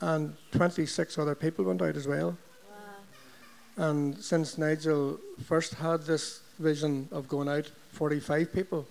and 0.00 0.34
26 0.52 1.18
other 1.18 1.34
people 1.34 1.64
went 1.64 1.82
out 1.82 1.96
as 1.96 2.06
well. 2.06 2.36
And 3.76 4.16
since 4.18 4.56
Nigel 4.56 5.18
first 5.44 5.74
had 5.74 6.02
this 6.02 6.40
vision 6.58 7.08
of 7.10 7.28
going 7.28 7.48
out, 7.48 7.70
45 7.92 8.52
people 8.52 8.86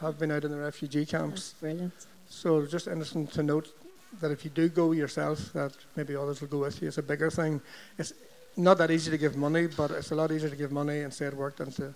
have 0.00 0.18
been 0.18 0.32
out 0.32 0.44
in 0.44 0.50
the 0.50 0.56
refugee 0.56 1.06
camps. 1.06 1.52
That's 1.52 1.60
brilliant. 1.60 1.92
So 2.28 2.66
just 2.66 2.88
interesting 2.88 3.26
to 3.28 3.42
note 3.42 3.72
that 4.20 4.30
if 4.30 4.44
you 4.44 4.50
do 4.50 4.68
go 4.68 4.92
yourself, 4.92 5.52
that 5.52 5.72
maybe 5.96 6.16
others 6.16 6.40
will 6.40 6.48
go 6.48 6.58
with 6.58 6.80
you. 6.82 6.88
It's 6.88 6.98
a 6.98 7.02
bigger 7.02 7.30
thing. 7.30 7.60
It's 7.98 8.12
not 8.56 8.78
that 8.78 8.90
easy 8.90 9.10
to 9.10 9.18
give 9.18 9.36
money, 9.36 9.66
but 9.66 9.90
it's 9.90 10.10
a 10.10 10.14
lot 10.14 10.32
easier 10.32 10.50
to 10.50 10.56
give 10.56 10.72
money 10.72 11.00
and 11.00 11.12
stay 11.12 11.26
at 11.26 11.34
work 11.34 11.56
than 11.56 11.70
to 11.72 11.94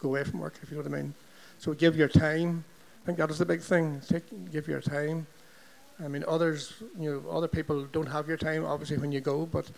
go 0.00 0.08
away 0.08 0.24
from 0.24 0.40
work, 0.40 0.54
if 0.62 0.70
you 0.70 0.76
know 0.76 0.82
what 0.82 0.92
I 0.92 1.02
mean. 1.02 1.14
So 1.58 1.72
give 1.74 1.96
your 1.96 2.08
time. 2.08 2.64
I 3.02 3.06
think 3.06 3.18
that 3.18 3.30
is 3.30 3.38
the 3.38 3.46
big 3.46 3.60
thing. 3.60 4.00
Take, 4.08 4.50
give 4.50 4.68
your 4.68 4.80
time. 4.80 5.26
I 6.02 6.08
mean, 6.08 6.24
others, 6.26 6.72
you 6.98 7.10
know, 7.10 7.30
other 7.30 7.48
people 7.48 7.84
don't 7.86 8.06
have 8.06 8.28
your 8.28 8.36
time, 8.36 8.64
obviously, 8.64 8.98
when 8.98 9.12
you 9.12 9.20
go, 9.20 9.46
but 9.46 9.70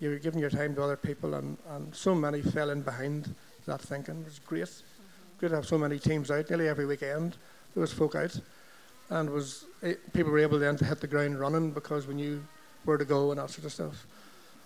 you're 0.00 0.18
giving 0.18 0.40
your 0.40 0.50
time 0.50 0.74
to 0.74 0.82
other 0.82 0.96
people, 0.96 1.34
and, 1.34 1.58
and 1.70 1.94
so 1.94 2.14
many 2.14 2.40
fell 2.40 2.70
in 2.70 2.82
behind 2.82 3.34
that 3.66 3.80
thinking. 3.80 4.20
It 4.20 4.24
was 4.24 4.38
great. 4.38 4.70
Great 5.38 5.50
to 5.50 5.56
have 5.56 5.66
so 5.66 5.78
many 5.78 5.98
teams 5.98 6.30
out. 6.30 6.48
Nearly 6.48 6.68
every 6.68 6.86
weekend, 6.86 7.36
there 7.74 7.80
was 7.80 7.92
folk 7.92 8.14
out, 8.14 8.38
and 9.10 9.30
was 9.30 9.66
eh, 9.82 9.94
people 10.12 10.32
were 10.32 10.38
able 10.38 10.58
then 10.58 10.76
to 10.76 10.84
hit 10.84 11.00
the 11.00 11.06
ground 11.06 11.38
running 11.38 11.70
because 11.70 12.06
we 12.06 12.14
knew 12.14 12.42
where 12.84 12.96
to 12.96 13.04
go 13.04 13.30
and 13.30 13.38
that 13.38 13.50
sort 13.50 13.66
of 13.66 13.72
stuff. 13.72 14.06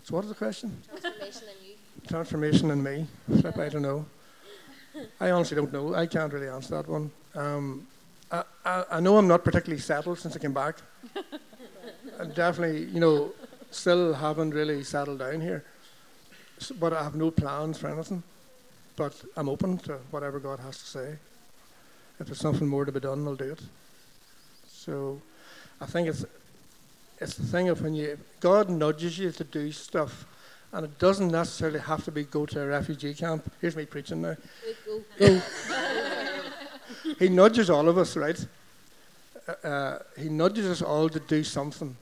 So, 0.05 0.15
what 0.15 0.25
is 0.25 0.31
the 0.31 0.37
question? 0.37 0.77
Transformation 0.89 1.43
in 1.43 1.69
you. 1.69 1.75
Transformation 2.09 2.71
in 2.71 2.83
me. 2.83 3.07
Flip, 3.41 3.59
I 3.59 3.69
don't 3.69 3.83
know. 3.83 4.07
I 5.21 5.31
honestly 5.31 5.57
don't 5.57 5.73
know. 5.73 5.95
I 5.95 6.07
can't 6.07 6.33
really 6.33 6.49
answer 6.49 6.77
that 6.77 6.89
one. 6.89 7.11
Um, 7.35 7.87
I, 8.33 8.45
I, 8.65 8.85
I 8.93 9.01
know 9.01 9.19
I'm 9.19 9.29
not 9.29 9.45
particularly 9.45 9.81
settled 9.81 10.19
since 10.19 10.35
I 10.35 10.39
came 10.39 10.55
back. 10.55 10.77
and 12.19 12.35
definitely, 12.35 12.85
you 12.87 12.99
know, 12.99 13.33
still 13.71 14.15
haven't 14.15 14.51
really 14.51 14.83
settled 14.83 15.19
down 15.19 15.41
here. 15.41 15.65
S 16.59 16.71
but 16.71 16.93
I 16.93 17.03
have 17.03 17.15
no 17.15 17.31
plans 17.31 17.79
for 17.79 17.89
anything. 17.89 18.23
But 18.97 19.23
I'm 19.37 19.49
open 19.49 19.79
to 19.79 19.99
whatever 20.11 20.39
God 20.41 20.61
has 20.61 20.79
to 20.79 20.87
say. 20.87 21.17
If 22.19 22.27
there's 22.27 22.41
something 22.41 22.69
more 22.69 22.85
to 22.85 22.93
be 22.93 23.01
done, 23.01 23.27
I'll 23.27 23.37
do 23.37 23.53
it. 23.53 23.61
So 24.67 25.21
I 25.81 25.87
think 25.87 26.09
it's 26.09 26.25
it's 27.21 27.35
the 27.35 27.47
thing 27.47 27.69
of 27.69 27.83
when 27.83 27.95
you 27.95 28.19
God 28.41 28.69
nudges 28.69 29.19
you 29.19 29.31
to 29.33 29.45
do 29.45 29.73
stuff, 29.73 30.27
and 30.73 30.85
it 30.85 30.99
doesn't 30.99 31.31
necessarily 31.31 31.81
have 31.81 32.05
to 32.05 32.11
be 32.11 32.25
go 32.25 32.47
to 32.47 32.61
a 32.61 32.67
refugee 32.67 33.15
camp. 33.15 33.51
Here's 33.61 33.77
me 33.77 33.87
preaching 33.87 34.23
now. 34.23 34.37
Go. 35.19 35.41
he 37.19 37.29
nudges 37.29 37.71
all 37.71 37.89
of 37.89 37.99
us, 37.99 38.17
right? 38.17 38.47
Uh, 39.49 39.67
uh, 39.67 39.99
he 40.19 40.29
nudges 40.29 40.67
us 40.67 40.83
all 40.83 41.09
to 41.09 41.21
do 41.21 41.43
something, 41.43 41.97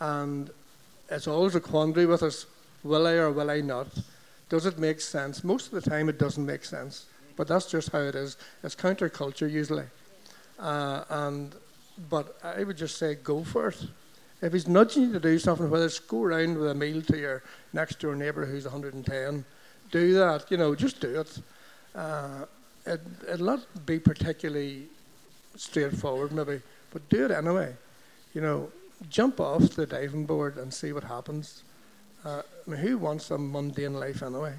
and 0.00 0.50
it's 1.08 1.26
always 1.26 1.54
a 1.54 1.60
quandary 1.60 2.06
with 2.06 2.22
us: 2.22 2.46
will 2.82 3.06
I 3.06 3.12
or 3.12 3.30
will 3.30 3.50
I 3.50 3.60
not? 3.60 3.88
Does 4.48 4.66
it 4.66 4.78
make 4.78 5.00
sense? 5.00 5.44
Most 5.44 5.72
of 5.72 5.82
the 5.82 5.90
time, 5.90 6.08
it 6.08 6.18
doesn't 6.18 6.44
make 6.44 6.64
sense, 6.64 7.06
but 7.36 7.48
that's 7.48 7.66
just 7.66 7.90
how 7.90 8.00
it 8.00 8.14
is. 8.14 8.36
It's 8.62 8.74
counterculture 8.74 9.50
usually, 9.50 9.86
uh, 10.58 11.04
and 11.08 11.54
but 12.10 12.38
I 12.42 12.64
would 12.64 12.76
just 12.76 12.98
say 12.98 13.14
go 13.14 13.44
for 13.44 13.68
it. 13.68 13.86
If 14.42 14.52
he's 14.52 14.66
nudging 14.66 15.04
you 15.04 15.12
to 15.12 15.20
do 15.20 15.38
something, 15.38 15.70
whether 15.70 15.86
it's 15.86 16.00
go 16.00 16.24
around 16.24 16.58
with 16.58 16.70
a 16.70 16.74
meal 16.74 17.00
to 17.02 17.16
your 17.16 17.42
next 17.72 18.00
door 18.00 18.16
neighbour 18.16 18.44
who's 18.44 18.64
110, 18.64 19.44
do 19.92 20.14
that. 20.14 20.50
You 20.50 20.56
know, 20.56 20.74
just 20.74 21.00
do 21.00 21.20
it. 21.20 21.38
Uh, 21.94 22.46
it 22.86 23.00
it'll 23.28 23.46
not 23.46 23.86
be 23.86 23.98
particularly 23.98 24.86
straightforward, 25.56 26.32
maybe, 26.32 26.60
but 26.90 27.08
do 27.08 27.24
it 27.24 27.30
anyway. 27.30 27.74
You 28.34 28.40
know, 28.40 28.70
jump 29.08 29.40
off 29.40 29.70
the 29.70 29.86
diving 29.86 30.26
board 30.26 30.56
and 30.56 30.72
see 30.72 30.92
what 30.92 31.04
happens. 31.04 31.62
Uh, 32.24 32.42
I 32.66 32.70
mean, 32.70 32.80
who 32.80 32.98
wants 32.98 33.30
a 33.30 33.38
mundane 33.38 33.94
life 33.94 34.22
anyway? 34.22 34.54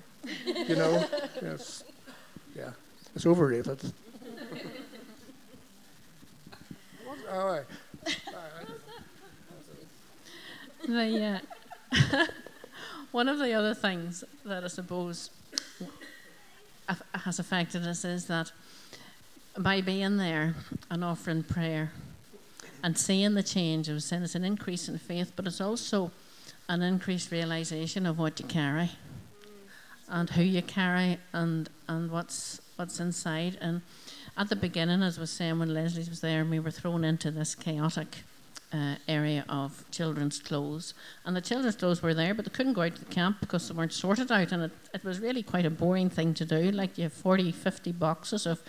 You 0.45 0.76
know, 0.76 1.05
it's, 1.41 1.84
yeah, 2.55 2.71
it's 3.15 3.26
overrated. 3.26 3.80
All 7.32 7.47
right. 7.47 7.65
the, 10.88 11.41
uh, 11.91 12.26
one 13.11 13.30
of 13.30 13.39
the 13.39 13.53
other 13.53 13.74
things 13.74 14.24
that 14.45 14.63
I 14.63 14.67
suppose 14.67 15.30
aff- 15.30 15.43
has 17.14 17.39
affected 17.39 17.86
us 17.88 18.06
is 18.06 18.26
that 18.26 18.52
by 19.58 19.82
being 19.82 20.18
there 20.18 20.56
and 20.89 21.04
offering 21.04 21.44
prayer 21.44 21.91
and 22.84 22.98
seeing 22.98 23.36
the 23.36 23.44
change, 23.44 23.88
was 23.88 24.06
saying 24.06 24.24
it's 24.24 24.36
an 24.36 24.44
increase 24.44 24.89
in 24.89 24.98
faith, 24.98 25.32
but 25.36 25.46
it's 25.46 25.62
also 25.62 26.12
an 26.68 26.82
increased 26.82 27.32
realization 27.32 28.06
of 28.06 28.18
what 28.18 28.39
you 28.39 28.46
carry 28.46 28.91
and 30.10 30.32
who 30.32 30.44
you 30.44 30.62
carry 30.62 31.18
and, 31.34 31.70
and 31.88 32.12
what's 32.12 32.62
what's 32.76 33.00
inside. 33.00 33.58
And 33.62 33.82
at 34.36 34.50
the 34.50 34.56
beginning, 34.56 35.04
as 35.04 35.20
was 35.20 35.30
saying, 35.30 35.60
when 35.60 35.74
Leslie 35.74 36.06
was 36.10 36.22
there, 36.22 36.41
and 36.41 36.50
we 36.50 36.60
were 36.60 36.72
thrown 36.72 37.04
into 37.04 37.32
this 37.32 37.56
chaotic 37.56 38.18
uh, 38.74 38.95
area 39.07 39.45
of 39.47 39.86
children's 39.91 40.39
clothes. 40.39 40.93
And 41.26 41.36
the 41.36 41.41
children's 41.41 41.76
clothes 41.76 42.01
were 42.01 42.13
there, 42.13 42.34
but 42.34 42.45
they 42.45 42.51
couldn't 42.51 42.74
go 42.74 42.82
out 42.82 42.95
to 42.95 43.05
the 43.05 43.13
camp 43.13 43.38
because 43.39 43.67
they 43.67 43.76
weren't 43.76 43.93
sorted 43.93 44.32
out. 44.32 44.51
And 44.51 44.63
it, 44.63 44.71
it 44.93 45.03
was 45.03 45.19
really 45.19 45.43
quite 45.43 45.65
a 45.65 45.69
boring 45.69 46.09
thing 46.09 46.34
to 46.36 46.45
do. 46.45 46.71
Like 46.71 46.97
you 46.97 47.03
have 47.03 47.13
40, 47.13 47.51
50 47.51 47.91
boxes 47.91 48.45
of 48.45 48.61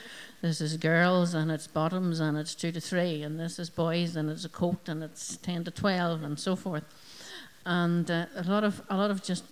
this 0.42 0.60
is 0.60 0.76
girls 0.76 1.32
and 1.32 1.50
it's 1.50 1.66
bottoms 1.66 2.20
and 2.20 2.36
it's 2.36 2.54
two 2.54 2.70
to 2.72 2.80
three, 2.80 3.22
and 3.22 3.40
this 3.40 3.58
is 3.58 3.70
boys 3.70 4.14
and 4.14 4.28
it's 4.28 4.44
a 4.44 4.50
coat 4.50 4.88
and 4.88 5.02
it's 5.02 5.38
10 5.38 5.64
to 5.64 5.70
12 5.70 6.22
and 6.22 6.38
so 6.38 6.54
forth. 6.54 6.84
And 7.64 8.10
uh, 8.10 8.26
a 8.36 8.42
lot 8.42 8.62
of 8.62 8.82
a 8.90 8.96
lot 8.96 9.10
of 9.10 9.22
just 9.22 9.44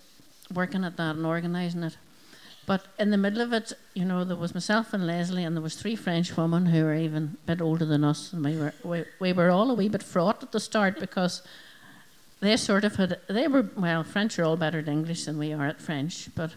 working 0.52 0.84
at 0.84 0.98
that 0.98 1.16
and 1.16 1.24
organising 1.24 1.82
it. 1.82 1.96
But 2.72 2.86
in 2.98 3.10
the 3.10 3.18
middle 3.18 3.42
of 3.42 3.52
it, 3.52 3.74
you 3.92 4.06
know, 4.06 4.24
there 4.24 4.34
was 4.34 4.54
myself 4.54 4.94
and 4.94 5.06
Leslie, 5.06 5.44
and 5.44 5.54
there 5.54 5.62
was 5.62 5.74
three 5.74 5.94
French 5.94 6.34
women 6.38 6.64
who 6.64 6.84
were 6.84 6.94
even 6.94 7.36
a 7.42 7.46
bit 7.48 7.60
older 7.60 7.84
than 7.84 8.02
us, 8.02 8.32
and 8.32 8.42
we 8.42 8.56
were 8.56 8.72
we, 8.82 9.04
we 9.20 9.34
were 9.34 9.50
all 9.50 9.70
a 9.70 9.74
wee 9.74 9.90
bit 9.90 10.02
fraught 10.02 10.42
at 10.42 10.52
the 10.52 10.58
start 10.58 10.98
because 10.98 11.42
they 12.40 12.56
sort 12.56 12.84
of 12.84 12.96
had 12.96 13.20
they 13.28 13.46
were 13.46 13.68
well 13.76 14.02
French 14.02 14.38
are 14.38 14.44
all 14.44 14.56
better 14.56 14.78
at 14.78 14.88
English 14.88 15.26
than 15.26 15.36
we 15.36 15.52
are 15.52 15.66
at 15.66 15.82
French, 15.82 16.30
but 16.34 16.52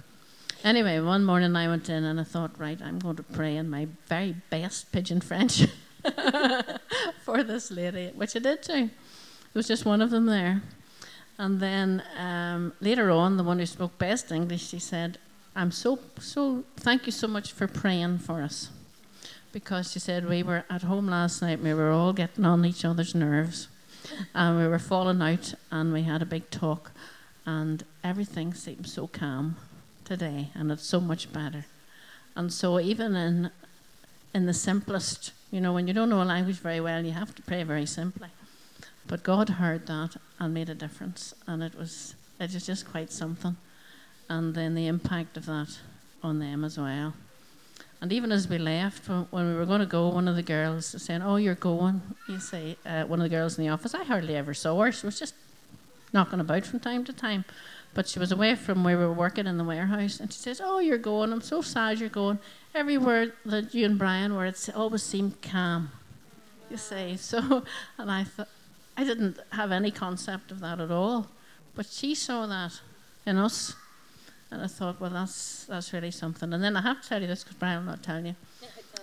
anyway, 0.64 1.02
one 1.02 1.26
morning 1.26 1.54
I 1.54 1.68
went 1.68 1.90
in 1.90 2.06
and 2.06 2.18
I 2.18 2.24
thought, 2.24 2.58
right, 2.58 2.82
I'm 2.82 3.00
going 3.00 3.18
to 3.18 3.24
pray 3.24 3.58
in 3.58 3.70
my 3.70 3.90
very 4.08 4.38
best 4.50 4.94
pidgin 4.94 5.20
French 5.20 5.68
for 7.26 7.44
this 7.44 7.72
lady, 7.72 8.12
which 8.16 8.38
I 8.38 8.40
did 8.40 8.64
too. 8.64 8.90
There 9.52 9.60
was 9.60 9.68
just 9.68 9.84
one 9.84 10.02
of 10.02 10.12
them 10.12 10.28
there. 10.28 10.62
And 11.38 11.60
then 11.60 12.02
um, 12.18 12.72
later 12.80 13.12
on, 13.12 13.36
the 13.36 13.44
one 13.44 13.60
who 13.60 13.66
spoke 13.66 13.98
best 13.98 14.32
English, 14.32 14.70
she 14.70 14.80
said, 14.80 15.18
I'm 15.56 15.72
so, 15.72 16.00
so, 16.20 16.64
thank 16.78 17.06
you 17.06 17.12
so 17.12 17.28
much 17.28 17.52
for 17.54 17.68
praying 17.68 18.20
for 18.20 18.42
us. 18.42 18.70
because 19.52 19.92
she 19.92 20.00
said 20.00 20.28
we 20.28 20.44
were 20.44 20.66
at 20.70 20.82
home 20.84 21.08
last 21.08 21.42
night. 21.42 21.62
We 21.62 21.74
were 21.74 21.92
all 21.92 22.12
getting 22.14 22.46
on 22.46 22.66
each 22.66 22.84
other's 22.84 23.16
nerves, 23.16 23.70
and 24.34 24.58
we 24.58 24.68
were 24.68 24.80
falling 24.80 25.22
out. 25.22 25.54
And 25.72 25.94
we 25.94 26.04
had 26.04 26.22
a 26.22 26.26
big 26.26 26.50
talk, 26.50 26.92
and 27.46 27.84
everything 28.04 28.54
seems 28.54 28.94
so 28.94 29.08
calm 29.08 29.56
today, 30.04 30.50
and 30.56 30.72
it's 30.72 30.86
so 30.86 31.00
much 31.00 31.32
better. 31.32 31.66
And 32.36 32.52
so 32.52 32.80
even 32.80 33.16
in 33.16 33.52
in 34.34 34.46
the 34.46 34.54
simplest, 34.54 35.32
you 35.52 35.62
know, 35.62 35.72
when 35.74 35.88
you 35.88 35.94
don't 35.94 36.10
know 36.10 36.22
a 36.22 36.26
language 36.26 36.58
very 36.58 36.82
well, 36.82 37.06
you 37.06 37.12
have 37.14 37.34
to 37.36 37.42
pray 37.42 37.64
very 37.64 37.86
simply. 37.86 38.30
But 39.08 39.24
God 39.24 39.50
heard 39.50 39.88
that 39.88 40.18
and 40.40 40.54
made 40.54 40.70
a 40.70 40.76
difference, 40.76 41.34
and 41.48 41.64
it 41.64 41.76
was 41.76 42.16
it 42.40 42.54
was 42.54 42.66
just 42.66 42.86
quite 42.92 43.12
something. 43.12 43.56
And 44.28 44.56
then 44.56 44.76
the 44.76 44.88
impact 44.88 45.38
of 45.38 45.46
that 45.46 45.78
on 46.24 46.40
them 46.40 46.64
as 46.64 46.78
well. 46.78 47.14
And 48.02 48.12
even 48.12 48.32
as 48.32 48.48
we 48.48 48.58
left, 48.58 49.08
when 49.08 49.48
we 49.48 49.56
were 49.56 49.66
going 49.66 49.80
to 49.80 49.86
go, 49.86 50.10
one 50.10 50.28
of 50.28 50.36
the 50.36 50.44
girls 50.44 51.02
saying, 51.02 51.22
"Oh, 51.22 51.38
you're 51.38 51.56
going." 51.56 52.02
You 52.28 52.40
say, 52.40 52.78
uh, 52.86 53.04
one 53.06 53.20
of 53.20 53.24
the 53.24 53.36
girls 53.36 53.58
in 53.58 53.64
the 53.64 53.72
office. 53.72 53.96
I 53.96 54.04
hardly 54.04 54.36
ever 54.36 54.54
saw 54.54 54.80
her. 54.82 54.92
She 54.92 55.06
was 55.06 55.18
just 55.18 55.34
knocking 56.14 56.40
about 56.40 56.66
from 56.66 56.82
time 56.82 57.04
to 57.06 57.14
time, 57.14 57.46
but 57.94 58.08
she 58.08 58.20
was 58.20 58.32
away 58.32 58.56
from 58.56 58.84
where 58.84 58.98
we 58.98 59.06
were 59.06 59.14
working 59.14 59.48
in 59.48 59.58
the 59.58 59.64
warehouse. 59.64 60.20
And 60.20 60.32
she 60.32 60.40
says, 60.40 60.62
"Oh, 60.64 60.80
you're 60.80 60.98
going. 60.98 61.32
I'm 61.32 61.42
so 61.42 61.62
sad 61.62 62.00
you're 62.00 62.10
going. 62.10 62.40
Everywhere 62.74 63.34
that 63.46 63.74
you 63.74 63.86
and 63.86 63.98
Brian 63.98 64.36
were, 64.36 64.46
it 64.46 64.70
always 64.76 65.04
seemed 65.04 65.42
calm." 65.42 65.92
You 66.70 66.78
say 66.78 67.16
so, 67.32 67.64
and 67.98 68.12
I 68.12 68.26
thought 68.26 68.50
I 68.98 69.04
didn't 69.04 69.40
have 69.54 69.72
any 69.72 69.92
concept 69.92 70.52
of 70.52 70.60
that 70.60 70.80
at 70.80 70.92
all, 70.92 71.28
but 71.76 71.86
she 71.86 72.14
saw 72.14 72.46
that 72.46 72.82
in 73.26 73.38
us 73.38 73.76
and 74.52 74.62
I 74.62 74.68
thought, 74.68 75.00
well, 75.00 75.10
that's 75.10 75.66
that's 75.66 75.92
really 75.94 76.12
something. 76.12 76.54
And 76.54 76.64
then 76.64 76.78
I 76.78 76.82
have 76.82 77.02
to 77.02 77.10
tell 77.10 77.22
you 77.22 77.28
this 77.28 77.44
because 77.44 77.58
Brian 77.58 77.80
will 77.80 77.92
not 77.92 78.04
telling 78.04 78.28
you. 78.28 78.36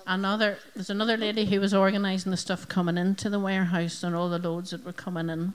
Another 0.06 0.58
there's 0.74 0.90
another 0.90 1.16
lady 1.16 1.44
who 1.46 1.60
was 1.60 1.74
organising 1.74 2.30
the 2.30 2.36
stuff 2.36 2.68
coming 2.68 2.96
into 2.96 3.30
the 3.30 3.38
warehouse 3.38 4.02
and 4.02 4.16
all 4.16 4.28
the 4.28 4.38
loads 4.38 4.70
that 4.70 4.84
were 4.84 4.92
coming 4.92 5.28
in. 5.28 5.52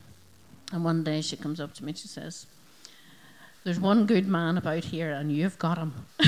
And 0.71 0.83
one 0.83 1.03
day 1.03 1.21
she 1.21 1.37
comes 1.37 1.59
up 1.59 1.73
to 1.75 1.83
me 1.83 1.89
and 1.91 1.97
she 1.97 2.07
says, 2.07 2.45
"There's 3.63 3.79
one 3.79 4.05
good 4.05 4.27
man 4.27 4.57
about 4.57 4.85
here, 4.85 5.11
and 5.11 5.31
you've 5.31 5.57
got 5.59 5.77
him." 5.77 5.93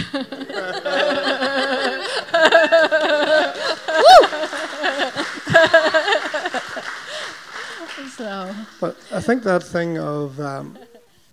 so. 8.19 8.55
But 8.79 8.97
I 9.11 9.21
think 9.21 9.43
that 9.43 9.63
thing 9.63 9.97
of 9.97 10.39
um, 10.39 10.77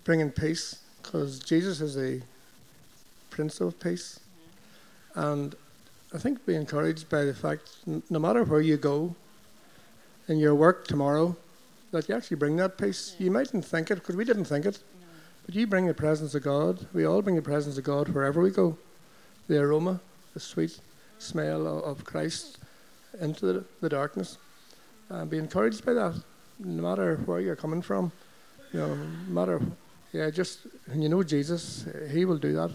bringing 0.05 0.31
peace 0.31 0.79
because 1.07 1.39
Jesus 1.39 1.81
is 1.81 1.97
a 1.97 2.21
Prince 3.31 3.61
of 3.61 3.79
Peace. 3.79 4.19
And 5.15 5.55
I 6.13 6.19
think 6.19 6.45
be 6.45 6.57
encouraged 6.57 7.09
by 7.09 7.25
the 7.25 7.33
fact, 7.33 7.77
no 7.87 8.19
matter 8.19 8.43
where 8.45 8.61
you 8.61 8.77
go 8.77 9.15
in 10.29 10.39
your 10.39 10.55
work 10.55 10.87
tomorrow, 10.87 11.37
that 11.93 12.09
you 12.09 12.15
actually 12.15 12.37
bring 12.37 12.57
that 12.57 12.77
peace. 12.77 13.15
You 13.19 13.31
mightn't 13.31 13.65
think 13.65 13.91
it, 13.91 13.97
because 13.97 14.17
we 14.17 14.25
didn't 14.25 14.47
think 14.47 14.67
it, 14.67 14.81
but 15.47 15.55
you 15.55 15.67
bring 15.67 15.87
the 15.87 15.95
presence 15.95 16.35
of 16.35 16.43
God. 16.43 16.87
We 16.93 17.07
all 17.07 17.23
bring 17.23 17.37
the 17.37 17.43
presence 17.43 17.79
of 17.79 17.85
God 17.85 18.09
wherever 18.09 18.43
we 18.43 18.51
go. 18.51 18.77
The 19.47 19.61
aroma, 19.61 20.01
the 20.35 20.41
sweet 20.41 20.81
smell 21.19 21.67
of 21.67 22.05
Christ 22.05 22.59
into 23.21 23.47
the, 23.47 23.65
the 23.81 23.89
darkness. 23.89 24.39
And 25.09 25.31
be 25.31 25.39
encouraged 25.39 25.87
by 25.87 25.93
that, 25.93 26.15
no 26.59 26.83
matter 26.83 27.17
where 27.27 27.39
you're 27.39 27.55
coming 27.55 27.81
from. 27.81 28.11
You 28.73 28.81
know, 28.81 28.95
no 28.97 29.07
matter 29.29 29.63
yeah, 30.17 30.31
just 30.31 30.61
when 30.87 31.03
you 31.03 31.09
know 31.09 31.23
Jesus, 31.23 31.87
He 32.11 32.25
will 32.25 32.39
do 32.39 32.53
that. 32.55 32.71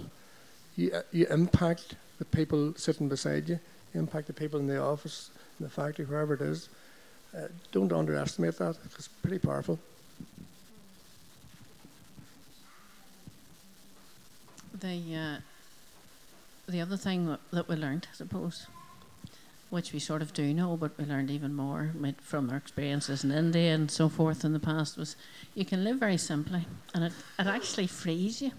You, 0.75 1.01
you 1.11 1.25
impact 1.27 1.95
the 2.19 2.25
people 2.25 2.73
sitting 2.77 3.09
beside 3.09 3.49
you, 3.49 3.59
you 3.93 3.99
impact 3.99 4.27
the 4.27 4.33
people 4.33 4.59
in 4.59 4.67
the 4.67 4.79
office, 4.79 5.31
in 5.59 5.65
the 5.65 5.69
factory, 5.69 6.05
wherever 6.05 6.35
it 6.35 6.41
is. 6.41 6.69
Uh, 7.35 7.47
don't 7.71 7.91
underestimate 7.91 8.57
that, 8.57 8.75
it's 8.85 9.07
pretty 9.07 9.39
powerful. 9.39 9.79
The, 14.79 15.15
uh, 15.15 15.37
the 16.67 16.81
other 16.81 16.97
thing 16.97 17.37
that 17.51 17.67
we 17.67 17.75
learned, 17.75 18.07
I 18.11 18.15
suppose, 18.15 18.67
which 19.71 19.93
we 19.93 19.99
sort 19.99 20.21
of 20.21 20.33
do 20.33 20.53
know, 20.53 20.77
but 20.77 20.91
we 20.97 21.05
learned 21.05 21.31
even 21.31 21.55
more 21.55 21.91
from 22.21 22.49
our 22.49 22.57
experiences 22.57 23.23
in 23.23 23.31
India 23.31 23.73
and 23.73 23.89
so 23.89 24.09
forth 24.09 24.43
in 24.45 24.51
the 24.51 24.59
past, 24.59 24.97
was 24.97 25.15
you 25.55 25.65
can 25.65 25.83
live 25.83 25.97
very 25.97 26.17
simply, 26.17 26.67
and 26.93 27.05
it, 27.05 27.13
it 27.39 27.47
actually 27.47 27.87
frees 27.87 28.41
you. 28.41 28.51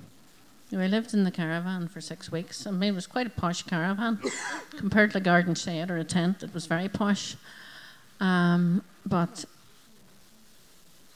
We 0.72 0.88
lived 0.88 1.12
in 1.12 1.24
the 1.24 1.30
caravan 1.30 1.88
for 1.88 2.00
six 2.00 2.32
weeks. 2.32 2.66
I 2.66 2.70
mean, 2.70 2.94
it 2.94 2.94
was 2.94 3.06
quite 3.06 3.26
a 3.26 3.30
posh 3.30 3.62
caravan 3.62 4.18
compared 4.78 5.10
to 5.12 5.18
a 5.18 5.20
garden 5.20 5.54
shed 5.54 5.90
or 5.90 5.98
a 5.98 6.04
tent. 6.04 6.42
It 6.42 6.54
was 6.54 6.64
very 6.64 6.88
posh, 6.88 7.36
um, 8.18 8.82
but 9.04 9.44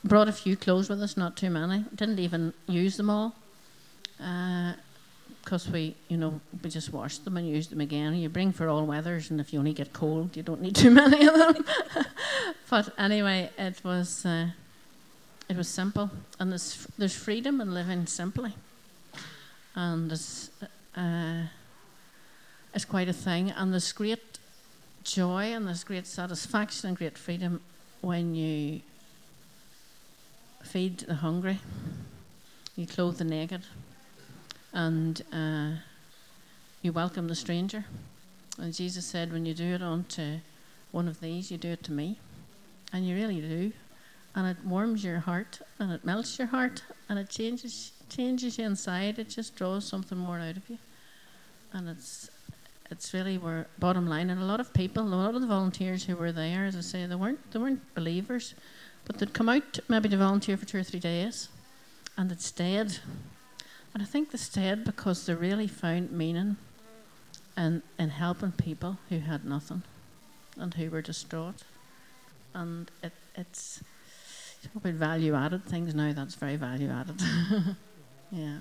brought 0.05 0.29
a 0.29 0.33
few 0.33 0.57
clothes 0.59 0.91
with 0.91 1.03
us, 1.03 1.17
not 1.17 1.39
too 1.39 1.49
many. 1.49 1.87
Didn't 1.95 2.19
even 2.19 2.53
use 2.67 2.99
them 2.99 3.09
all. 3.09 3.35
Uh, 4.23 4.75
because 5.47 5.69
we, 5.69 5.95
you 6.09 6.17
know, 6.17 6.41
we 6.61 6.69
just 6.69 6.93
wash 6.93 7.19
them 7.19 7.37
and 7.37 7.49
use 7.49 7.69
them 7.69 7.81
again. 7.81 8.17
You 8.17 8.29
bring 8.29 8.51
for 8.51 8.69
all 8.69 8.85
weathers, 8.85 9.31
and 9.31 9.39
if 9.41 9.53
you 9.53 9.61
only 9.61 9.73
get 9.73 9.93
cold, 9.93 10.37
you 10.37 10.43
don't 10.43 10.61
need 10.61 10.75
too 10.75 10.91
many 11.03 11.25
of 11.25 11.35
them. 11.35 11.65
but 12.71 12.93
anyway, 12.99 13.49
it 13.57 13.81
was 13.85 14.27
uh, 14.27 14.49
it 15.49 15.57
was 15.57 15.69
simple, 15.69 16.11
and 16.41 16.51
there's 16.51 16.89
there's 16.99 17.15
freedom 17.15 17.61
in 17.61 17.73
living 17.73 18.07
simply, 18.07 18.55
and 19.77 20.11
it's 20.11 20.51
uh, 20.97 21.43
it's 22.75 22.85
quite 22.85 23.09
a 23.09 23.13
thing, 23.13 23.53
and 23.53 23.73
there's 23.73 23.93
great 23.93 24.41
joy 25.05 25.55
and 25.55 25.69
there's 25.69 25.85
great 25.85 26.09
satisfaction 26.09 26.89
and 26.89 26.99
great 26.99 27.17
freedom 27.17 27.61
when 28.01 28.35
you 28.35 28.81
feed 30.65 30.99
the 30.99 31.15
hungry, 31.15 31.61
you 32.75 32.89
clothe 32.89 33.19
the 33.19 33.25
naked 33.25 33.63
and 34.77 35.23
uh, 35.33 35.71
you 36.83 36.93
welcome 36.93 37.29
the 37.29 37.35
stranger. 37.35 37.87
And 38.59 38.75
Jesus 38.75 39.07
said, 39.07 39.33
when 39.33 39.47
you 39.47 39.55
do 39.55 39.75
it 39.75 39.81
unto 39.81 40.37
one 40.93 41.09
of 41.09 41.19
these, 41.21 41.51
you 41.51 41.57
do 41.57 41.71
it 41.71 41.83
to 41.85 41.93
me. 41.93 42.19
And 42.93 43.09
you 43.09 43.17
really 43.17 43.41
do. 43.41 43.73
And 44.35 44.47
it 44.47 44.63
warms 44.67 45.03
your 45.03 45.21
heart 45.21 45.61
and 45.79 45.91
it 45.91 46.05
melts 46.05 46.39
your 46.39 46.49
heart 46.49 46.83
and 47.09 47.19
it 47.19 47.31
changes 47.31 47.93
changes 48.11 48.59
you 48.59 48.67
inside. 48.67 49.19
It 49.19 49.31
just 49.31 49.57
draws 49.57 49.87
something 49.87 50.19
more 50.19 50.39
out 50.39 50.59
of 50.59 50.69
you. 50.69 50.79
And 51.73 51.89
it's 51.89 52.31
it's 52.91 53.15
really 53.15 53.39
where 53.39 53.67
bottom 53.79 54.07
line 54.07 54.29
and 54.29 54.43
a 54.43 54.45
lot 54.45 54.61
of 54.61 54.75
people, 54.75 55.03
a 55.03 55.09
lot 55.09 55.35
of 55.35 55.41
the 55.41 55.47
volunteers 55.47 56.05
who 56.05 56.17
were 56.17 56.33
there, 56.33 56.67
as 56.67 56.77
I 56.77 56.83
say, 56.83 57.07
they 57.07 57.15
weren't 57.15 57.51
they 57.51 57.59
weren't 57.59 57.95
believers, 57.95 58.55
but 59.07 59.19
they'd 59.19 59.33
come 59.33 59.49
out 59.49 59.79
maybe 59.89 60.11
to 60.11 60.19
volunteer 60.19 60.59
for 60.59 60.67
two 60.67 60.79
or 60.79 60.85
three 60.85 61.01
days 61.01 61.49
and 62.19 62.31
they'd 62.31 62.43
stayed 62.43 62.99
and 63.97 64.03
I 64.03 64.07
think 64.07 64.31
they 64.31 64.37
stayed 64.37 64.85
because 64.85 65.25
they 65.25 65.33
really 65.33 65.67
found 65.67 66.13
meaning 66.13 66.59
in, 67.57 67.83
in 67.99 68.11
helping 68.11 68.53
people 68.53 68.99
who 69.09 69.21
had 69.21 69.47
nothing 69.47 69.85
and 70.59 70.75
who 70.75 70.91
were 70.91 71.01
distraught. 71.01 71.63
And 72.53 72.91
it, 73.03 73.15
it's 73.35 73.83
probably 74.71 74.93
value 74.93 75.35
added 75.35 75.65
things 75.65 75.95
now, 75.95 76.13
that's 76.13 76.35
very 76.35 76.57
value 76.57 76.91
added. 76.91 77.23
yeah. 78.31 78.59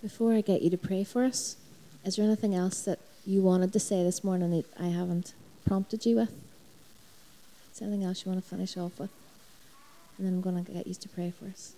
Before 0.00 0.32
I 0.32 0.40
get 0.40 0.62
you 0.62 0.70
to 0.70 0.78
pray 0.78 1.04
for 1.04 1.22
us, 1.22 1.56
is 2.02 2.16
there 2.16 2.24
anything 2.24 2.54
else 2.54 2.80
that 2.86 2.98
you 3.26 3.42
wanted 3.42 3.74
to 3.74 3.78
say 3.78 4.02
this 4.02 4.24
morning 4.24 4.52
that 4.52 4.64
I 4.82 4.86
haven't 4.86 5.34
prompted 5.66 6.06
you 6.06 6.16
with? 6.16 6.30
Is 7.74 7.80
there 7.80 7.88
anything 7.88 8.06
else 8.06 8.24
you 8.24 8.32
want 8.32 8.42
to 8.42 8.48
finish 8.48 8.78
off 8.78 8.98
with? 8.98 9.10
And 10.16 10.26
then 10.26 10.32
I'm 10.32 10.40
going 10.40 10.64
to 10.64 10.72
get 10.72 10.86
you 10.86 10.94
to 10.94 11.08
pray 11.10 11.30
for 11.30 11.44
us. 11.44 11.74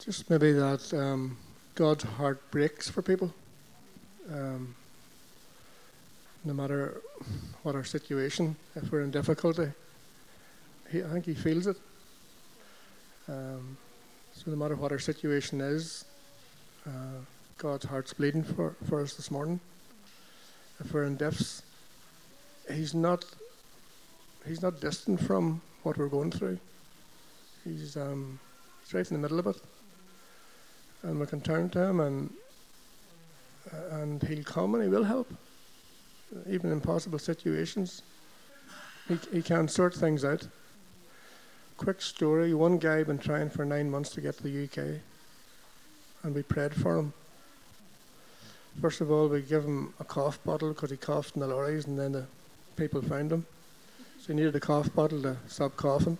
Just 0.00 0.30
maybe 0.30 0.52
that 0.52 0.94
um, 0.94 1.36
God's 1.74 2.04
heart 2.04 2.50
breaks 2.50 2.88
for 2.88 3.02
people. 3.02 3.34
Um, 4.32 4.74
no 6.42 6.54
matter 6.54 7.02
what 7.62 7.74
our 7.74 7.84
situation, 7.84 8.56
if 8.74 8.90
we're 8.90 9.02
in 9.02 9.10
difficulty, 9.10 9.70
he, 10.90 11.02
I 11.02 11.08
think 11.08 11.26
He 11.26 11.34
feels 11.34 11.66
it. 11.66 11.76
Um, 13.28 13.76
so 14.32 14.50
no 14.50 14.56
matter 14.56 14.74
what 14.74 14.90
our 14.90 14.98
situation 14.98 15.60
is, 15.60 16.06
uh, 16.86 17.20
God's 17.58 17.84
heart's 17.84 18.14
bleeding 18.14 18.42
for, 18.42 18.74
for 18.88 19.02
us 19.02 19.12
this 19.12 19.30
morning. 19.30 19.60
If 20.82 20.94
we're 20.94 21.04
in 21.04 21.18
diffs, 21.18 21.60
He's 22.72 22.94
not 22.94 23.26
He's 24.46 24.62
not 24.62 24.80
distant 24.80 25.20
from 25.20 25.60
what 25.82 25.98
we're 25.98 26.08
going 26.08 26.30
through. 26.30 26.58
He's 27.64 27.98
um, 27.98 28.40
he's 28.82 28.94
right 28.94 29.10
in 29.10 29.20
the 29.20 29.20
middle 29.20 29.38
of 29.38 29.46
it 29.46 29.60
and 31.02 31.18
we 31.18 31.26
can 31.26 31.40
turn 31.40 31.68
to 31.70 31.82
Him, 31.82 32.00
and 32.00 32.30
and 33.90 34.22
He'll 34.22 34.44
come 34.44 34.74
and 34.74 34.82
He 34.82 34.88
will 34.88 35.04
help, 35.04 35.32
even 36.48 36.70
in 36.70 36.76
impossible 36.76 37.18
situations. 37.18 38.02
He 39.08 39.18
He 39.32 39.42
can 39.42 39.68
sort 39.68 39.94
things 39.94 40.24
out. 40.24 40.46
Quick 41.76 42.02
story: 42.02 42.54
one 42.54 42.78
guy 42.78 43.02
been 43.02 43.18
trying 43.18 43.50
for 43.50 43.64
nine 43.64 43.90
months 43.90 44.10
to 44.10 44.20
get 44.20 44.36
to 44.38 44.42
the 44.42 44.64
UK, 44.64 45.00
and 46.22 46.34
we 46.34 46.42
prayed 46.42 46.74
for 46.74 46.96
him. 46.96 47.12
First 48.80 49.00
of 49.00 49.10
all, 49.10 49.28
we 49.28 49.42
give 49.42 49.64
him 49.64 49.92
a 49.98 50.04
cough 50.04 50.42
bottle 50.44 50.72
because 50.72 50.90
he 50.90 50.96
coughed 50.96 51.34
in 51.34 51.40
the 51.40 51.48
lorries, 51.48 51.86
and 51.86 51.98
then 51.98 52.12
the 52.12 52.26
people 52.76 53.02
found 53.02 53.32
him. 53.32 53.46
So 54.20 54.28
he 54.28 54.34
needed 54.34 54.54
a 54.54 54.60
cough 54.60 54.94
bottle 54.94 55.20
to 55.22 55.36
stop 55.48 55.76
coughing. 55.76 56.18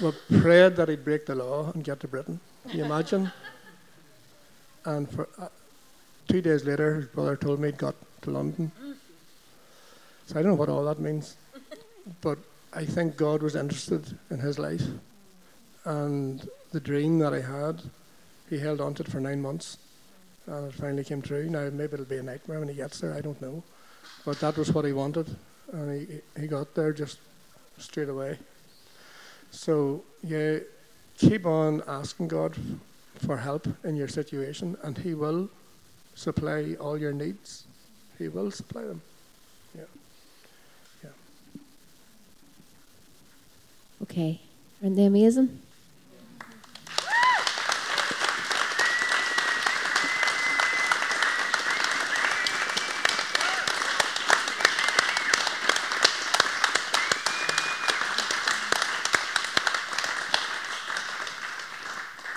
We 0.00 0.10
prayed 0.40 0.76
that 0.76 0.88
he'd 0.88 1.04
break 1.04 1.26
the 1.26 1.36
law 1.36 1.70
and 1.72 1.84
get 1.84 2.00
to 2.00 2.08
Britain. 2.08 2.40
Can 2.68 2.78
you 2.78 2.84
imagine? 2.84 3.30
and 4.86 5.08
for 5.10 5.28
uh, 5.38 5.48
two 6.28 6.40
days 6.40 6.64
later, 6.64 6.94
his 6.94 7.06
brother 7.06 7.36
told 7.36 7.60
me 7.60 7.68
he'd 7.68 7.78
got 7.78 7.94
to 8.22 8.30
London. 8.30 8.70
So 10.26 10.38
I 10.38 10.42
don't 10.42 10.52
know 10.52 10.54
what 10.54 10.68
all 10.68 10.84
that 10.84 10.98
means, 10.98 11.36
but 12.20 12.38
I 12.72 12.84
think 12.84 13.16
God 13.16 13.42
was 13.42 13.54
interested 13.54 14.18
in 14.30 14.38
his 14.38 14.58
life, 14.58 14.82
and 15.84 16.48
the 16.72 16.80
dream 16.80 17.18
that 17.18 17.34
I 17.34 17.40
had, 17.40 17.82
he 18.48 18.58
held 18.58 18.80
on 18.80 18.94
to 18.94 19.02
it 19.02 19.10
for 19.10 19.20
nine 19.20 19.42
months, 19.42 19.76
and 20.46 20.68
it 20.68 20.74
finally 20.74 21.04
came 21.04 21.20
true. 21.20 21.48
Now 21.48 21.68
maybe 21.70 21.94
it'll 21.94 22.06
be 22.06 22.16
a 22.16 22.22
nightmare 22.22 22.60
when 22.60 22.68
he 22.68 22.74
gets 22.74 23.00
there. 23.00 23.12
I 23.12 23.20
don't 23.20 23.40
know, 23.40 23.62
but 24.24 24.40
that 24.40 24.56
was 24.56 24.72
what 24.72 24.86
he 24.86 24.92
wanted, 24.92 25.36
and 25.72 26.08
he 26.08 26.40
he 26.40 26.46
got 26.46 26.74
there 26.74 26.92
just 26.92 27.18
straight 27.78 28.08
away. 28.08 28.38
So 29.50 30.02
yeah, 30.22 30.58
keep 31.28 31.46
on 31.46 31.82
asking 31.86 32.28
God 32.28 32.54
for 33.26 33.36
help 33.36 33.66
in 33.84 33.96
your 33.96 34.08
situation, 34.08 34.76
and 34.82 34.98
He 34.98 35.14
will 35.14 35.48
supply 36.14 36.76
all 36.80 36.98
your 36.98 37.12
needs. 37.12 37.64
He 38.18 38.28
will 38.28 38.50
supply 38.50 38.82
them. 38.82 39.00
Yeah. 39.76 39.84
Yeah. 41.02 41.10
Okay. 44.02 44.40
Aren't 44.82 44.96
they 44.96 45.06
amazing? 45.06 45.60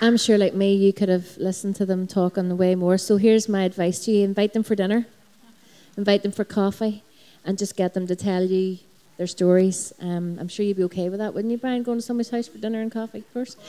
I'm 0.07 0.15
sure, 0.15 0.37
like 0.37 0.53
me, 0.53 0.73
you 0.73 0.93
could 0.93 1.09
have 1.09 1.35
listened 1.37 1.75
to 1.75 1.85
them 1.85 2.07
talk 2.07 2.37
on 2.37 2.47
the 2.47 2.55
way 2.55 2.75
more. 2.75 2.97
So 2.97 3.17
here's 3.17 3.49
my 3.49 3.63
advice 3.63 4.05
to 4.05 4.11
you 4.11 4.23
invite 4.23 4.53
them 4.53 4.63
for 4.63 4.73
dinner, 4.73 5.05
invite 5.97 6.23
them 6.23 6.31
for 6.31 6.45
coffee, 6.45 7.03
and 7.43 7.57
just 7.57 7.75
get 7.75 7.93
them 7.93 8.07
to 8.07 8.15
tell 8.15 8.43
you 8.43 8.77
their 9.17 9.27
stories. 9.27 9.91
Um, 9.99 10.37
I'm 10.39 10.47
sure 10.47 10.65
you'd 10.65 10.77
be 10.77 10.83
okay 10.85 11.09
with 11.09 11.19
that, 11.19 11.33
wouldn't 11.33 11.51
you, 11.51 11.57
Brian, 11.57 11.83
going 11.83 11.97
to 11.97 12.01
somebody's 12.01 12.29
house 12.29 12.47
for 12.47 12.57
dinner 12.57 12.81
and 12.81 12.89
coffee 12.89 13.25
first? 13.33 13.59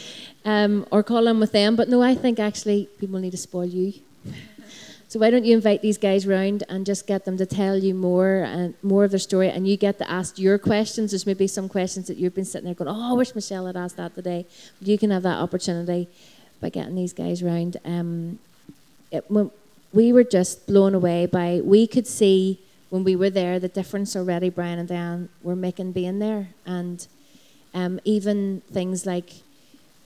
Um, 0.44 0.86
or 0.92 1.02
call 1.02 1.26
in 1.26 1.40
with 1.40 1.50
them. 1.50 1.74
But 1.74 1.88
no, 1.88 2.02
I 2.02 2.14
think 2.14 2.38
actually 2.38 2.88
people 3.00 3.18
need 3.18 3.32
to 3.32 3.36
spoil 3.36 3.66
you. 3.66 3.94
So 5.08 5.18
why 5.18 5.30
don't 5.30 5.46
you 5.46 5.56
invite 5.56 5.80
these 5.80 5.96
guys 5.96 6.26
round 6.26 6.64
and 6.68 6.84
just 6.84 7.06
get 7.06 7.24
them 7.24 7.38
to 7.38 7.46
tell 7.46 7.78
you 7.78 7.94
more 7.94 8.42
and 8.42 8.74
more 8.82 9.04
of 9.04 9.10
their 9.10 9.18
story, 9.18 9.48
and 9.48 9.66
you 9.66 9.78
get 9.78 9.96
to 9.98 10.10
ask 10.10 10.38
your 10.38 10.58
questions. 10.58 11.12
There's 11.12 11.24
maybe 11.24 11.46
some 11.46 11.66
questions 11.66 12.08
that 12.08 12.18
you've 12.18 12.34
been 12.34 12.44
sitting 12.44 12.66
there 12.66 12.74
going, 12.74 12.90
"Oh, 12.90 13.12
I 13.12 13.14
wish 13.14 13.34
Michelle 13.34 13.66
had 13.66 13.76
asked 13.76 13.96
that 13.96 14.14
today." 14.14 14.44
But 14.78 14.88
you 14.88 14.98
can 14.98 15.10
have 15.10 15.22
that 15.22 15.38
opportunity 15.38 16.08
by 16.60 16.68
getting 16.68 16.94
these 16.94 17.14
guys 17.14 17.42
round. 17.42 17.78
Um, 17.86 18.38
it, 19.10 19.24
we 19.94 20.12
were 20.12 20.24
just 20.24 20.66
blown 20.66 20.94
away 20.94 21.24
by 21.24 21.62
we 21.64 21.86
could 21.86 22.06
see 22.06 22.60
when 22.90 23.02
we 23.02 23.16
were 23.16 23.30
there 23.30 23.58
the 23.58 23.68
difference 23.68 24.14
already. 24.14 24.50
Brian 24.50 24.78
and 24.78 24.88
Diane 24.88 25.30
were 25.42 25.56
making 25.56 25.92
being 25.92 26.18
there, 26.18 26.48
and 26.66 27.06
um, 27.72 27.98
even 28.04 28.60
things 28.70 29.06
like. 29.06 29.30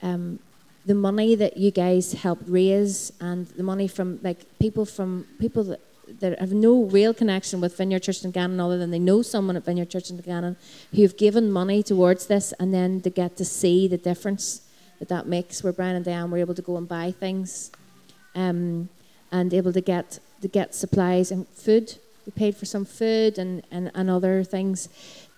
Um, 0.01 0.39
the 0.85 0.95
money 0.95 1.35
that 1.35 1.57
you 1.57 1.71
guys 1.71 2.13
helped 2.13 2.49
raise 2.49 3.13
and 3.21 3.47
the 3.49 3.63
money 3.63 3.87
from 3.87 4.19
like 4.23 4.41
people 4.59 4.85
from 4.85 5.27
people 5.39 5.63
that, 5.65 5.81
that 6.21 6.39
have 6.41 6.53
no 6.53 6.85
real 6.85 7.15
connection 7.15 7.61
with 7.61 7.77
Vineyard 7.77 8.03
Church 8.03 8.23
Dungannon 8.23 8.59
other 8.61 8.79
than 8.79 8.91
they 8.91 8.99
know 8.99 9.23
someone 9.23 9.57
at 9.57 9.65
Vineyard 9.65 9.91
Church 9.91 10.09
Dungannon 10.09 10.57
who've 10.95 11.17
given 11.17 11.53
money 11.53 11.83
towards 11.83 12.27
this 12.27 12.53
and 12.59 12.75
then 12.75 13.01
to 13.03 13.11
get 13.11 13.37
to 13.37 13.45
see 13.45 13.87
the 13.87 13.99
difference 13.99 14.63
that 14.99 15.09
that 15.09 15.27
makes 15.27 15.63
where 15.63 15.73
Brian 15.73 15.97
and 15.97 16.05
Diane 16.05 16.31
were 16.31 16.39
able 16.39 16.55
to 16.55 16.63
go 16.63 16.77
and 16.77 16.89
buy 16.89 17.13
things 17.13 17.71
um, 18.35 18.89
and 19.31 19.55
able 19.55 19.73
to 19.73 19.81
get 19.81 20.19
to 20.41 20.49
get 20.49 20.75
supplies 20.75 21.31
and 21.31 21.47
food. 21.49 21.97
We 22.27 22.33
paid 22.33 22.57
for 22.57 22.67
some 22.67 22.85
food 22.85 23.39
and, 23.39 23.63
and, 23.71 23.91
and 23.95 24.11
other 24.11 24.45
things 24.45 24.89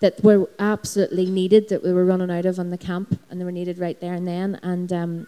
that 0.01 0.23
were 0.23 0.49
absolutely 0.59 1.25
needed 1.25 1.69
that 1.69 1.83
we 1.83 1.93
were 1.93 2.05
running 2.05 2.29
out 2.29 2.45
of 2.45 2.59
on 2.59 2.69
the 2.69 2.77
camp 2.77 3.19
and 3.29 3.39
they 3.39 3.45
were 3.45 3.51
needed 3.51 3.77
right 3.79 3.99
there 3.99 4.13
and 4.13 4.27
then 4.27 4.59
and 4.61 4.91
um, 4.91 5.27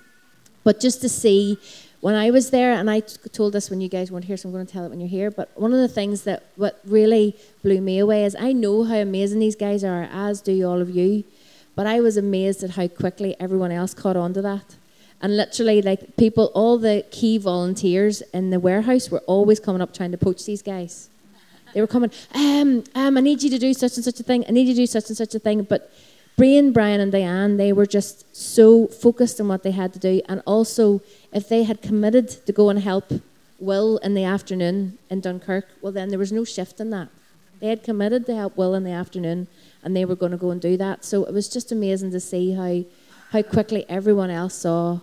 but 0.67 0.81
just 0.81 0.99
to 0.99 1.07
see, 1.07 1.57
when 2.01 2.13
I 2.13 2.29
was 2.29 2.49
there, 2.49 2.73
and 2.73 2.91
I 2.91 2.99
told 2.99 3.53
this 3.53 3.69
when 3.69 3.79
you 3.79 3.87
guys 3.87 4.11
weren't 4.11 4.25
here, 4.25 4.35
so 4.35 4.49
I'm 4.49 4.53
going 4.53 4.65
to 4.65 4.73
tell 4.73 4.83
it 4.83 4.89
when 4.89 4.99
you're 4.99 5.07
here. 5.07 5.31
But 5.31 5.49
one 5.55 5.71
of 5.71 5.79
the 5.79 5.87
things 5.87 6.23
that 6.23 6.43
what 6.57 6.81
really 6.83 7.37
blew 7.63 7.79
me 7.79 7.99
away 7.99 8.25
is 8.25 8.35
I 8.37 8.51
know 8.51 8.83
how 8.83 8.95
amazing 8.95 9.39
these 9.39 9.55
guys 9.55 9.85
are, 9.85 10.09
as 10.11 10.41
do 10.41 10.67
all 10.67 10.81
of 10.81 10.89
you. 10.89 11.23
But 11.73 11.87
I 11.87 12.01
was 12.01 12.17
amazed 12.17 12.63
at 12.63 12.71
how 12.71 12.89
quickly 12.89 13.33
everyone 13.39 13.71
else 13.71 13.93
caught 13.93 14.17
on 14.17 14.33
to 14.33 14.41
that. 14.41 14.75
And 15.21 15.37
literally, 15.37 15.81
like 15.81 16.17
people, 16.17 16.51
all 16.53 16.77
the 16.77 17.05
key 17.11 17.37
volunteers 17.37 18.21
in 18.33 18.49
the 18.49 18.59
warehouse 18.59 19.09
were 19.09 19.23
always 19.25 19.61
coming 19.61 19.81
up 19.81 19.93
trying 19.93 20.11
to 20.11 20.17
poach 20.17 20.43
these 20.43 20.61
guys. 20.61 21.09
They 21.73 21.79
were 21.79 21.87
coming, 21.87 22.11
um, 22.35 22.83
um, 22.93 23.15
I 23.17 23.21
need 23.21 23.41
you 23.41 23.49
to 23.51 23.57
do 23.57 23.73
such 23.73 23.95
and 23.95 24.03
such 24.03 24.19
a 24.19 24.23
thing. 24.23 24.43
I 24.49 24.51
need 24.51 24.67
you 24.67 24.73
to 24.73 24.81
do 24.81 24.87
such 24.87 25.07
and 25.07 25.15
such 25.15 25.33
a 25.33 25.39
thing. 25.39 25.63
But 25.63 25.93
Brian, 26.37 26.71
Brian, 26.71 27.01
and 27.01 27.11
Diane, 27.11 27.57
they 27.57 27.73
were 27.73 27.87
just 27.87 28.35
so 28.35 28.85
focused 28.85 29.41
on 29.41 29.47
what 29.47 29.63
they 29.63 29.71
had 29.71 29.91
to 29.93 29.99
do. 29.99 30.21
And 30.29 30.43
also, 30.45 31.01
if 31.33 31.49
they 31.49 31.63
had 31.63 31.81
committed 31.81 32.29
to 32.45 32.53
go 32.53 32.69
and 32.69 32.77
help 32.77 33.11
Will 33.59 33.97
in 33.97 34.13
the 34.13 34.23
afternoon 34.23 34.99
in 35.09 35.19
Dunkirk, 35.19 35.65
well, 35.81 35.91
then 35.91 36.09
there 36.09 36.19
was 36.19 36.31
no 36.31 36.43
shift 36.43 36.79
in 36.79 36.91
that. 36.91 37.09
They 37.59 37.69
had 37.69 37.81
committed 37.81 38.27
to 38.27 38.35
help 38.35 38.55
Will 38.55 38.75
in 38.75 38.83
the 38.83 38.91
afternoon, 38.91 39.47
and 39.83 39.95
they 39.95 40.05
were 40.05 40.15
going 40.15 40.31
to 40.31 40.37
go 40.37 40.51
and 40.51 40.61
do 40.61 40.77
that. 40.77 41.03
So 41.03 41.25
it 41.25 41.33
was 41.33 41.49
just 41.49 41.71
amazing 41.71 42.11
to 42.11 42.19
see 42.19 42.51
how, 42.51 42.83
how 43.31 43.41
quickly 43.41 43.83
everyone 43.89 44.29
else 44.29 44.53
saw 44.53 44.99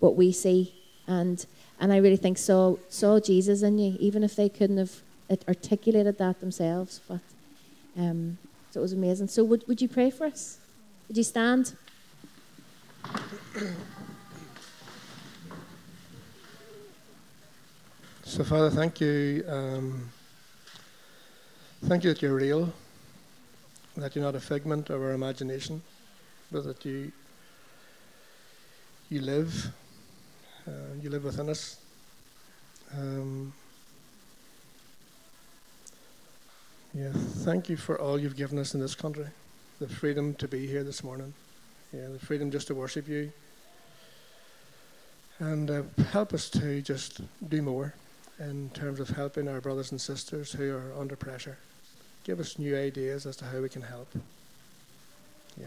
what 0.00 0.16
we 0.16 0.32
see. 0.32 0.74
And, 1.06 1.46
and 1.80 1.94
I 1.94 1.96
really 1.96 2.18
think 2.18 2.36
saw, 2.36 2.76
saw 2.90 3.20
Jesus 3.20 3.62
in 3.62 3.78
you, 3.78 3.96
even 4.00 4.22
if 4.22 4.36
they 4.36 4.50
couldn't 4.50 4.76
have 4.76 5.00
articulated 5.48 6.18
that 6.18 6.40
themselves. 6.40 7.00
But 7.08 7.20
um, 7.96 8.36
so 8.70 8.80
it 8.80 8.82
was 8.82 8.92
amazing. 8.92 9.28
So 9.28 9.44
would, 9.44 9.66
would 9.66 9.80
you 9.80 9.88
pray 9.88 10.10
for 10.10 10.26
us? 10.26 10.58
Would 11.08 11.18
you 11.18 11.22
stand? 11.22 11.76
So, 18.22 18.42
Father, 18.42 18.70
thank 18.70 19.00
you. 19.00 19.44
Um, 19.46 20.10
thank 21.84 22.04
you 22.04 22.12
that 22.12 22.22
you're 22.22 22.34
real, 22.34 22.72
that 23.96 24.16
you're 24.16 24.24
not 24.24 24.34
a 24.34 24.40
figment 24.40 24.88
of 24.90 25.02
our 25.02 25.12
imagination, 25.12 25.82
but 26.50 26.64
that 26.64 26.84
you 26.84 27.12
you 29.10 29.20
live, 29.20 29.70
uh, 30.66 30.70
you 31.02 31.10
live 31.10 31.24
within 31.24 31.50
us. 31.50 31.76
Um, 32.96 33.52
yeah, 36.94 37.12
thank 37.44 37.68
you 37.68 37.76
for 37.76 38.00
all 38.00 38.18
you've 38.18 38.36
given 38.36 38.58
us 38.58 38.74
in 38.74 38.80
this 38.80 38.94
country 38.94 39.26
the 39.84 39.94
freedom 39.94 40.32
to 40.36 40.48
be 40.48 40.66
here 40.66 40.82
this 40.82 41.04
morning. 41.04 41.34
Yeah, 41.92 42.08
the 42.08 42.18
freedom 42.18 42.50
just 42.50 42.68
to 42.68 42.74
worship 42.74 43.06
you. 43.06 43.30
And 45.40 45.70
uh, 45.70 45.82
help 46.10 46.32
us 46.32 46.48
to 46.50 46.80
just 46.80 47.20
do 47.50 47.60
more 47.60 47.92
in 48.38 48.70
terms 48.70 48.98
of 48.98 49.10
helping 49.10 49.46
our 49.46 49.60
brothers 49.60 49.90
and 49.90 50.00
sisters 50.00 50.52
who 50.52 50.74
are 50.74 50.94
under 50.98 51.16
pressure. 51.16 51.58
Give 52.24 52.40
us 52.40 52.58
new 52.58 52.74
ideas 52.74 53.26
as 53.26 53.36
to 53.36 53.44
how 53.44 53.60
we 53.60 53.68
can 53.68 53.82
help. 53.82 54.08
Yeah. 55.60 55.66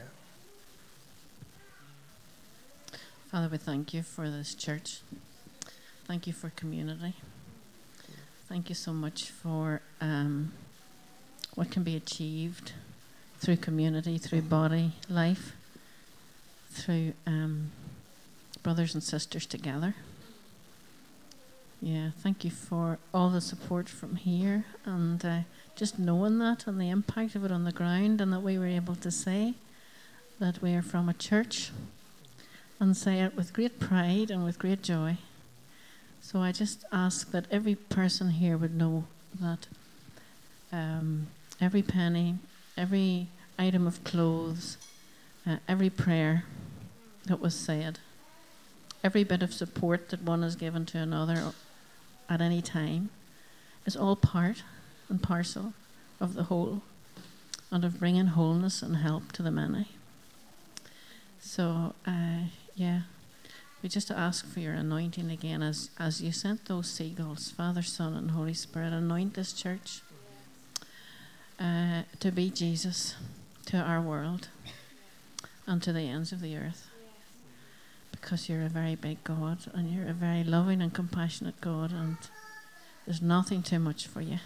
Father, 3.30 3.50
we 3.50 3.60
thank 3.60 3.94
you 3.94 4.02
for 4.02 4.32
this 4.32 4.56
church. 4.56 5.02
Thank 6.08 6.26
you 6.26 6.34
for 6.34 6.50
community. 6.50 7.14
Thank 8.50 8.70
you 8.70 8.76
so 8.76 8.94
much 8.94 9.26
for 9.30 9.82
um, 10.02 10.54
what 11.54 11.70
can 11.70 11.84
be 11.84 11.96
achieved 11.96 12.74
through 13.40 13.58
community, 13.58 14.18
through 14.18 14.42
body 14.42 14.92
life, 15.10 15.54
through 16.72 17.14
um, 17.26 17.72
brothers 18.64 18.94
and 18.94 19.04
sisters 19.04 19.46
together. 19.46 19.96
Yeah, 21.82 22.10
thank 22.18 22.44
you 22.44 22.50
for 22.50 22.98
all 23.14 23.30
the 23.30 23.42
support 23.42 23.88
from 23.88 24.16
here 24.16 24.66
and 24.84 25.24
uh, 25.24 25.40
just 25.76 26.00
knowing 26.00 26.40
that 26.40 26.66
and 26.66 26.82
the 26.82 26.90
impact 26.90 27.36
of 27.36 27.46
it 27.46 27.52
on 27.52 27.64
the 27.64 27.72
ground, 27.72 28.20
and 28.20 28.34
that 28.34 28.40
we 28.40 28.58
were 28.58 28.66
able 28.66 28.96
to 28.96 29.12
say 29.12 29.54
that 30.40 30.62
we 30.62 30.74
are 30.74 30.82
from 30.82 31.08
a 31.08 31.14
church 31.14 31.72
and 32.80 32.98
say 32.98 33.20
it 33.20 33.36
with 33.36 33.54
great 33.54 33.80
pride 33.80 34.32
and 34.32 34.44
with 34.44 34.58
great 34.58 34.82
joy. 34.82 35.18
So 36.22 36.40
I 36.40 36.52
just 36.52 36.84
ask 36.92 37.32
that 37.32 37.46
every 37.52 37.76
person 37.76 38.32
here 38.32 38.58
would 38.58 38.76
know 38.76 39.06
that 39.40 39.68
um, 40.72 41.28
every 41.62 41.84
penny, 41.84 42.36
every 42.78 43.28
item 43.58 43.88
of 43.88 44.04
clothes, 44.04 44.78
uh, 45.46 45.58
every 45.68 45.90
prayer 45.90 46.44
that 47.26 47.40
was 47.40 47.56
said, 47.56 48.00
every 49.04 49.24
bit 49.24 49.42
of 49.42 49.54
support 49.54 50.10
that 50.10 50.22
one 50.22 50.44
has 50.44 50.56
given 50.56 50.86
to 50.86 50.98
another, 50.98 51.52
at 52.30 52.42
any 52.42 52.62
time 52.62 53.10
is 53.86 53.96
all 53.96 54.16
part 54.16 54.64
and 55.10 55.24
parcel 55.24 55.74
of 56.20 56.34
the 56.34 56.44
whole 56.44 56.82
and 57.72 57.84
of 57.84 58.00
bringing 58.00 58.28
wholeness 58.28 58.82
and 58.82 58.98
help 58.98 59.32
to 59.34 59.44
the 59.44 59.52
many. 59.52 59.88
So, 61.40 61.94
uh, 62.06 62.48
yeah, 62.76 63.02
we 63.82 63.90
just 63.90 64.10
ask 64.10 64.46
for 64.46 64.60
your 64.60 64.74
anointing 64.74 65.30
again 65.30 65.62
as, 65.62 65.90
as 66.00 66.22
you 66.22 66.32
sent 66.32 66.66
those 66.66 66.90
seagulls, 66.90 67.52
Father, 67.52 67.82
Son, 67.82 68.14
and 68.14 68.32
Holy 68.32 68.54
Spirit, 68.54 68.94
anoint 68.94 69.34
this 69.34 69.54
church 69.54 70.02
uh, 71.60 72.04
to 72.20 72.32
be 72.32 72.50
Jesus 72.50 73.16
to 73.66 73.78
our 73.78 74.02
world 74.02 74.50
and 75.66 75.82
to 75.84 75.92
the 75.92 76.02
ends 76.02 76.32
of 76.32 76.42
the 76.42 76.56
earth. 76.56 76.88
Because 78.12 78.50
you're 78.50 78.66
a 78.66 78.70
very 78.70 78.96
big 78.96 79.24
God 79.24 79.60
and 79.74 79.92
you're 79.92 80.08
a 80.08 80.14
very 80.14 80.44
loving 80.44 80.82
and 80.82 80.94
compassionate 80.94 81.62
God, 81.62 81.92
and 81.92 82.18
there's 83.06 83.22
nothing 83.22 83.62
too 83.62 83.80
much 83.80 84.08
for 84.08 84.22
you. 84.22 84.40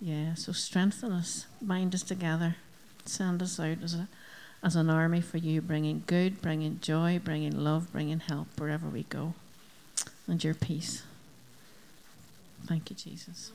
Yeah, 0.00 0.34
so 0.34 0.52
strengthen 0.52 1.12
us, 1.12 1.46
bind 1.60 1.94
us 1.94 2.02
together, 2.02 2.56
send 3.04 3.42
us 3.42 3.58
out 3.60 3.82
as 3.82 3.94
a 3.94 4.08
as 4.62 4.76
an 4.76 4.90
army 4.90 5.20
for 5.22 5.38
you, 5.38 5.62
bringing 5.62 6.02
good, 6.06 6.42
bringing 6.42 6.78
joy, 6.80 7.18
bringing 7.22 7.56
love, 7.56 7.90
bringing 7.92 8.20
help 8.20 8.48
wherever 8.58 8.88
we 8.88 9.04
go, 9.04 9.32
and 10.26 10.42
your 10.44 10.54
peace. 10.54 11.02
Thank 12.66 12.90
you, 12.90 12.96
Jesus. 12.96 13.52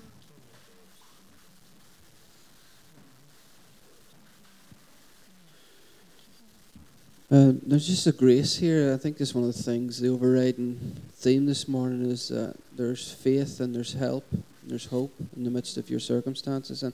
Uh, 7.31 7.53
there's 7.65 7.87
just 7.87 8.05
a 8.05 8.11
grace 8.11 8.55
here. 8.55 8.93
I 8.93 8.97
think 8.97 9.17
that's 9.17 9.33
one 9.33 9.45
of 9.45 9.55
the 9.55 9.63
things, 9.63 9.99
the 9.99 10.09
overriding 10.09 10.95
theme 11.13 11.47
this 11.47 11.67
morning 11.67 12.11
is 12.11 12.29
that 12.29 12.55
there's 12.75 13.11
faith 13.11 13.59
and 13.59 13.73
there's 13.73 13.93
help 13.93 14.25
and 14.31 14.43
there's 14.67 14.85
hope 14.85 15.11
in 15.35 15.43
the 15.43 15.49
midst 15.49 15.77
of 15.77 15.89
your 15.89 15.99
circumstances. 15.99 16.83
And 16.83 16.93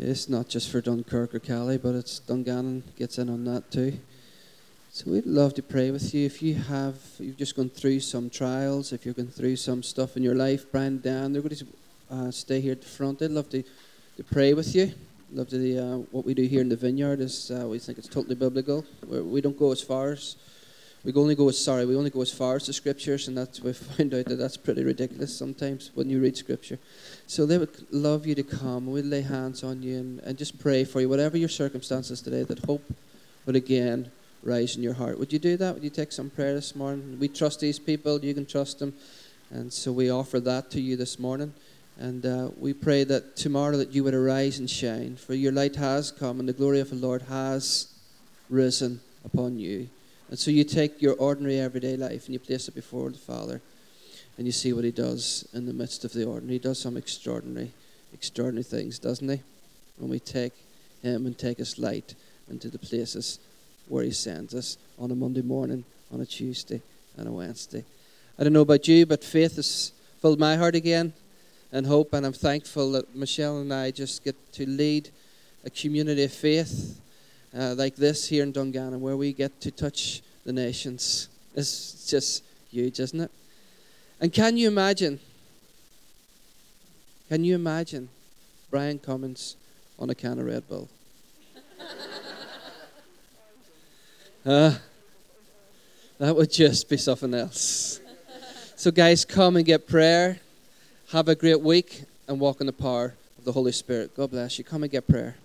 it's 0.00 0.28
not 0.28 0.48
just 0.48 0.68
for 0.68 0.80
Dunkirk 0.80 1.32
or 1.32 1.38
Calais, 1.38 1.76
but 1.76 1.94
it's 1.94 2.18
Dungannon 2.18 2.82
gets 2.98 3.18
in 3.18 3.30
on 3.30 3.44
that 3.44 3.70
too. 3.70 3.98
So 4.90 5.12
we'd 5.12 5.26
love 5.26 5.54
to 5.54 5.62
pray 5.62 5.92
with 5.92 6.12
you. 6.12 6.26
If 6.26 6.42
you 6.42 6.54
have, 6.54 6.96
you've 7.20 7.36
just 7.36 7.54
gone 7.54 7.68
through 7.68 8.00
some 8.00 8.30
trials, 8.30 8.92
if 8.92 9.04
you're 9.04 9.14
going 9.14 9.28
through 9.28 9.56
some 9.56 9.84
stuff 9.84 10.16
in 10.16 10.24
your 10.24 10.34
life, 10.34 10.66
Brian, 10.72 11.00
Dan, 11.00 11.32
they're 11.32 11.42
going 11.42 11.54
to 11.54 11.66
uh, 12.10 12.30
stay 12.32 12.60
here 12.60 12.72
at 12.72 12.80
the 12.80 12.88
front. 12.88 13.20
They'd 13.20 13.30
love 13.30 13.48
to, 13.50 13.62
to 13.62 14.24
pray 14.24 14.54
with 14.54 14.74
you 14.74 14.92
love 15.34 15.48
to 15.48 15.78
uh, 15.78 15.96
what 16.12 16.24
we 16.24 16.32
do 16.32 16.44
here 16.44 16.60
in 16.60 16.68
the 16.68 16.76
vineyard 16.76 17.20
is 17.20 17.50
uh, 17.50 17.66
we 17.66 17.80
think 17.80 17.98
it's 17.98 18.06
totally 18.06 18.36
biblical. 18.36 18.84
We're, 19.04 19.24
we 19.24 19.40
do 19.40 19.48
not 19.48 19.58
go 19.58 19.72
as 19.72 19.82
far 19.82 20.12
as 20.12 20.36
we 21.02 21.12
only 21.14 21.34
go 21.34 21.48
as 21.48 21.62
sorry 21.62 21.84
we 21.84 21.96
only 21.96 22.10
go 22.10 22.22
as 22.22 22.30
far 22.30 22.54
as 22.54 22.66
the 22.66 22.72
scriptures, 22.72 23.26
and 23.26 23.36
that's 23.36 23.60
we 23.60 23.72
find 23.72 24.14
out 24.14 24.26
that 24.26 24.36
that's 24.36 24.56
pretty 24.56 24.84
ridiculous 24.84 25.36
sometimes 25.36 25.90
when 25.94 26.08
you 26.08 26.20
read 26.20 26.36
scripture. 26.36 26.78
So 27.26 27.46
they 27.46 27.58
would 27.58 27.92
love 27.92 28.26
you 28.26 28.36
to 28.36 28.44
come. 28.44 28.86
We'd 28.86 29.06
lay 29.06 29.22
hands 29.22 29.64
on 29.64 29.82
you 29.82 29.98
and, 29.98 30.20
and 30.20 30.38
just 30.38 30.60
pray 30.60 30.84
for 30.84 31.00
you, 31.00 31.08
whatever 31.08 31.36
your 31.36 31.48
circumstances 31.48 32.22
today. 32.22 32.44
That 32.44 32.60
hope 32.60 32.84
would 33.44 33.56
again 33.56 34.12
rise 34.44 34.76
in 34.76 34.84
your 34.84 34.94
heart. 34.94 35.18
Would 35.18 35.32
you 35.32 35.40
do 35.40 35.56
that? 35.56 35.74
Would 35.74 35.82
you 35.82 35.90
take 35.90 36.12
some 36.12 36.30
prayer 36.30 36.54
this 36.54 36.76
morning? 36.76 37.18
We 37.18 37.26
trust 37.26 37.58
these 37.58 37.80
people. 37.80 38.24
You 38.24 38.34
can 38.34 38.46
trust 38.46 38.78
them, 38.78 38.94
and 39.50 39.72
so 39.72 39.90
we 39.90 40.10
offer 40.10 40.38
that 40.38 40.70
to 40.70 40.80
you 40.80 40.96
this 40.96 41.18
morning. 41.18 41.54
And 41.98 42.26
uh, 42.26 42.50
we 42.58 42.72
pray 42.72 43.04
that 43.04 43.36
tomorrow 43.36 43.76
that 43.76 43.92
you 43.92 44.02
would 44.04 44.14
arise 44.14 44.58
and 44.58 44.68
shine, 44.68 45.16
for 45.16 45.34
your 45.34 45.52
light 45.52 45.76
has 45.76 46.10
come 46.10 46.40
and 46.40 46.48
the 46.48 46.52
glory 46.52 46.80
of 46.80 46.90
the 46.90 46.96
Lord 46.96 47.22
has 47.22 47.88
risen 48.50 49.00
upon 49.24 49.58
you. 49.58 49.88
And 50.28 50.38
so 50.38 50.50
you 50.50 50.64
take 50.64 51.00
your 51.00 51.14
ordinary 51.14 51.60
everyday 51.60 51.96
life 51.96 52.24
and 52.24 52.32
you 52.32 52.40
place 52.40 52.66
it 52.66 52.74
before 52.74 53.10
the 53.10 53.18
Father 53.18 53.60
and 54.36 54.46
you 54.46 54.52
see 54.52 54.72
what 54.72 54.84
he 54.84 54.90
does 54.90 55.48
in 55.52 55.66
the 55.66 55.72
midst 55.72 56.04
of 56.04 56.12
the 56.12 56.24
ordinary. 56.24 56.54
He 56.54 56.58
does 56.58 56.80
some 56.80 56.96
extraordinary, 56.96 57.72
extraordinary 58.12 58.64
things, 58.64 58.98
doesn't 58.98 59.28
he? 59.28 59.40
When 59.98 60.10
we 60.10 60.18
take 60.18 60.54
him 61.02 61.26
and 61.26 61.38
take 61.38 61.58
his 61.58 61.78
light 61.78 62.16
into 62.50 62.68
the 62.68 62.78
places 62.78 63.38
where 63.86 64.02
he 64.02 64.10
sends 64.10 64.54
us 64.54 64.78
on 64.98 65.12
a 65.12 65.14
Monday 65.14 65.42
morning, 65.42 65.84
on 66.12 66.20
a 66.20 66.26
Tuesday, 66.26 66.82
and 67.16 67.28
a 67.28 67.32
Wednesday. 67.32 67.84
I 68.36 68.42
don't 68.42 68.52
know 68.52 68.62
about 68.62 68.88
you, 68.88 69.06
but 69.06 69.22
faith 69.22 69.54
has 69.56 69.92
filled 70.20 70.40
my 70.40 70.56
heart 70.56 70.74
again 70.74 71.12
and 71.74 71.86
hope. 71.86 72.14
And 72.14 72.24
I'm 72.24 72.32
thankful 72.32 72.92
that 72.92 73.14
Michelle 73.14 73.58
and 73.58 73.74
I 73.74 73.90
just 73.90 74.24
get 74.24 74.36
to 74.52 74.64
lead 74.66 75.10
a 75.64 75.70
community 75.70 76.24
of 76.24 76.32
faith 76.32 77.00
uh, 77.54 77.74
like 77.76 77.96
this 77.96 78.28
here 78.28 78.42
in 78.44 78.52
Dungannon, 78.52 79.00
where 79.00 79.16
we 79.16 79.32
get 79.32 79.60
to 79.60 79.70
touch 79.70 80.22
the 80.44 80.52
nations. 80.52 81.28
It's 81.54 82.06
just 82.08 82.44
huge, 82.70 83.00
isn't 83.00 83.20
it? 83.20 83.30
And 84.20 84.32
can 84.32 84.56
you 84.56 84.68
imagine? 84.68 85.18
Can 87.28 87.44
you 87.44 87.54
imagine 87.56 88.08
Brian 88.70 88.98
Cummings 88.98 89.56
on 89.98 90.10
a 90.10 90.14
can 90.14 90.38
of 90.38 90.46
Red 90.46 90.68
Bull? 90.68 90.88
uh, 94.46 94.74
that 96.18 96.36
would 96.36 96.50
just 96.52 96.88
be 96.88 96.96
something 96.96 97.34
else. 97.34 98.00
So, 98.76 98.90
guys, 98.90 99.24
come 99.24 99.56
and 99.56 99.64
get 99.64 99.88
prayer. 99.88 100.40
Have 101.14 101.28
a 101.28 101.36
great 101.36 101.60
week 101.60 102.02
and 102.26 102.40
walk 102.40 102.60
in 102.60 102.66
the 102.66 102.72
power 102.72 103.14
of 103.38 103.44
the 103.44 103.52
Holy 103.52 103.70
Spirit. 103.70 104.16
God 104.16 104.32
bless 104.32 104.58
you. 104.58 104.64
Come 104.64 104.82
and 104.82 104.90
get 104.90 105.06
prayer. 105.06 105.36